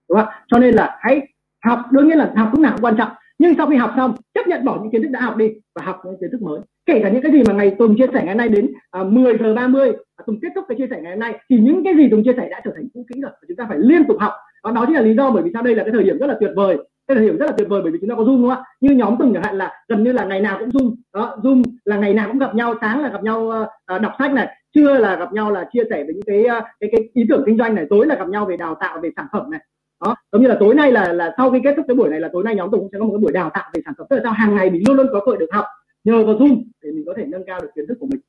đúng 0.09 0.19
không 0.19 0.29
cho 0.47 0.59
nên 0.59 0.75
là 0.75 0.97
hãy 1.01 1.29
học 1.65 1.79
đương 1.91 2.09
nhiên 2.09 2.19
là 2.19 2.33
học 2.37 2.49
lúc 2.53 2.61
nào 2.61 2.73
cũng 2.73 2.85
quan 2.85 2.97
trọng. 2.97 3.11
Nhưng 3.39 3.55
sau 3.57 3.67
khi 3.67 3.77
học 3.77 3.93
xong 3.97 4.15
chấp 4.35 4.47
nhận 4.47 4.65
bỏ 4.65 4.79
những 4.83 4.93
kiến 4.93 5.03
thức 5.03 5.09
đã 5.09 5.21
học 5.21 5.37
đi 5.37 5.47
và 5.75 5.83
học 5.85 6.01
những 6.05 6.17
kiến 6.21 6.31
thức 6.33 6.43
mới. 6.43 6.61
Kể 6.87 7.01
cả 7.03 7.11
những 7.11 7.23
cái 7.23 7.33
gì 7.33 7.43
mà 7.47 7.55
ngày 7.55 7.77
Tùng 7.79 7.97
chia 7.99 8.07
sẻ 8.13 8.23
ngày 8.25 8.35
nay 8.35 8.49
đến 8.49 8.73
à, 8.91 9.03
10 9.03 9.39
giờ 9.39 9.55
30 9.55 9.93
à, 10.17 10.23
Tùng 10.27 10.41
kết 10.43 10.49
thúc 10.55 10.65
cái 10.69 10.79
chia 10.79 10.87
sẻ 10.91 11.01
ngày 11.03 11.13
hôm 11.13 11.21
nay 11.21 11.39
thì 11.51 11.57
những 11.61 11.85
cái 11.85 11.95
gì 11.97 12.09
Tùng 12.11 12.25
chia 12.25 12.33
sẻ 12.37 12.49
đã 12.51 12.61
trở 12.65 12.71
thành 12.75 12.89
cũ 12.95 13.07
kỹ 13.15 13.21
rồi 13.21 13.31
chúng 13.49 13.57
ta 13.57 13.67
phải 13.69 13.79
liên 13.79 14.05
tục 14.05 14.17
học. 14.21 14.33
Và 14.63 14.71
đó 14.71 14.85
chính 14.87 14.95
là 14.95 15.01
lý 15.01 15.15
do 15.15 15.31
bởi 15.31 15.43
vì 15.43 15.51
sao 15.55 15.63
đây 15.63 15.75
là 15.75 15.83
cái 15.83 15.93
thời 15.93 16.05
điểm 16.05 16.19
rất 16.19 16.27
là 16.27 16.37
tuyệt 16.41 16.51
vời. 16.57 16.77
Cái 17.09 17.15
thời 17.15 17.27
điểm 17.27 17.37
rất 17.37 17.47
là 17.47 17.53
tuyệt 17.53 17.69
vời 17.69 17.83
bởi 17.83 17.93
vì 17.93 17.99
chúng 18.01 18.11
ta 18.11 18.17
có 18.17 18.23
zoom 18.23 18.43
đúng 18.43 18.51
không 18.51 18.59
ạ? 18.59 18.65
Như 18.81 18.91
nhóm 18.91 19.17
Tùng 19.19 19.35
chẳng 19.35 19.43
hạn 19.43 19.59
là 19.59 19.73
gần 19.89 20.05
như 20.05 20.13
là 20.13 20.25
ngày 20.25 20.41
nào 20.41 20.59
cũng 20.59 20.69
zoom. 20.69 20.95
Đó 21.15 21.37
zoom 21.43 21.63
là 21.85 21.97
ngày 21.97 22.15
nào 22.15 22.29
cũng 22.29 22.39
gặp 22.39 22.55
nhau 22.55 22.75
sáng 22.81 23.03
là 23.03 23.09
gặp 23.09 23.23
nhau 23.23 23.53
uh, 23.95 24.01
đọc 24.01 24.13
sách 24.19 24.33
này 24.33 24.49
trưa 24.75 24.99
là 24.99 25.17
gặp 25.17 25.33
nhau 25.33 25.51
là 25.51 25.69
chia 25.73 25.83
sẻ 25.91 26.05
về 26.05 26.15
những 26.15 26.27
cái 26.27 26.59
uh, 26.59 26.65
cái 26.81 26.91
cái 26.93 27.09
ý 27.15 27.25
tưởng 27.29 27.43
kinh 27.47 27.59
doanh 27.59 27.75
này 27.75 27.87
tối 27.91 28.07
là 28.07 28.15
gặp 28.15 28.29
nhau 28.29 28.47
về 28.47 28.57
đào 28.57 28.75
tạo 28.81 29.01
về 29.01 29.11
sản 29.17 29.27
phẩm 29.33 29.51
này 29.51 29.61
đó 30.01 30.17
giống 30.33 30.43
như 30.43 30.49
là 30.49 30.57
tối 30.61 30.75
nay 30.75 30.93
là 30.93 31.13
là 31.13 31.35
sau 31.37 31.51
khi 31.51 31.59
kết 31.65 31.75
thúc 31.77 31.85
cái 31.89 31.97
buổi 31.97 32.09
này 32.09 32.21
là 32.21 32.29
tối 32.33 32.45
nay 32.45 32.55
nhóm 32.55 32.71
tùng 32.71 32.89
sẽ 32.93 32.99
có 32.99 33.05
một 33.05 33.13
cái 33.13 33.19
buổi 33.19 33.33
đào 33.33 33.51
tạo 33.55 33.71
về 33.75 33.81
sản 33.85 33.95
phẩm 33.99 34.07
tức 34.11 34.17
là 34.17 34.23
sao 34.25 34.33
hàng 34.33 34.57
ngày 34.57 34.71
mình 34.71 34.83
luôn 34.87 34.97
luôn 34.97 35.07
có 35.13 35.21
cơ 35.21 35.27
hội 35.27 35.37
được 35.37 35.53
học 35.53 35.65
nhờ 36.05 36.25
vào 36.25 36.35
zoom 36.35 36.63
để 36.83 36.91
mình 36.91 37.05
có 37.07 37.15
thể 37.17 37.25
nâng 37.25 37.45
cao 37.47 37.61
được 37.61 37.69
kiến 37.75 37.85
thức 37.89 37.99
của 38.01 38.07
mình. 38.07 38.21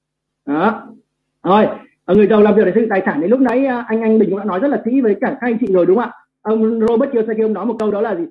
Đó. 0.45 0.87
Rồi 1.43 1.67
ở 2.05 2.15
người 2.15 2.27
giàu 2.27 2.41
làm 2.41 2.55
việc 2.55 2.65
để 2.65 2.71
xây 2.71 2.81
dựng 2.81 2.89
tài 2.89 3.01
sản 3.05 3.19
thì 3.21 3.27
lúc 3.27 3.39
nãy 3.39 3.65
à, 3.65 3.85
anh 3.87 4.01
anh 4.01 4.19
bình 4.19 4.29
cũng 4.29 4.39
đã 4.39 4.45
nói 4.45 4.59
rất 4.59 4.67
là 4.67 4.81
kỹ 4.85 5.01
với 5.01 5.15
cả 5.21 5.37
các 5.41 5.47
anh 5.47 5.57
chị 5.59 5.67
rồi 5.73 5.85
đúng 5.85 5.97
không 5.97 6.09
ạ? 6.09 6.13
Ông 6.41 6.79
Robert 6.87 7.11
Kiyosaki 7.11 7.41
ông 7.41 7.53
nói 7.53 7.65
một 7.65 7.75
câu 7.79 7.91
đó 7.91 8.01
là 8.01 8.15
gì? 8.15 8.23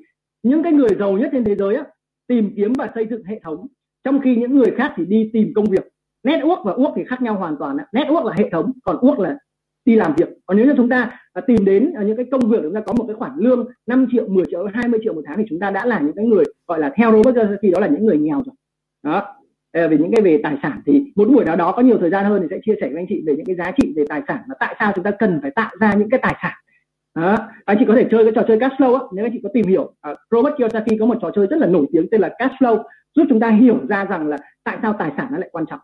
Những 0.43 0.63
cái 0.63 0.73
người 0.73 0.89
giàu 0.99 1.13
nhất 1.13 1.29
trên 1.33 1.45
thế 1.45 1.55
giới 1.55 1.75
á, 1.77 1.85
tìm 2.27 2.53
kiếm 2.57 2.73
và 2.79 2.91
xây 2.95 3.07
dựng 3.11 3.25
hệ 3.25 3.41
thống 3.45 3.67
trong 4.05 4.21
khi 4.21 4.37
những 4.37 4.57
người 4.57 4.73
khác 4.77 4.93
thì 4.97 5.05
đi 5.05 5.31
tìm 5.33 5.53
công 5.55 5.65
việc. 5.65 5.89
Network 6.25 6.65
và 6.65 6.73
uốc 6.73 6.93
thì 6.97 7.05
khác 7.05 7.23
nhau 7.23 7.35
hoàn 7.35 7.57
toàn 7.57 7.77
network 7.93 8.25
là 8.25 8.35
hệ 8.39 8.51
thống 8.51 8.73
còn 8.85 8.99
uốc 8.99 9.19
là 9.19 9.39
đi 9.89 9.97
làm 9.97 10.15
việc. 10.17 10.29
Còn 10.47 10.57
nếu 10.57 10.67
như 10.67 10.75
chúng 10.77 10.89
ta 10.89 11.21
à, 11.33 11.43
tìm 11.47 11.65
đến 11.65 11.93
à, 11.97 12.03
những 12.03 12.17
cái 12.17 12.27
công 12.31 12.51
việc 12.51 12.59
chúng 12.63 12.75
ta 12.75 12.81
có 12.81 12.93
một 12.93 13.05
cái 13.07 13.17
khoản 13.17 13.33
lương 13.37 13.69
5 13.87 14.07
triệu 14.13 14.29
10 14.29 14.45
triệu 14.51 14.67
20 14.75 15.01
triệu 15.05 15.15
một 15.15 15.23
tháng 15.27 15.37
thì 15.37 15.45
chúng 15.49 15.61
ta 15.61 15.71
đã 15.71 15.87
là 15.87 16.01
những 16.01 16.13
cái 16.17 16.25
người 16.25 16.45
gọi 16.67 16.79
là 16.79 16.93
theo 16.97 17.13
Robert 17.13 17.37
Kiyosaki 17.37 17.73
đó 17.73 17.81
là 17.81 17.87
những 17.87 18.07
người 18.07 18.19
nghèo 18.19 18.43
rồi. 18.47 18.55
Đó. 19.03 19.35
Ờ, 19.73 19.89
về 19.89 19.99
những 19.99 20.13
cái 20.13 20.23
về 20.23 20.41
tài 20.43 20.57
sản 20.63 20.81
thì 20.87 21.13
một 21.17 21.29
buổi 21.29 21.45
nào 21.45 21.57
đó 21.57 21.73
có 21.73 21.83
nhiều 21.83 21.99
thời 21.99 22.11
gian 22.11 22.25
hơn 22.25 22.43
thì 22.43 22.49
sẽ 22.51 22.59
chia 22.67 22.75
sẻ 22.81 22.89
với 22.89 22.97
anh 22.97 23.07
chị 23.09 23.23
về 23.27 23.37
những 23.37 23.47
cái 23.47 23.57
giá 23.57 23.73
trị 23.77 23.93
về 23.97 24.05
tài 24.09 24.23
sản 24.29 24.39
và 24.49 24.55
tại 24.61 24.77
sao 24.79 24.93
chúng 24.95 25.05
ta 25.05 25.11
cần 25.11 25.39
phải 25.43 25.51
tạo 25.51 25.71
ra 25.81 25.93
những 25.95 26.11
cái 26.11 26.21
tài 26.23 26.37
sản. 26.43 26.53
Đó. 27.15 27.37
anh 27.65 27.77
chị 27.81 27.85
có 27.89 27.95
thể 27.95 28.07
chơi 28.11 28.25
cái 28.25 28.33
trò 28.35 28.43
chơi 28.49 28.59
cash 28.61 28.75
flow 28.75 28.95
á 28.95 29.01
nếu 29.13 29.25
anh 29.25 29.33
chị 29.33 29.41
có 29.43 29.49
tìm 29.55 29.67
hiểu 29.67 29.83
uh, 29.83 30.19
Robert 30.31 30.55
Kiyosaki 30.57 30.99
có 31.01 31.07
một 31.07 31.19
trò 31.23 31.31
chơi 31.35 31.47
rất 31.47 31.57
là 31.57 31.67
nổi 31.67 31.87
tiếng 31.93 32.07
tên 32.11 32.21
là 32.21 32.29
cash 32.39 32.55
flow 32.59 32.83
giúp 33.15 33.25
chúng 33.29 33.41
ta 33.41 33.51
hiểu 33.51 33.79
ra 33.89 34.05
rằng 34.05 34.29
là 34.29 34.37
tại 34.65 34.79
sao 34.83 34.93
tài 34.99 35.13
sản 35.17 35.29
nó 35.31 35.39
lại 35.39 35.49
quan 35.53 35.65
trọng. 35.71 35.81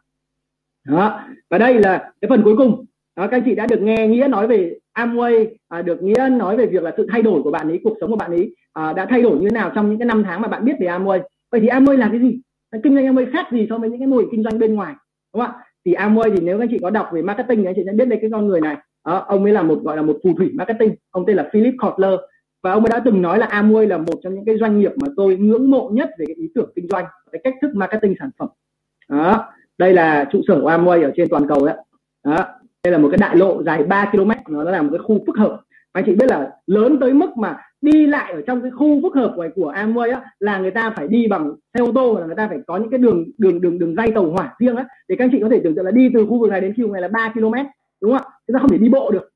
Đó. 0.88 1.20
Và 1.50 1.58
đây 1.58 1.80
là 1.80 2.12
cái 2.20 2.28
phần 2.28 2.42
cuối 2.44 2.56
cùng 2.56 2.84
đó, 3.16 3.26
các 3.26 3.36
anh 3.36 3.42
chị 3.44 3.54
đã 3.54 3.66
được 3.66 3.80
nghe 3.82 4.08
nghĩa 4.08 4.28
nói 4.28 4.46
về 4.46 4.78
Amway 4.98 5.46
à, 5.68 5.82
được 5.82 6.02
nghĩa 6.02 6.28
nói 6.28 6.56
về 6.56 6.66
việc 6.66 6.82
là 6.82 6.92
sự 6.96 7.06
thay 7.12 7.22
đổi 7.22 7.42
của 7.42 7.50
bạn 7.50 7.68
ấy 7.68 7.80
cuộc 7.84 7.96
sống 8.00 8.10
của 8.10 8.16
bạn 8.16 8.30
ấy 8.30 8.54
à, 8.72 8.92
đã 8.92 9.06
thay 9.10 9.22
đổi 9.22 9.38
như 9.38 9.48
thế 9.48 9.54
nào 9.54 9.72
trong 9.74 9.90
những 9.90 9.98
cái 9.98 10.06
năm 10.06 10.22
tháng 10.24 10.40
mà 10.40 10.48
bạn 10.48 10.64
biết 10.64 10.72
về 10.80 10.86
Amway. 10.86 11.20
Vậy 11.52 11.60
thì 11.60 11.68
Amway 11.68 11.96
là 11.96 12.08
cái 12.08 12.20
gì? 12.20 12.40
Kinh 12.82 12.94
doanh 12.94 13.06
Amway 13.06 13.32
khác 13.32 13.46
gì 13.52 13.66
so 13.70 13.78
với 13.78 13.90
những 13.90 13.98
cái 13.98 14.06
mô 14.06 14.16
hình 14.16 14.28
kinh 14.30 14.42
doanh 14.42 14.58
bên 14.58 14.74
ngoài 14.74 14.94
đúng 15.34 15.42
không 15.42 15.54
ạ? 15.54 15.64
Thì 15.84 15.94
Amway 15.94 16.34
thì 16.34 16.40
nếu 16.42 16.58
các 16.58 16.62
anh 16.62 16.70
chị 16.70 16.78
có 16.82 16.90
đọc 16.90 17.08
về 17.12 17.22
marketing 17.22 17.58
thì 17.58 17.66
anh 17.66 17.74
chị 17.76 17.82
sẽ 17.86 17.92
biết 17.92 18.04
đây 18.04 18.18
cái 18.22 18.30
con 18.32 18.46
người 18.46 18.60
này. 18.60 18.76
À, 19.02 19.14
ông 19.14 19.44
ấy 19.44 19.52
là 19.52 19.62
một 19.62 19.78
gọi 19.82 19.96
là 19.96 20.02
một 20.02 20.18
phù 20.24 20.34
thủy 20.34 20.50
marketing 20.54 20.94
ông 21.10 21.24
tên 21.26 21.36
là 21.36 21.48
Philip 21.52 21.74
Kotler. 21.78 22.20
Và 22.62 22.72
ông 22.72 22.84
ấy 22.84 22.90
đã 22.90 23.02
từng 23.04 23.22
nói 23.22 23.38
là 23.38 23.46
Amway 23.46 23.88
là 23.88 23.98
một 23.98 24.14
trong 24.22 24.34
những 24.34 24.44
cái 24.44 24.58
doanh 24.58 24.78
nghiệp 24.78 24.92
mà 24.96 25.08
tôi 25.16 25.36
ngưỡng 25.36 25.70
mộ 25.70 25.90
nhất 25.92 26.10
về 26.18 26.24
cái 26.26 26.34
ý 26.36 26.48
tưởng 26.54 26.72
kinh 26.76 26.88
doanh 26.88 27.04
cái 27.32 27.40
cách 27.44 27.54
thức 27.62 27.70
marketing 27.74 28.14
sản 28.18 28.30
phẩm. 28.38 28.48
Đó 29.08 29.52
đây 29.78 29.92
là 29.92 30.28
trụ 30.32 30.40
sở 30.48 30.60
của 30.60 30.70
Amway 30.70 31.02
ở 31.02 31.12
trên 31.16 31.28
toàn 31.28 31.48
cầu 31.48 31.66
đấy 31.66 31.76
đó 32.24 32.46
đây 32.84 32.92
là 32.92 32.98
một 32.98 33.08
cái 33.10 33.18
đại 33.18 33.36
lộ 33.36 33.62
dài 33.62 33.82
3 33.82 34.10
km 34.12 34.30
nó 34.48 34.62
là 34.62 34.82
một 34.82 34.88
cái 34.92 34.98
khu 34.98 35.24
phức 35.26 35.36
hợp. 35.36 35.60
Anh 35.92 36.04
chị 36.06 36.14
biết 36.14 36.26
là 36.30 36.50
lớn 36.66 36.96
tới 37.00 37.12
mức 37.12 37.36
mà 37.36 37.56
đi 37.80 38.06
lại 38.06 38.32
ở 38.32 38.42
trong 38.46 38.62
cái 38.62 38.70
khu 38.70 39.02
phức 39.02 39.14
hợp 39.14 39.32
của, 39.36 39.48
của 39.54 39.72
Amway 39.72 40.14
á 40.14 40.22
là 40.38 40.58
người 40.58 40.70
ta 40.70 40.92
phải 40.96 41.08
đi 41.08 41.26
bằng 41.26 41.54
xe 41.74 41.80
ô 41.80 41.92
tô 41.94 42.18
là 42.18 42.26
người 42.26 42.34
ta 42.34 42.48
phải 42.48 42.58
có 42.66 42.76
những 42.76 42.90
cái 42.90 42.98
đường 42.98 43.24
đường 43.38 43.60
đường 43.60 43.78
đường 43.78 43.94
dây 43.94 44.10
tàu 44.14 44.30
hỏa 44.30 44.54
riêng 44.58 44.76
á. 44.76 44.84
Để 45.08 45.16
các 45.18 45.24
anh 45.24 45.30
chị 45.32 45.38
có 45.42 45.48
thể 45.48 45.60
tưởng 45.64 45.74
tượng 45.74 45.84
là 45.84 45.90
đi 45.90 46.10
từ 46.14 46.26
khu 46.26 46.40
vực 46.40 46.50
này 46.50 46.60
đến 46.60 46.74
khu 46.76 46.82
vực 46.82 46.92
này 46.92 47.02
là 47.02 47.08
3 47.08 47.32
km 47.34 47.54
đúng 48.00 48.12
không 48.12 48.12
ạ? 48.12 48.24
Chúng 48.46 48.54
ta 48.54 48.60
không 48.60 48.70
thể 48.70 48.78
đi 48.78 48.88
bộ 48.88 49.10
được. 49.10 49.30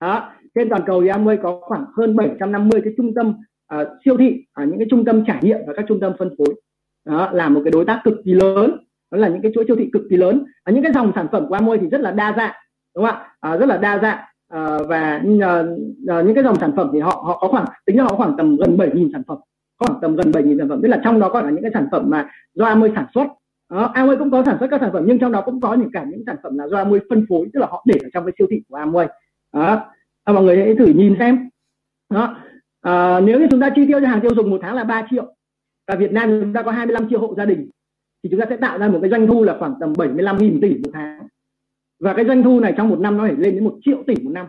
Đó 0.00 0.32
trên 0.54 0.68
toàn 0.68 0.82
cầu 0.86 1.02
thì 1.02 1.08
Amway 1.08 1.36
có 1.42 1.60
khoảng 1.60 1.84
hơn 1.96 2.16
750 2.16 2.80
cái 2.84 2.92
trung 2.96 3.14
tâm 3.14 3.34
uh, 3.74 3.88
siêu 4.04 4.16
thị 4.16 4.44
uh, 4.62 4.68
những 4.68 4.78
cái 4.78 4.86
trung 4.90 5.04
tâm 5.04 5.24
trải 5.26 5.38
nghiệm 5.42 5.58
và 5.66 5.72
các 5.76 5.84
trung 5.88 6.00
tâm 6.00 6.12
phân 6.18 6.34
phối. 6.38 6.54
Đó 7.06 7.30
là 7.32 7.48
một 7.48 7.60
cái 7.64 7.70
đối 7.70 7.84
tác 7.84 8.00
cực 8.04 8.14
kỳ 8.24 8.34
lớn 8.34 8.83
đó 9.14 9.20
là 9.20 9.28
những 9.28 9.42
cái 9.42 9.52
chuỗi 9.54 9.64
siêu 9.66 9.76
thị 9.76 9.90
cực 9.92 10.02
kỳ 10.10 10.16
lớn. 10.16 10.44
À, 10.64 10.72
những 10.72 10.82
cái 10.82 10.92
dòng 10.92 11.12
sản 11.14 11.26
phẩm 11.32 11.46
của 11.48 11.56
Amway 11.56 11.78
thì 11.80 11.86
rất 11.86 12.00
là 12.00 12.10
đa 12.10 12.34
dạng 12.36 12.54
đúng 12.94 13.04
không 13.04 13.14
ạ? 13.14 13.26
À, 13.40 13.56
rất 13.56 13.66
là 13.66 13.76
đa 13.76 13.98
dạng. 13.98 14.18
À, 14.48 14.78
và 14.88 15.00
à, 15.40 15.64
à 16.08 16.22
những 16.22 16.34
cái 16.34 16.44
dòng 16.44 16.56
sản 16.60 16.72
phẩm 16.76 16.90
thì 16.92 17.00
họ 17.00 17.22
họ 17.26 17.38
có 17.40 17.48
khoảng 17.48 17.64
tính 17.86 17.96
ra 17.96 18.02
họ 18.02 18.10
có 18.10 18.16
khoảng 18.16 18.36
tầm 18.36 18.56
gần 18.56 18.76
7.000 18.76 19.12
sản 19.12 19.22
phẩm. 19.26 19.38
Có 19.76 19.86
khoảng 19.86 20.00
tầm 20.00 20.16
gần 20.16 20.30
7.000 20.30 20.58
sản 20.58 20.68
phẩm. 20.68 20.80
Tức 20.82 20.88
là 20.88 21.00
trong 21.04 21.20
đó 21.20 21.28
có 21.28 21.42
cả 21.42 21.50
những 21.50 21.62
cái 21.62 21.70
sản 21.74 21.88
phẩm 21.92 22.10
mà 22.10 22.30
do 22.54 22.64
Amway 22.64 22.94
sản 22.94 23.06
xuất. 23.14 23.26
Đó, 23.70 23.92
Amway 23.94 24.18
cũng 24.18 24.30
có 24.30 24.42
sản 24.44 24.56
xuất 24.60 24.66
các 24.70 24.80
sản 24.80 24.90
phẩm 24.92 25.04
nhưng 25.06 25.18
trong 25.18 25.32
đó 25.32 25.42
cũng 25.44 25.60
có 25.60 25.74
những 25.74 25.90
cả 25.92 26.04
những 26.10 26.22
sản 26.26 26.36
phẩm 26.42 26.58
là 26.58 26.68
do 26.68 26.84
Amway 26.84 27.00
phân 27.10 27.26
phối 27.28 27.48
tức 27.54 27.60
là 27.60 27.66
họ 27.66 27.84
để 27.86 27.94
ở 28.02 28.08
trong 28.12 28.24
cái 28.26 28.32
siêu 28.38 28.46
thị 28.50 28.62
của 28.68 28.76
Amway. 28.76 29.06
Đó. 29.52 29.86
À, 30.24 30.32
mọi 30.32 30.44
người 30.44 30.56
hãy 30.56 30.74
thử 30.78 30.86
nhìn 30.86 31.16
xem. 31.18 31.48
Đó. 32.10 32.36
À, 32.80 33.20
nếu 33.20 33.40
như 33.40 33.46
chúng 33.50 33.60
ta 33.60 33.70
chi 33.76 33.86
tiêu 33.86 34.00
cho 34.00 34.06
hàng 34.06 34.20
tiêu 34.20 34.34
dùng 34.34 34.50
một 34.50 34.58
tháng 34.62 34.74
là 34.74 34.84
3 34.84 35.06
triệu 35.10 35.34
và 35.88 35.94
Việt 35.94 36.12
Nam 36.12 36.40
chúng 36.42 36.52
ta 36.52 36.62
có 36.62 36.70
25 36.70 37.08
triệu 37.10 37.20
hộ 37.20 37.34
gia 37.36 37.44
đình 37.44 37.70
thì 38.24 38.30
chúng 38.30 38.40
ta 38.40 38.46
sẽ 38.50 38.56
tạo 38.56 38.78
ra 38.78 38.88
một 38.88 38.98
cái 39.02 39.10
doanh 39.10 39.26
thu 39.26 39.44
là 39.44 39.56
khoảng 39.58 39.74
tầm 39.80 39.92
75.000 39.92 40.60
tỷ 40.62 40.68
một 40.68 40.90
tháng. 40.92 41.28
Và 42.00 42.14
cái 42.14 42.24
doanh 42.24 42.42
thu 42.42 42.60
này 42.60 42.74
trong 42.76 42.88
một 42.88 43.00
năm 43.00 43.16
nó 43.16 43.24
phải 43.24 43.34
lên 43.38 43.54
đến 43.54 43.64
một 43.64 43.76
triệu 43.84 44.02
tỷ 44.06 44.14
một 44.22 44.30
năm. 44.34 44.46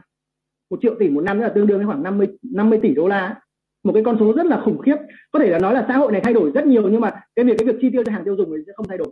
Một 0.70 0.80
triệu 0.82 0.96
tỷ 1.00 1.10
một 1.10 1.22
năm 1.22 1.40
là 1.40 1.50
tương 1.50 1.68
đương 1.68 1.78
với 1.78 1.88
khoảng 1.88 2.04
50 2.04 2.28
50 2.44 2.80
tỷ 2.82 2.94
đô 2.94 3.08
la 3.08 3.36
một 3.84 3.94
cái 3.94 4.04
con 4.04 4.18
số 4.20 4.34
rất 4.34 4.46
là 4.46 4.62
khủng 4.66 4.78
khiếp. 4.78 4.96
Có 5.32 5.40
thể 5.40 5.50
là 5.50 5.60
nói 5.60 5.74
là 5.74 5.86
xã 5.88 5.98
hội 5.98 6.12
này 6.12 6.22
thay 6.22 6.34
đổi 6.34 6.52
rất 6.52 6.68
nhiều 6.68 6.90
nhưng 6.90 7.02
mà 7.02 7.22
cái 7.36 7.46
việc 7.46 7.56
cái 7.58 7.68
việc 7.68 7.76
chi 7.82 7.90
tiêu 7.92 8.04
cho 8.06 8.12
hàng 8.12 8.24
tiêu 8.26 8.36
dùng 8.36 8.50
thì 8.58 8.64
sẽ 8.68 8.74
không 8.76 8.88
thay 8.88 8.98
đổi. 8.98 9.08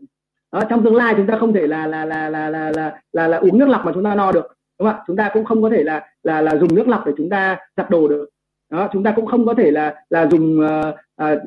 Đó, 0.52 0.62
trong 0.69 0.84
tương 0.84 0.95
lai 0.95 1.13
chúng 1.17 1.28
ta 1.28 1.38
không 1.39 1.54
thể 1.54 1.67
là 1.67 1.88
là 1.88 2.06
là 2.06 2.30
là 2.30 2.49
là 2.49 2.71
là 2.71 2.99
là, 3.13 3.28
là 3.28 3.38
uống 3.38 3.58
nước 3.58 3.69
lọc 3.69 3.86
mà 3.86 3.91
chúng 3.93 4.04
ta 4.04 4.15
no 4.15 4.32
được 4.32 4.47
đúng 4.80 4.88
không 4.88 4.99
ạ? 4.99 5.04
Chúng 5.08 5.15
ta 5.15 5.32
cũng 5.34 5.45
không 5.45 5.62
có 5.62 5.69
thể 5.69 5.84
là 5.84 6.08
là 6.23 6.41
là 6.41 6.58
dùng 6.58 6.76
nước 6.76 6.88
lọc 6.88 7.06
để 7.06 7.13
chúng 7.17 7.30
ta 7.30 7.58
giặt 7.78 7.89
đồ 7.89 8.08
được. 8.08 8.30
Đó 8.71 8.89
chúng 8.93 9.04
ta 9.04 9.13
cũng 9.15 9.26
không 9.26 9.45
có 9.45 9.54
thể 9.54 9.71
là 9.71 9.95
là 10.10 10.28
dùng 10.28 10.60
uh, 10.60 10.95
uh, 11.23 11.39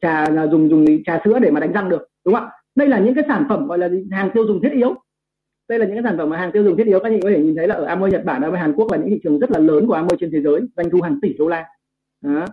trà 0.00 0.30
là 0.30 0.46
dùng 0.46 0.70
dùng 0.70 0.86
trà 1.04 1.20
sữa 1.24 1.38
để 1.38 1.50
mà 1.50 1.60
đánh 1.60 1.72
răng 1.72 1.88
được 1.88 2.08
đúng 2.24 2.34
không 2.34 2.44
ạ? 2.44 2.50
Đây 2.74 2.88
là 2.88 2.98
những 2.98 3.14
cái 3.14 3.24
sản 3.28 3.46
phẩm 3.48 3.66
gọi 3.66 3.78
là 3.78 3.88
hàng 4.10 4.30
tiêu 4.34 4.46
dùng 4.46 4.62
thiết 4.62 4.72
yếu. 4.72 4.94
Đây 5.68 5.78
là 5.78 5.86
những 5.86 5.94
cái 5.94 6.02
sản 6.02 6.18
phẩm 6.18 6.30
mà 6.30 6.36
hàng 6.36 6.52
tiêu 6.52 6.64
dùng 6.64 6.76
thiết 6.76 6.86
yếu 6.86 7.00
các 7.00 7.08
anh 7.08 7.20
có 7.22 7.30
thể 7.30 7.38
nhìn 7.38 7.56
thấy 7.56 7.68
là 7.68 7.74
ở 7.74 7.86
Amway 7.86 8.08
Nhật 8.08 8.24
Bản 8.24 8.50
và 8.52 8.58
Hàn 8.58 8.72
Quốc 8.72 8.92
là 8.92 8.98
những 8.98 9.10
thị 9.10 9.20
trường 9.24 9.38
rất 9.38 9.50
là 9.50 9.58
lớn 9.58 9.86
của 9.86 9.94
Amway 9.94 10.16
trên 10.20 10.30
thế 10.32 10.42
giới 10.42 10.60
doanh 10.76 10.90
thu 10.90 11.00
hàng 11.00 11.18
tỷ 11.22 11.32
đô 11.38 11.48
la. 11.48 11.66
Đó. 12.24 12.44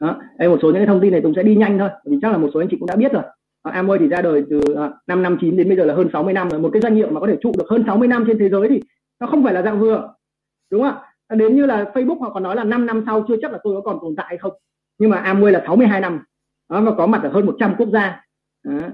đó. 0.00 0.20
Đây 0.38 0.48
một 0.48 0.58
số 0.62 0.68
những 0.68 0.76
cái 0.76 0.86
thông 0.86 1.00
tin 1.00 1.12
này 1.12 1.20
Tùng 1.20 1.32
sẽ 1.36 1.42
đi 1.42 1.56
nhanh 1.56 1.78
thôi 1.78 1.88
vì 2.04 2.18
chắc 2.22 2.32
là 2.32 2.38
một 2.38 2.48
số 2.54 2.60
anh 2.60 2.68
chị 2.70 2.76
cũng 2.80 2.86
đã 2.86 2.96
biết 2.96 3.12
rồi. 3.12 3.22
Ờ, 3.62 3.72
Amway 3.72 3.98
thì 3.98 4.08
ra 4.08 4.22
đời 4.22 4.44
từ 4.50 4.60
à, 4.76 4.90
năm 5.06 5.22
năm 5.22 5.38
chín 5.40 5.56
đến 5.56 5.68
bây 5.68 5.76
giờ 5.76 5.84
là 5.84 5.94
hơn 5.94 6.08
60 6.12 6.32
năm 6.34 6.48
rồi. 6.48 6.60
Một 6.60 6.70
cái 6.72 6.82
doanh 6.82 6.94
nghiệp 6.94 7.06
mà 7.10 7.20
có 7.20 7.26
thể 7.26 7.36
trụ 7.40 7.52
được 7.58 7.68
hơn 7.68 7.84
60 7.86 8.08
năm 8.08 8.24
trên 8.26 8.38
thế 8.38 8.48
giới 8.48 8.68
thì 8.68 8.82
nó 9.20 9.26
không 9.26 9.44
phải 9.44 9.54
là 9.54 9.62
dạng 9.62 9.80
vừa. 9.80 10.14
Đúng 10.70 10.82
không 10.82 10.94
ạ? 11.28 11.36
Đến 11.36 11.56
như 11.56 11.66
là 11.66 11.84
Facebook 11.94 12.20
họ 12.20 12.30
còn 12.30 12.42
nói 12.42 12.56
là 12.56 12.64
5 12.64 12.86
năm 12.86 13.02
sau 13.06 13.24
chưa 13.28 13.36
chắc 13.42 13.52
là 13.52 13.58
tôi 13.64 13.74
có 13.74 13.80
còn 13.80 13.98
tồn 14.02 14.16
tại 14.16 14.26
hay 14.28 14.38
không. 14.38 14.52
Nhưng 14.98 15.10
mà 15.10 15.22
Amway 15.22 15.50
là 15.50 15.62
62 15.66 16.00
năm. 16.00 16.20
Đó, 16.70 16.80
và 16.80 16.92
có 16.98 17.06
mặt 17.06 17.20
ở 17.22 17.28
hơn 17.28 17.46
100 17.46 17.74
quốc 17.78 17.88
gia 17.92 18.25
đó. 18.66 18.88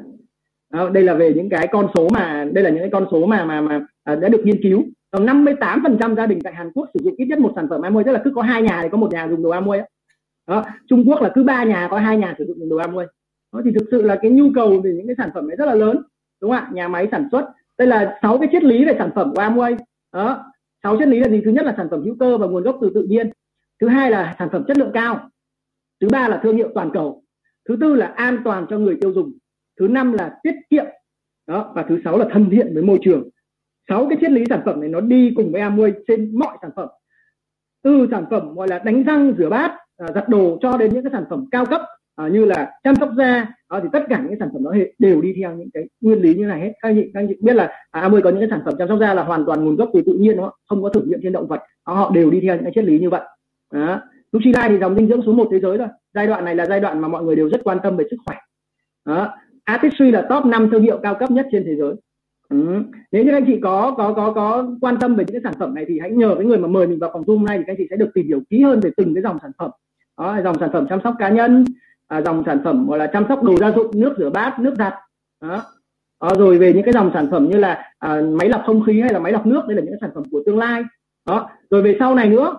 Đó, 0.73 0.89
đây 0.89 1.03
là 1.03 1.15
về 1.15 1.33
những 1.37 1.49
cái 1.49 1.69
con 1.73 1.89
số 1.95 2.09
mà 2.13 2.47
đây 2.53 2.65
là 2.65 2.71
những 2.71 2.79
cái 2.79 2.91
con 2.93 3.07
số 3.11 3.27
mà 3.27 3.45
mà 3.45 3.61
mà 3.61 3.87
à, 4.05 4.15
đã 4.15 4.29
được 4.29 4.41
nghiên 4.45 4.63
cứu. 4.63 4.85
Còn 5.11 5.27
58% 5.27 6.15
gia 6.15 6.27
đình 6.27 6.39
tại 6.45 6.55
Hàn 6.55 6.73
Quốc 6.75 6.89
sử 6.95 7.01
dụng 7.05 7.15
ít 7.19 7.25
nhất 7.25 7.39
một 7.39 7.53
sản 7.57 7.67
phẩm 7.71 7.81
Amway 7.81 8.05
tức 8.05 8.13
là 8.13 8.21
cứ 8.25 8.33
có 8.35 8.43
hai 8.43 8.63
nhà 8.63 8.81
thì 8.83 8.89
có 8.93 8.99
một 8.99 9.13
nhà 9.13 9.29
dùng 9.29 9.43
đồ 9.43 9.51
Amway 9.51 9.83
đó 10.47 10.65
Trung 10.89 11.05
Quốc 11.07 11.23
là 11.23 11.33
cứ 11.35 11.43
ba 11.43 11.65
nhà 11.65 11.89
có 11.91 11.99
hai 11.99 12.17
nhà 12.17 12.35
sử 12.39 12.45
dụng 12.45 12.69
đồ 12.69 12.77
Amway. 12.77 13.07
Đó 13.53 13.61
thì 13.65 13.71
thực 13.79 13.87
sự 13.91 14.03
là 14.03 14.19
cái 14.23 14.31
nhu 14.31 14.51
cầu 14.55 14.81
về 14.81 14.93
những 14.97 15.07
cái 15.07 15.17
sản 15.19 15.31
phẩm 15.35 15.49
này 15.49 15.57
rất 15.57 15.67
là 15.67 15.75
lớn 15.75 16.03
đúng 16.41 16.51
không 16.51 16.61
ạ? 16.61 16.71
Nhà 16.73 16.89
máy 16.89 17.09
sản 17.11 17.29
xuất. 17.33 17.49
Đây 17.79 17.89
là 17.89 18.19
sáu 18.23 18.39
cái 18.39 18.49
triết 18.53 18.65
lý 18.65 18.85
về 18.85 18.95
sản 18.99 19.11
phẩm 19.15 19.33
của 19.35 19.43
Amway. 19.43 19.77
Đó 20.13 20.45
sáu 20.83 20.97
triết 20.99 21.09
lý 21.09 21.19
là 21.19 21.29
gì? 21.29 21.43
Thứ 21.45 21.51
nhất 21.51 21.67
là 21.67 21.75
sản 21.77 21.89
phẩm 21.91 22.03
hữu 22.05 22.17
cơ 22.21 22.39
và 22.39 22.47
nguồn 22.47 22.63
gốc 22.63 22.79
từ 22.81 22.91
tự 22.95 23.03
nhiên. 23.03 23.31
Thứ 23.81 23.89
hai 23.89 24.11
là 24.11 24.35
sản 24.39 24.49
phẩm 24.53 24.65
chất 24.69 24.79
lượng 24.79 24.91
cao. 24.95 25.31
Thứ 26.01 26.09
ba 26.13 26.29
là 26.29 26.41
thương 26.43 26.57
hiệu 26.57 26.69
toàn 26.75 26.91
cầu. 26.95 27.23
Thứ 27.69 27.77
tư 27.81 27.95
là 27.95 28.07
an 28.07 28.39
toàn 28.45 28.67
cho 28.71 28.79
người 28.79 28.97
tiêu 29.01 29.13
dùng 29.13 29.33
thứ 29.83 29.89
năm 29.89 30.13
là 30.13 30.39
tiết 30.43 30.55
kiệm. 30.71 30.85
Đó 31.47 31.73
và 31.75 31.85
thứ 31.89 32.01
sáu 32.05 32.19
là 32.19 32.27
thân 32.33 32.51
thiện 32.51 32.75
với 32.75 32.83
môi 32.83 32.99
trường. 33.03 33.29
Sáu 33.89 34.07
cái 34.09 34.19
triết 34.21 34.31
lý 34.31 34.45
sản 34.49 34.63
phẩm 34.65 34.81
này 34.81 34.89
nó 34.89 35.01
đi 35.01 35.33
cùng 35.37 35.53
với 35.53 35.63
Amway 35.63 35.93
trên 36.09 36.39
mọi 36.39 36.59
sản 36.63 36.71
phẩm. 36.77 36.89
Từ 37.83 38.07
sản 38.11 38.25
phẩm 38.31 38.55
gọi 38.55 38.69
là 38.69 38.79
đánh 38.79 39.03
răng 39.03 39.35
rửa 39.39 39.49
bát 39.49 39.73
à, 39.97 40.07
giặt 40.15 40.29
đồ 40.29 40.59
cho 40.63 40.77
đến 40.77 40.95
những 40.95 41.05
cái 41.05 41.13
sản 41.13 41.25
phẩm 41.31 41.45
cao 41.51 41.67
cấp 41.67 41.81
à, 42.17 42.29
như 42.29 42.45
là 42.45 42.71
chăm 42.85 42.97
sóc 42.97 43.11
da 43.17 43.55
à, 43.69 43.81
thì 43.83 43.89
tất 43.93 44.03
cả 44.09 44.19
những 44.19 44.29
cái 44.29 44.37
sản 44.41 44.49
phẩm 44.53 44.65
đó 44.65 44.75
đều 44.99 45.21
đi 45.21 45.35
theo 45.41 45.57
những 45.57 45.71
cái 45.75 45.85
nguyên 46.01 46.21
lý 46.23 46.35
như 46.35 46.47
này 46.47 46.61
hết. 46.61 46.73
Các 46.81 46.89
anh 46.89 46.95
chị 46.97 47.11
các 47.15 47.21
anh 47.21 47.29
chị 47.29 47.37
biết 47.41 47.55
là 47.55 47.71
à, 47.91 48.09
Amway 48.09 48.21
có 48.23 48.31
những 48.31 48.41
cái 48.41 48.51
sản 48.51 48.63
phẩm 48.65 48.75
chăm 48.79 48.89
sóc 48.89 48.99
da 49.01 49.15
là 49.15 49.23
hoàn 49.25 49.45
toàn 49.47 49.65
nguồn 49.65 49.77
gốc 49.77 49.91
từ 49.95 50.03
tự 50.07 50.13
nhiên 50.13 50.37
đó, 50.37 50.53
không? 50.69 50.83
Có 50.83 50.89
thử 50.89 51.01
nghiệm 51.01 51.21
trên 51.23 51.33
động 51.33 51.49
vật. 51.49 51.61
Đó, 51.87 51.95
họ 51.95 52.11
đều 52.15 52.31
đi 52.31 52.41
theo 52.41 52.55
những 52.55 52.65
cái 52.65 52.73
triết 52.75 52.85
lý 52.85 53.01
như 53.01 53.11
vậy. 53.11 53.23
Đó. 53.73 54.01
Nutrilife 54.33 54.69
thì 54.69 54.79
dòng 54.79 54.97
dinh 54.97 55.09
dưỡng 55.09 55.23
số 55.27 55.33
1 55.33 55.49
thế 55.53 55.61
giới 55.61 55.77
rồi 55.77 55.89
giai 56.15 56.27
đoạn 56.27 56.45
này 56.45 56.55
là 56.55 56.67
giai 56.67 56.81
đoạn 56.81 57.01
mà 57.01 57.09
mọi 57.09 57.25
người 57.25 57.37
đều 57.37 57.49
rất 57.49 57.61
quan 57.65 57.79
tâm 57.83 57.97
về 57.97 58.05
sức 58.11 58.17
khỏe. 58.27 58.37
Đó. 59.05 59.35
Artistry 59.73 60.11
là 60.11 60.27
top 60.31 60.47
5 60.47 60.71
thương 60.71 60.83
hiệu 60.83 60.99
cao 61.03 61.15
cấp 61.15 61.31
nhất 61.31 61.49
trên 61.53 61.65
thế 61.67 61.77
giới 61.77 61.95
Ừ. 62.53 62.83
Nếu 63.13 63.25
như 63.25 63.33
anh 63.33 63.45
chị 63.47 63.59
có 63.63 63.95
có 63.97 64.13
có 64.13 64.33
có 64.33 64.67
quan 64.81 64.99
tâm 65.01 65.15
về 65.15 65.25
những 65.25 65.33
cái 65.33 65.41
sản 65.45 65.55
phẩm 65.59 65.75
này 65.75 65.85
thì 65.89 65.99
hãy 66.01 66.11
nhờ 66.11 66.35
cái 66.39 66.47
người 66.47 66.59
mà 66.59 66.69
mời 66.69 66.87
mình 66.87 66.99
vào 66.99 67.11
phòng 67.13 67.23
Zoom 67.23 67.45
này 67.45 67.59
thì 67.59 67.65
các 67.67 67.73
anh 67.73 67.77
chị 67.79 67.87
sẽ 67.91 67.97
được 67.97 68.11
tìm 68.15 68.27
hiểu 68.27 68.41
kỹ 68.51 68.63
hơn 68.63 68.81
về 68.81 68.91
từng 68.97 69.15
cái 69.15 69.23
dòng 69.23 69.39
sản 69.43 69.51
phẩm. 69.59 69.71
Đó, 70.19 70.41
dòng 70.45 70.59
sản 70.61 70.71
phẩm 70.73 70.87
chăm 70.89 71.01
sóc 71.05 71.15
cá 71.19 71.29
nhân, 71.29 71.65
à, 72.09 72.21
dòng 72.21 72.43
sản 72.47 72.61
phẩm 72.65 72.87
gọi 72.87 72.99
là 72.99 73.07
chăm 73.07 73.25
sóc 73.29 73.43
đồ 73.43 73.57
gia 73.57 73.71
dụng, 73.73 73.91
nước 73.95 74.15
rửa 74.19 74.31
bát, 74.31 74.59
nước 74.59 74.75
giặt. 74.79 74.95
Đó. 75.41 75.63
Đó, 76.21 76.35
rồi 76.39 76.59
về 76.59 76.73
những 76.73 76.83
cái 76.83 76.93
dòng 76.93 77.11
sản 77.15 77.29
phẩm 77.31 77.49
như 77.49 77.59
là 77.59 77.93
à, 77.99 78.21
máy 78.33 78.49
lọc 78.49 78.63
không 78.67 78.85
khí 78.87 79.01
hay 79.01 79.13
là 79.13 79.19
máy 79.19 79.33
lọc 79.33 79.47
nước, 79.47 79.63
đây 79.69 79.77
là 79.77 79.83
những 79.83 79.93
cái 79.93 79.99
sản 80.01 80.11
phẩm 80.15 80.25
của 80.31 80.43
tương 80.47 80.59
lai. 80.59 80.83
Đó. 81.27 81.51
Rồi 81.71 81.83
về 81.83 81.97
sau 81.99 82.15
này 82.15 82.29
nữa, 82.29 82.57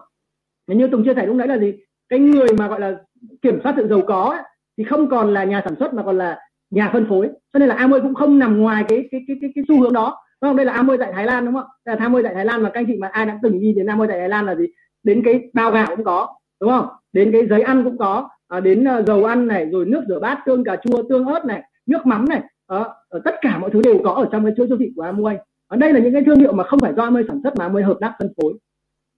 như 0.68 0.88
Tùng 0.88 1.04
chia 1.04 1.14
sẻ 1.16 1.26
lúc 1.26 1.36
nãy 1.36 1.48
là 1.48 1.58
gì? 1.58 1.74
Cái 2.10 2.20
người 2.20 2.48
mà 2.58 2.68
gọi 2.68 2.80
là 2.80 2.96
kiểm 3.42 3.60
soát 3.64 3.74
sự 3.78 3.88
giàu 3.88 4.02
có 4.08 4.24
ấy, 4.24 4.42
thì 4.78 4.84
không 4.84 5.10
còn 5.10 5.34
là 5.34 5.44
nhà 5.44 5.62
sản 5.66 5.76
xuất 5.80 5.94
mà 5.94 6.04
còn 6.04 6.18
là 6.18 6.40
nhà 6.74 6.90
phân 6.94 7.06
phối. 7.10 7.30
Cho 7.54 7.60
nên 7.60 7.70
là 7.70 7.76
Amway 7.76 8.02
cũng 8.02 8.14
không 8.14 8.40
nằm 8.40 8.58
ngoài 8.58 8.86
cái 8.88 9.08
cái 9.12 9.22
cái 9.28 9.38
cái, 9.42 9.52
cái 9.56 9.64
xu 9.68 9.82
hướng 9.82 9.94
đó. 9.94 10.18
Đúng 10.42 10.50
không? 10.50 10.58
Đây 10.58 10.66
là 10.66 10.74
Amway 10.74 10.98
tại 10.98 11.14
Thái 11.14 11.26
Lan 11.26 11.46
đúng 11.46 11.54
không? 11.54 11.68
Đây 11.86 11.96
là 11.96 12.08
Amway 12.08 12.24
tại 12.24 12.34
Thái 12.34 12.46
Lan 12.46 12.64
mà 12.64 12.70
các 12.70 12.80
anh 12.80 12.86
chị 12.88 12.98
mà 12.98 13.08
ai 13.08 13.26
đã 13.26 13.40
từng 13.44 13.60
đi 13.60 13.74
đến 13.74 13.86
Amway 13.86 14.08
tại 14.08 14.20
Thái 14.20 14.30
Lan 14.30 14.46
là 14.46 14.56
gì? 14.56 14.66
Đến 15.04 15.22
cái 15.26 15.50
bao 15.54 15.72
gạo 15.72 15.96
cũng 15.96 16.06
có 16.06 16.36
đúng 16.62 16.70
không? 16.70 16.88
Đến 17.14 17.32
cái 17.32 17.48
giấy 17.48 17.62
ăn 17.62 17.84
cũng 17.84 17.98
có 17.98 18.30
à, 18.48 18.60
đến 18.60 18.86
uh, 19.00 19.06
dầu 19.08 19.26
ăn 19.26 19.48
này 19.48 19.70
rồi 19.72 19.86
nước 19.86 20.04
rửa 20.08 20.20
bát 20.20 20.40
tương 20.46 20.64
cà 20.64 20.76
chua 20.76 21.04
tương 21.10 21.26
ớt 21.26 21.46
này 21.46 21.64
nước 21.86 22.06
mắm 22.06 22.30
này 22.30 22.42
à, 22.68 22.86
ở 23.10 23.22
tất 23.26 23.36
cả 23.42 23.58
mọi 23.58 23.70
thứ 23.70 23.82
đều 23.84 24.00
có 24.04 24.12
ở 24.12 24.30
trong 24.32 24.46
cái 24.46 24.54
chuỗi 24.58 24.68
siêu 24.68 24.78
thị 24.78 24.92
của 24.96 25.04
Amway 25.04 25.38
ở 25.68 25.78
đây 25.78 25.94
là 25.94 26.00
những 26.00 26.14
cái 26.14 26.24
thương 26.26 26.40
hiệu 26.40 26.54
mà 26.54 26.64
không 26.64 26.80
phải 26.80 26.94
do 26.94 27.10
Amway 27.10 27.28
sản 27.28 27.40
xuất 27.44 27.56
mà 27.58 27.70
Amway 27.70 27.86
hợp 27.86 27.98
tác 28.02 28.16
phân 28.20 28.34
phối. 28.38 28.54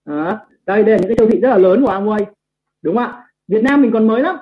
À, 0.06 0.40
đây 0.66 0.84
đây 0.84 0.96
là 0.96 0.98
những 0.98 1.08
cái 1.08 1.16
siêu 1.18 1.30
thị 1.32 1.40
rất 1.40 1.50
là 1.50 1.58
lớn 1.58 1.86
của 1.86 1.92
Amway 1.92 2.26
đúng 2.84 2.96
không 2.96 3.04
ạ? 3.04 3.24
Việt 3.48 3.64
Nam 3.64 3.82
mình 3.82 3.92
còn 3.92 4.08
mới 4.08 4.22
lắm 4.22 4.36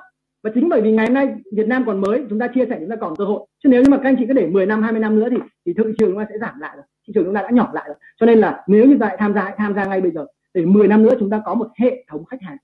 và 0.44 0.52
chính 0.54 0.70
bởi 0.70 0.82
vì 0.82 0.92
ngày 0.92 1.06
hôm 1.06 1.14
nay 1.14 1.36
Việt 1.52 1.68
Nam 1.68 1.84
còn 1.86 2.02
mới 2.02 2.26
chúng 2.30 2.40
ta 2.40 2.48
chia 2.48 2.66
sẻ 2.70 2.78
chúng 2.80 2.90
ta 2.90 2.96
còn 2.96 3.16
cơ 3.16 3.26
hội. 3.26 3.48
Chứ 3.64 3.70
nếu 3.70 3.84
như 3.84 3.90
mà 3.90 3.98
các 3.98 4.10
anh 4.10 4.16
chị 4.20 4.26
cứ 4.28 4.34
để 4.34 4.48
10 4.48 4.66
năm 4.66 4.82
20 4.82 5.00
năm 5.00 5.16
nữa 5.20 5.28
thì 5.32 5.38
thì 5.66 5.74
thị 5.74 5.84
trường 6.00 6.12
chúng 6.12 6.18
ta 6.18 6.26
sẽ 6.30 6.38
giảm 6.42 6.60
lại 6.60 6.72
rồi. 6.76 6.86
Thị 7.08 7.14
trường 7.16 7.26
chúng 7.26 7.36
ta 7.36 7.42
đã 7.42 7.50
nhỏ 7.50 7.72
lại 7.74 7.84
rồi. 7.88 7.96
Cho 8.20 8.26
nên 8.26 8.40
là 8.40 8.64
nếu 8.68 8.86
như 8.86 8.98
vậy 8.98 9.16
tham 9.20 9.34
gia 9.34 9.42
hãy 9.42 9.54
tham 9.58 9.76
gia 9.76 9.86
ngay 9.86 10.02
bây 10.02 10.12
giờ. 10.12 10.26
Để 10.54 10.66
10 10.66 10.88
năm 10.88 11.04
nữa 11.04 11.14
chúng 11.20 11.30
ta 11.30 11.42
có 11.46 11.54
một 11.54 11.68
hệ 11.80 12.06
thống 12.08 12.26
khách 12.26 12.42
hàng. 12.42 12.58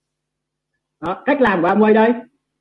Đó, 1.06 1.24
cách 1.26 1.42
làm 1.42 1.62
của 1.62 1.68
Amway 1.68 1.94
đây. 1.94 2.14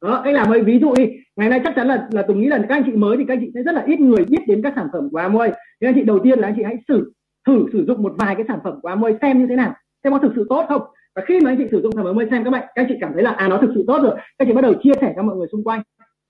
Đó 0.02 0.20
cách 0.24 0.34
làm 0.34 0.52
ấy 0.52 0.62
ví 0.62 0.78
dụ 0.80 0.94
đi 0.94 1.04
ngày 1.36 1.48
nay 1.48 1.60
chắc 1.64 1.72
chắn 1.76 1.88
là 1.88 2.08
là 2.12 2.22
tùng 2.22 2.40
nghĩ 2.40 2.46
là 2.46 2.58
các 2.68 2.74
anh 2.74 2.82
chị 2.86 2.92
mới 2.92 3.16
thì 3.16 3.24
các 3.28 3.34
anh 3.34 3.40
chị 3.40 3.50
sẽ 3.54 3.62
rất 3.62 3.74
là 3.74 3.84
ít 3.86 4.00
người 4.00 4.24
biết 4.24 4.38
đến 4.46 4.62
các 4.62 4.72
sản 4.76 4.88
phẩm 4.92 5.08
của 5.12 5.18
Amway. 5.18 5.50
Nên 5.80 5.88
anh 5.88 5.94
chị 5.94 6.02
đầu 6.02 6.18
tiên 6.18 6.38
là 6.38 6.48
anh 6.48 6.54
chị 6.56 6.62
hãy 6.62 6.76
sử 6.88 7.12
thử 7.46 7.66
sử 7.72 7.84
dụng 7.86 8.02
một 8.02 8.14
vài 8.18 8.34
cái 8.34 8.44
sản 8.48 8.58
phẩm 8.64 8.80
của 8.82 8.88
Amway 8.88 9.18
xem 9.22 9.38
như 9.38 9.46
thế 9.46 9.56
nào 9.56 9.74
xem 10.04 10.12
có 10.12 10.18
thực 10.18 10.32
sự 10.36 10.46
tốt 10.48 10.64
không 10.68 10.82
và 11.18 11.24
khi 11.26 11.40
mà 11.40 11.50
anh 11.50 11.56
chị 11.58 11.66
sử 11.70 11.80
dụng 11.82 11.92
sản 11.94 12.04
phẩm 12.04 12.16
mới 12.16 12.26
xem 12.30 12.44
các 12.44 12.50
bạn, 12.50 12.62
các 12.74 12.82
anh 12.82 12.86
chị 12.88 12.94
cảm 13.00 13.12
thấy 13.14 13.22
là 13.22 13.30
à 13.30 13.48
nó 13.48 13.58
thực 13.58 13.70
sự 13.74 13.84
tốt 13.86 14.02
rồi. 14.02 14.12
Các 14.16 14.22
anh 14.38 14.48
chị 14.48 14.54
bắt 14.54 14.60
đầu 14.60 14.74
chia 14.82 14.92
sẻ 15.00 15.12
cho 15.16 15.22
mọi 15.22 15.36
người 15.36 15.46
xung 15.52 15.64
quanh. 15.64 15.82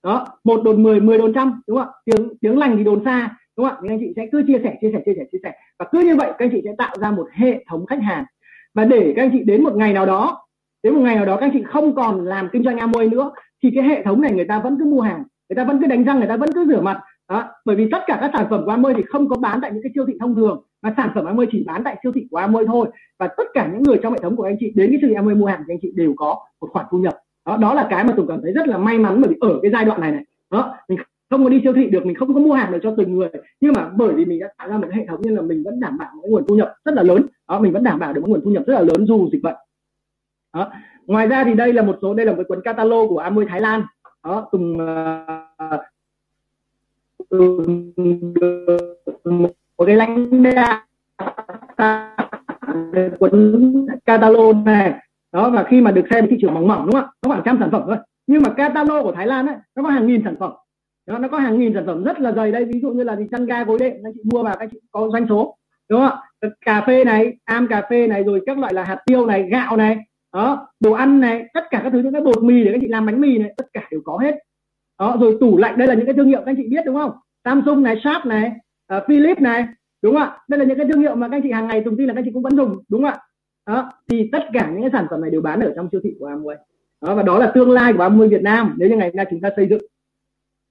Đó, 0.03 0.27
một 0.45 0.63
đồn 0.65 0.83
10 0.83 1.01
10 1.01 1.19
đồn 1.19 1.33
trăm, 1.35 1.63
đúng 1.67 1.79
không 1.79 1.87
ạ? 1.87 1.93
Tiếng 2.05 2.29
tiếng 2.41 2.59
lành 2.59 2.77
thì 2.77 2.85
đồn 2.85 3.05
xa, 3.05 3.37
đúng 3.57 3.69
không 3.69 3.77
ạ? 3.77 3.81
Thì 3.83 3.89
anh 3.89 3.99
chị 4.01 4.13
sẽ 4.17 4.27
cứ 4.33 4.43
chia 4.47 4.59
sẻ 4.63 4.79
chia 4.81 4.91
sẻ 4.93 5.03
chia 5.07 5.13
sẻ 5.17 5.25
chia 5.33 5.39
sẻ. 5.43 5.53
Và 5.79 5.87
cứ 5.93 6.01
như 6.01 6.17
vậy, 6.17 6.27
các 6.39 6.45
anh 6.45 6.51
chị 6.53 6.61
sẽ 6.65 6.71
tạo 6.79 6.95
ra 7.01 7.11
một 7.11 7.29
hệ 7.33 7.65
thống 7.71 7.87
khách 7.87 8.03
hàng. 8.03 8.25
Và 8.75 8.85
để 8.85 9.13
các 9.17 9.23
anh 9.23 9.31
chị 9.33 9.43
đến 9.45 9.65
một 9.65 9.77
ngày 9.77 9.93
nào 9.93 10.07
đó, 10.07 10.47
đến 10.83 10.95
một 10.95 11.01
ngày 11.01 11.17
nào 11.17 11.27
đó 11.27 11.37
các 11.37 11.47
anh 11.47 11.53
chị 11.53 11.63
không 11.63 11.95
còn 11.95 12.25
làm 12.25 12.49
kinh 12.53 12.65
doanh 12.65 12.77
Amway 12.77 13.11
nữa, 13.11 13.31
thì 13.63 13.71
cái 13.75 13.85
hệ 13.85 14.03
thống 14.03 14.21
này 14.21 14.33
người 14.33 14.45
ta 14.45 14.59
vẫn 14.59 14.77
cứ 14.79 14.85
mua 14.85 15.01
hàng, 15.01 15.25
người 15.49 15.57
ta 15.57 15.65
vẫn 15.65 15.81
cứ 15.81 15.87
đánh 15.87 16.05
răng, 16.05 16.19
người 16.19 16.29
ta 16.29 16.37
vẫn 16.37 16.51
cứ 16.55 16.65
rửa 16.65 16.81
mặt 16.81 17.01
đó 17.29 17.45
bởi 17.65 17.77
vì 17.77 17.89
tất 17.93 18.03
cả 18.07 18.19
các 18.21 18.31
sản 18.33 18.47
phẩm 18.51 18.65
của 18.65 18.73
Amway 18.73 18.95
thì 18.97 19.03
không 19.09 19.29
có 19.29 19.37
bán 19.37 19.59
tại 19.63 19.73
những 19.73 19.83
cái 19.83 19.93
siêu 19.95 20.05
thị 20.07 20.15
thông 20.21 20.35
thường 20.35 20.63
mà 20.83 20.95
sản 20.97 21.11
phẩm 21.15 21.25
Amway 21.25 21.47
chỉ 21.53 21.65
bán 21.67 21.85
tại 21.85 21.97
siêu 22.03 22.13
thị 22.15 22.27
của 22.31 22.41
Amway 22.41 22.67
thôi. 22.67 22.89
Và 23.19 23.29
tất 23.37 23.45
cả 23.55 23.71
những 23.73 23.83
người 23.83 23.99
trong 24.03 24.13
hệ 24.13 24.19
thống 24.23 24.37
của 24.37 24.45
anh 24.45 24.57
chị 24.61 24.73
đến 24.75 24.91
cái 24.91 24.99
siêu 25.01 25.11
thị 25.11 25.17
Amway 25.17 25.37
mua 25.37 25.47
hàng 25.47 25.63
thì 25.67 25.75
anh 25.75 25.79
chị 25.83 25.93
đều 25.95 26.15
có 26.17 26.39
một 26.61 26.69
khoản 26.73 26.87
thu 26.91 26.99
nhập. 26.99 27.19
Đó 27.47 27.57
đó 27.57 27.75
là 27.75 27.87
cái 27.91 28.05
mà 28.05 28.13
tôi 28.17 28.27
cảm 28.29 28.41
thấy 28.43 28.53
rất 28.53 28.69
là 28.69 28.79
may 28.79 28.99
mắn 28.99 29.21
bởi 29.21 29.31
vì 29.31 29.37
ở 29.41 29.59
cái 29.63 29.71
giai 29.71 29.85
đoạn 29.85 30.01
này 30.01 30.13
này 30.13 30.25
đó 30.51 30.75
mình 30.89 30.99
không 31.31 31.45
có 31.45 31.51
đi 31.51 31.61
siêu 31.63 31.73
thị 31.73 31.87
được 31.87 32.07
mình 32.07 32.17
không 32.17 32.35
có 32.35 32.41
mua 32.41 32.53
hàng 32.53 32.73
được 32.73 32.79
cho 32.83 32.95
từng 32.97 33.15
người. 33.15 33.29
Nhưng 33.61 33.73
mà 33.77 33.91
bởi 33.97 34.13
vì 34.13 34.25
mình 34.25 34.41
đã 34.41 34.49
tạo 34.59 34.69
ra 34.69 34.79
một 34.79 34.89
hệ 34.93 35.07
thống 35.07 35.21
nên 35.23 35.35
là 35.35 35.43
mình 35.43 35.63
vẫn 35.65 35.81
đảm 35.81 35.99
bảo 35.99 36.09
một 36.15 36.29
nguồn 36.29 36.47
thu 36.49 36.57
nhập 36.57 36.75
rất 36.85 36.95
là 36.95 37.03
lớn. 37.03 37.23
Đó 37.49 37.61
mình 37.61 37.73
vẫn 37.73 37.85
đảm 37.85 37.99
bảo 37.99 38.13
được 38.13 38.21
một 38.21 38.29
nguồn 38.29 38.41
thu 38.45 38.51
nhập 38.51 38.63
rất 38.67 38.75
là 38.75 38.81
lớn 38.81 39.07
dù 39.07 39.29
dịch 39.33 39.43
bệnh. 39.43 39.57
Đó. 40.55 40.71
ngoài 41.07 41.27
ra 41.27 41.45
thì 41.45 41.55
đây 41.55 41.73
là 41.73 41.83
một 41.83 41.99
số 42.03 42.15
đây 42.15 42.27
là 42.27 42.33
một 42.33 42.43
cuốn 42.49 42.61
catalog 42.65 43.09
của 43.09 43.23
Amway 43.23 43.49
Thái 43.49 43.61
Lan. 43.61 43.83
Đó 44.25 44.49
cùng 44.51 44.73
uh, 44.73 44.79
ờ, 45.57 45.83
một 49.79 49.87
cái 49.87 49.97
lãnh 49.97 50.43
đạo 50.43 50.81
cuốn 53.19 53.87
catalog 54.05 54.65
này. 54.65 54.95
Đó 55.33 55.51
và 55.51 55.65
khi 55.65 55.81
mà 55.81 55.91
được 55.91 56.05
xem 56.11 56.27
thị 56.31 56.37
trường 56.41 56.55
mỏng 56.55 56.69
mỏng 56.69 56.87
đúng 56.87 56.95
không? 56.95 57.05
Ạ 57.05 57.13
nó 57.23 57.31
khoảng 57.31 57.43
trăm 57.45 57.57
sản 57.61 57.71
phẩm 57.71 57.83
thôi. 57.87 57.97
Nhưng 58.27 58.43
mà 58.43 58.51
catalog 58.51 59.03
của 59.03 59.13
Thái 59.13 59.27
Lan 59.27 59.47
ấy 59.47 59.57
nó 59.77 59.83
có 59.83 59.89
hàng 59.89 60.07
nghìn 60.07 60.23
sản 60.25 60.35
phẩm. 60.41 60.53
Đó, 61.07 61.19
nó 61.19 61.29
có 61.29 61.39
hàng 61.39 61.59
nghìn 61.59 61.75
sản 61.75 61.87
phẩm 61.87 62.05
rất 62.05 62.21
là 62.21 62.33
dày 62.33 62.53
đây. 62.53 62.65
Ví 62.65 62.81
dụ 62.81 62.91
như 62.91 63.03
là 63.03 63.17
gì? 63.17 63.27
Chăn 63.31 63.47
ga 63.47 63.65
gối 63.65 63.79
đệm 63.81 63.93
anh 64.05 64.13
chị 64.15 64.21
mua 64.33 64.43
vào 64.43 64.57
các 64.59 64.69
chị 64.73 64.79
có 64.91 65.09
doanh 65.13 65.27
số 65.29 65.57
đúng 65.91 66.01
không 66.01 66.19
ạ? 66.41 66.51
Cà 66.61 66.85
phê 66.87 67.05
này 67.05 67.37
am 67.45 67.67
cà 67.69 67.83
phê 67.91 68.07
này 68.07 68.25
rồi 68.25 68.41
các 68.47 68.59
loại 68.59 68.75
là 68.75 68.85
hạt 68.85 68.99
tiêu 69.07 69.27
này 69.27 69.49
gạo 69.51 69.77
này 69.77 69.99
đó 70.33 70.69
đồ 70.81 70.93
ăn 70.93 71.21
này 71.21 71.45
tất 71.55 71.65
cả 71.71 71.81
các 71.85 71.91
thứ 71.93 71.99
những 72.03 72.13
cái 72.13 72.23
bột 72.23 72.43
mì 72.43 72.65
để 72.65 72.71
các 72.73 72.79
chị 72.81 72.89
làm 72.89 73.07
bánh 73.07 73.21
mì 73.21 73.39
này 73.39 73.55
tất 73.57 73.67
cả 73.73 73.89
đều 73.91 74.01
có 74.05 74.19
hết 74.19 74.35
đó 74.99 75.17
rồi 75.21 75.37
tủ 75.41 75.57
lạnh 75.57 75.79
đây 75.79 75.89
là 75.89 75.95
những 75.95 76.07
cái 76.07 76.15
thương 76.15 76.29
hiệu 76.29 76.39
các 76.39 76.47
anh 76.47 76.57
chị 76.57 76.69
biết 76.69 76.87
đúng 76.87 76.97
không? 76.97 77.13
Samsung 77.45 77.83
này 77.83 78.01
Sharp 78.05 78.27
này 78.27 78.53
uh, 78.97 79.03
Philips 79.09 79.41
này 79.41 79.67
đúng 80.03 80.15
không 80.15 80.23
ạ? 80.23 80.39
Đây 80.49 80.59
là 80.59 80.65
những 80.65 80.77
cái 80.77 80.87
thương 80.93 81.01
hiệu 81.01 81.15
mà 81.15 81.29
các 81.29 81.37
anh 81.37 81.43
chị 81.43 81.51
hàng 81.51 81.69
ngày 81.69 81.83
dùng 81.85 81.97
tin 81.97 82.07
là 82.07 82.15
các 82.15 82.19
anh 82.19 82.25
chị 82.25 82.31
cũng 82.35 82.43
vẫn 82.43 82.57
dùng 82.57 82.79
đúng 82.89 83.03
không 83.03 83.11
ạ? 83.11 83.19
Đó 83.67 83.93
thì 84.09 84.29
tất 84.33 84.43
cả 84.53 84.71
những 84.73 84.83
cái 84.83 84.91
sản 84.93 85.07
phẩm 85.11 85.21
này 85.21 85.31
đều 85.31 85.41
bán 85.41 85.61
ở 85.61 85.73
trong 85.77 85.89
siêu 85.93 86.01
thị 86.05 86.15
của 86.19 86.29
Amway. 86.29 86.57
Đó 87.01 87.15
và 87.15 87.23
đó 87.23 87.39
là 87.39 87.53
tương 87.55 87.71
lai 87.71 87.93
của 87.93 88.03
Amway 88.03 88.29
Việt 88.29 88.43
Nam 88.43 88.75
nếu 88.79 88.89
như 88.89 88.97
ngày 88.97 89.11
nay 89.15 89.27
chúng 89.31 89.41
ta 89.41 89.51
xây 89.57 89.69
dựng. 89.69 89.83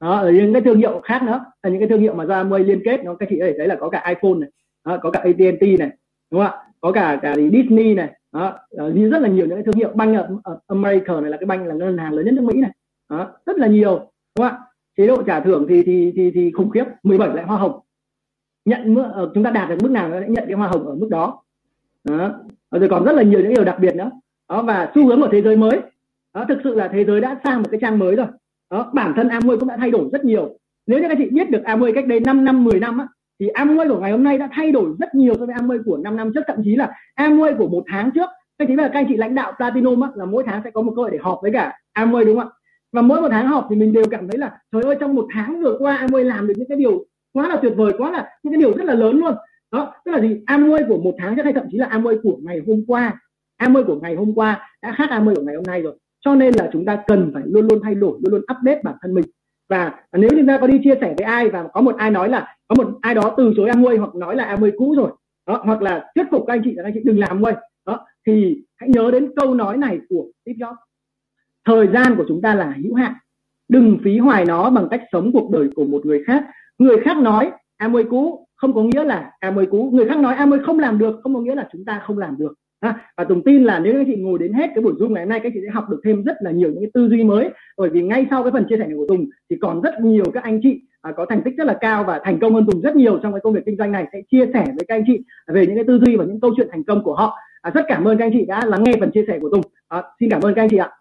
Đó 0.02 0.20
ở 0.20 0.32
những 0.32 0.54
cái 0.54 0.62
thương 0.62 0.78
hiệu 0.78 1.02
khác 1.04 1.24
nữa 1.24 1.46
là 1.64 1.70
những 1.70 1.80
cái 1.80 1.90
thương 1.90 2.02
hiệu 2.02 2.14
mà 2.14 2.26
do 2.26 2.44
Amway 2.44 2.64
liên 2.64 2.82
kết 2.86 3.04
nó 3.04 3.16
các 3.16 3.30
chị 3.30 3.38
có 3.40 3.46
thể 3.46 3.54
thấy 3.58 3.68
là 3.68 3.76
có 3.76 3.90
cả 3.90 4.04
iPhone 4.08 4.40
này 4.40 4.50
đó, 4.86 4.98
có 5.02 5.12
cả 5.12 5.20
AT&T 5.20 5.62
này 5.80 5.90
đúng 6.32 6.42
không 6.42 6.42
ạ? 6.42 6.64
Có 6.82 6.92
cả 6.92 7.20
cả 7.22 7.36
Disney 7.36 7.96
này 7.96 8.10
đó, 8.32 8.60
đó 8.78 8.90
rất 9.12 9.22
là 9.22 9.30
nhiều 9.30 9.46
những 9.46 9.56
cái 9.56 9.64
thương 9.64 9.76
hiệu. 9.76 9.92
Banh 9.96 10.16
ở, 10.16 10.30
ở 10.44 10.60
America 10.68 11.22
này 11.22 11.32
là 11.32 11.38
cái 11.38 11.46
banh 11.46 11.68
là 11.68 11.74
ngân 11.74 11.98
hàng 11.98 12.14
lớn 12.14 12.26
nhất 12.26 12.34
nước 12.34 12.44
Mỹ 12.44 12.62
này 12.62 12.72
đó, 13.10 13.32
rất 13.46 13.58
là 13.58 13.68
nhiều 13.68 14.12
đúng 14.38 14.48
không 14.48 14.58
ạ? 14.58 14.64
Chế 14.98 15.08
độ 15.08 15.24
trả 15.24 15.40
thưởng 15.40 15.66
thì 15.70 15.84
thì 15.86 16.14
thì, 16.16 16.32
thì 16.32 16.52
khủng 16.52 16.70
khiếp. 16.70 16.86
17 17.04 17.30
loại 17.30 17.46
hoa 17.46 17.58
hồng. 17.58 17.80
Nhận 18.66 18.94
mức 18.94 19.04
ờ, 19.14 19.32
chúng 19.34 19.44
ta 19.44 19.52
đạt 19.52 19.70
được 19.70 19.76
mức 19.82 19.92
nào 19.92 20.10
sẽ 20.12 20.26
nhận 20.28 20.44
cái 20.48 20.54
hoa 20.54 20.68
hồng 20.68 20.88
ở 20.88 20.96
mức 20.96 21.08
đó. 21.10 21.44
đó. 22.04 22.32
Ờ, 22.70 22.80
rồi 22.80 22.90
còn 22.90 23.04
rất 23.04 23.16
là 23.16 23.24
nhiều 23.24 23.40
những 23.40 23.54
điều 23.54 23.64
đặc 23.64 23.78
biệt 23.80 23.96
nữa. 23.96 24.12
Đó 24.50 24.62
và 24.62 24.92
xu 24.96 25.08
hướng 25.08 25.22
của 25.22 25.30
thế 25.32 25.42
giới 25.42 25.56
mới. 25.56 25.80
Đó 26.34 26.46
thực 26.50 26.58
sự 26.64 26.76
là 26.76 26.88
thế 26.88 27.06
giới 27.06 27.22
đã 27.22 27.40
sang 27.44 27.62
một 27.62 27.68
cái 27.72 27.80
trang 27.82 28.00
mới 28.00 28.16
rồi. 28.16 28.28
Đó 28.70 28.92
bản 28.94 29.14
thân 29.16 29.28
Amway 29.28 29.60
cũng 29.60 29.70
đã 29.70 29.78
thay 29.78 29.92
đổi 29.92 30.10
rất 30.12 30.26
nhiều. 30.26 30.58
Nếu 30.88 31.00
như 31.00 31.08
các 31.10 31.18
chị 31.18 31.30
biết 31.30 31.50
được 31.50 31.62
Amway 31.64 31.94
cách 31.94 32.08
đây 32.08 32.20
5 32.20 32.46
năm 32.46 32.64
10 32.64 32.80
năm 32.80 32.98
á, 32.98 33.08
thì 33.40 33.48
Amway 33.48 33.90
của 33.90 34.00
ngày 34.00 34.12
hôm 34.12 34.24
nay 34.24 34.38
đã 34.38 34.50
thay 34.52 34.72
đổi 34.72 34.96
rất 35.00 35.16
nhiều 35.16 35.36
so 35.40 35.46
với 35.46 35.56
Amway 35.56 35.84
của 35.86 35.98
5 35.98 36.18
năm 36.18 36.32
trước. 36.34 36.42
Thậm 36.48 36.58
chí 36.64 36.76
là 36.76 36.92
Amway 37.16 37.58
của 37.58 37.68
một 37.68 37.84
tháng 37.88 38.12
trước. 38.12 38.30
Các 38.58 38.66
chị 38.68 38.76
biết 38.76 38.84
là 38.84 38.90
các 38.94 39.00
anh 39.00 39.06
chị 39.10 39.18
lãnh 39.18 39.36
đạo 39.36 39.54
Platinum 39.58 40.02
á, 40.02 40.10
là 40.16 40.26
mỗi 40.26 40.44
tháng 40.48 40.62
sẽ 40.64 40.72
có 40.72 40.82
một 40.82 40.94
cơ 40.96 41.02
hội 41.02 41.12
để 41.12 41.18
họp 41.22 41.40
với 41.42 41.52
cả 41.52 41.74
Amway 41.94 42.26
đúng 42.26 42.40
không 42.40 42.50
ạ? 42.50 42.56
Và 42.94 43.02
mỗi 43.02 43.22
một 43.22 43.28
tháng 43.32 43.48
họp 43.48 43.68
thì 43.70 43.76
mình 43.76 43.94
đều 43.94 44.04
cảm 44.12 44.28
thấy 44.28 44.38
là 44.38 44.60
trời 44.72 44.82
ơi 44.82 44.96
trong 45.00 45.16
một 45.16 45.28
tháng 45.34 45.62
vừa 45.62 45.78
qua 45.80 46.08
Amway 46.08 46.24
làm 46.24 46.48
được 46.48 46.54
những 46.58 46.68
cái 46.70 46.78
điều 46.78 47.06
quá 47.34 47.48
là 47.48 47.56
tuyệt 47.62 47.74
vời 47.78 47.94
quá 47.98 48.12
là 48.12 48.30
những 48.44 48.54
cái 48.54 48.60
điều 48.60 48.78
rất 48.78 48.84
là 48.84 48.94
lớn 48.94 49.20
luôn. 49.20 49.36
Đó 49.72 49.94
tức 50.06 50.12
là 50.12 50.22
gì? 50.22 50.42
Amway 50.46 50.88
của 50.88 50.98
một 50.98 51.16
tháng 51.18 51.36
trước 51.36 51.44
hay 51.44 51.54
thậm 51.54 51.66
chí 51.72 51.78
là 51.78 51.88
Amway 51.88 52.22
của 52.24 52.38
ngày 52.42 52.62
hôm 52.68 52.84
qua 52.88 53.20
Amway 53.62 53.84
của 53.86 54.00
ngày 54.02 54.16
hôm 54.16 54.34
qua 54.36 54.70
đã 54.82 54.94
khác 54.98 55.10
Amway 55.10 55.36
của 55.36 55.42
ngày 55.42 55.56
hôm 55.56 55.64
nay 55.64 55.82
rồi. 55.82 55.94
Cho 56.26 56.36
nên 56.36 56.54
là 56.58 56.70
chúng 56.74 56.86
ta 56.86 57.04
cần 57.08 57.32
phải 57.34 57.44
luôn 57.46 57.68
luôn 57.68 57.80
thay 57.84 57.96
đổi 57.96 58.20
luôn 58.22 58.32
luôn 58.32 58.42
update 58.42 58.82
bản 58.84 58.96
thân 59.02 59.14
mình. 59.14 59.26
Và 59.70 59.94
nếu 60.14 60.30
chúng 60.30 60.48
ta 60.48 60.58
có 60.58 60.68
đi 60.68 60.80
chia 60.84 60.96
sẻ 61.02 61.14
với 61.18 61.26
ai 61.26 61.50
và 61.50 61.68
có 61.74 61.82
một 61.82 61.96
ai 61.98 62.12
nói 62.12 62.30
là 62.30 62.56
có 62.68 62.84
một 62.84 63.00
ai 63.02 63.16
đó 63.16 63.34
từ 63.38 63.54
chối 63.58 63.70
Amway 63.70 64.00
hoặc 64.00 64.16
nói 64.16 64.36
là 64.36 64.56
Amway 64.56 64.72
cũ 64.78 64.96
rồi 64.98 65.12
đó, 65.48 65.62
hoặc 65.66 65.82
là 65.82 66.12
thuyết 66.16 66.28
phục 66.32 66.44
các 66.48 66.54
anh 66.54 66.62
chị 66.64 66.74
là 66.74 66.84
các 66.84 66.88
anh 66.88 66.94
chị 66.94 67.02
đừng 67.04 67.20
làm 67.20 67.42
Amway 67.42 67.54
đó 67.86 68.06
thì 68.28 68.64
hãy 68.76 68.90
nhớ 68.90 69.12
đến 69.12 69.32
câu 69.36 69.54
nói 69.54 69.78
này 69.78 70.00
của 70.10 70.26
Steve 70.46 70.58
Jobs 70.58 70.76
thời 71.68 71.88
gian 71.88 72.16
của 72.16 72.26
chúng 72.28 72.42
ta 72.42 72.56
là 72.56 72.74
hữu 72.84 72.94
hạn. 72.94 73.14
Đừng 73.70 73.98
phí 74.04 74.18
hoài 74.18 74.46
nó 74.46 74.70
bằng 74.70 74.88
cách 74.92 75.02
sống 75.12 75.32
cuộc 75.34 75.52
đời 75.52 75.70
của 75.76 75.86
một 75.86 76.06
người 76.06 76.24
khác. 76.28 76.46
Người 76.78 76.98
khác 77.04 77.18
nói 77.18 77.52
Amway 77.82 78.10
cũ 78.10 78.48
không 78.56 78.74
có 78.74 78.84
nghĩa 78.84 79.04
là 79.04 79.32
Amway 79.42 79.66
cũ 79.72 79.90
người 79.94 80.08
khác 80.10 80.18
nói 80.18 80.36
Amway 80.36 80.64
không 80.66 80.80
làm 80.80 80.98
được 80.98 81.20
không 81.24 81.34
có 81.34 81.40
nghĩa 81.42 81.56
là 81.56 81.68
chúng 81.72 81.86
ta 81.86 82.02
không 82.06 82.18
làm 82.18 82.38
được. 82.38 82.54
À, 82.80 83.12
và 83.18 83.24
Tùng 83.24 83.44
tin 83.44 83.64
là 83.64 83.80
nếu 83.80 83.94
các 83.94 84.04
chị 84.08 84.16
ngồi 84.16 84.40
đến 84.40 84.54
hết 84.54 84.70
cái 84.76 84.84
buổi 84.84 84.94
zoom 84.94 85.10
ngày 85.10 85.24
hôm 85.24 85.30
nay 85.30 85.40
các 85.44 85.52
chị 85.56 85.60
sẽ 85.66 85.72
học 85.74 85.90
được 85.90 86.02
thêm 86.06 86.24
rất 86.24 86.38
là 86.40 86.52
nhiều 86.52 86.70
những 86.70 86.80
cái 86.80 86.92
tư 86.94 87.10
duy 87.10 87.24
mới. 87.24 87.50
Bởi 87.78 87.90
vì 87.90 88.02
ngay 88.02 88.28
sau 88.30 88.44
cái 88.44 88.52
phần 88.52 88.66
chia 88.70 88.78
sẻ 88.78 88.88
này 88.88 88.98
của 88.98 89.06
Tùng 89.08 89.26
thì 89.50 89.56
còn 89.62 89.82
rất 89.82 89.94
nhiều 90.02 90.26
các 90.34 90.44
anh 90.44 90.60
chị 90.64 90.82
à, 91.02 91.12
có 91.18 91.26
thành 91.30 91.42
tích 91.46 91.54
rất 91.58 91.68
là 91.68 91.78
cao 91.82 92.04
và 92.04 92.22
thành 92.24 92.40
công 92.40 92.54
hơn 92.54 92.66
Tùng 92.72 92.82
rất 92.82 92.96
nhiều 92.96 93.20
trong 93.24 93.34
cái 93.34 93.42
công 93.44 93.54
việc 93.54 93.66
kinh 93.66 93.78
doanh 93.78 93.92
này. 93.92 94.06
Sẽ 94.14 94.22
chia 94.32 94.46
sẻ 94.54 94.66
với 94.66 94.86
các 94.88 94.96
anh 94.96 95.04
chị 95.08 95.20
về 95.48 95.66
những 95.66 95.76
cái 95.76 95.86
tư 95.88 96.00
duy 96.06 96.16
và 96.16 96.26
những 96.26 96.40
câu 96.40 96.54
chuyện 96.58 96.68
thành 96.72 96.84
công 96.84 97.04
của 97.04 97.16
họ. 97.16 97.38
À, 97.62 97.72
rất 97.76 97.86
cảm 97.88 98.08
ơn 98.08 98.18
các 98.18 98.26
anh 98.26 98.34
chị 98.34 98.46
đã 98.46 98.66
lắng 98.66 98.84
nghe 98.84 98.94
phần 99.00 99.12
chia 99.12 99.26
sẻ 99.28 99.40
của 99.42 99.50
Tùng. 99.50 99.62
À, 99.88 100.04
xin 100.20 100.30
cảm 100.30 100.42
ơn 100.42 100.54
các 100.54 100.62
anh 100.62 100.70
chị 100.70 100.78
ạ. 100.78 100.92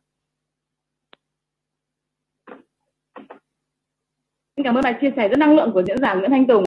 Xin 4.56 4.64
cảm 4.64 4.74
ơn 4.74 4.84
bài 4.84 4.94
chia 5.00 5.10
sẻ 5.16 5.28
rất 5.28 5.38
năng 5.38 5.56
lượng 5.56 5.72
của 5.72 5.82
diễn 5.86 5.98
giả 5.98 6.14
Nguyễn 6.14 6.30
Thanh 6.30 6.46
Tùng. 6.46 6.64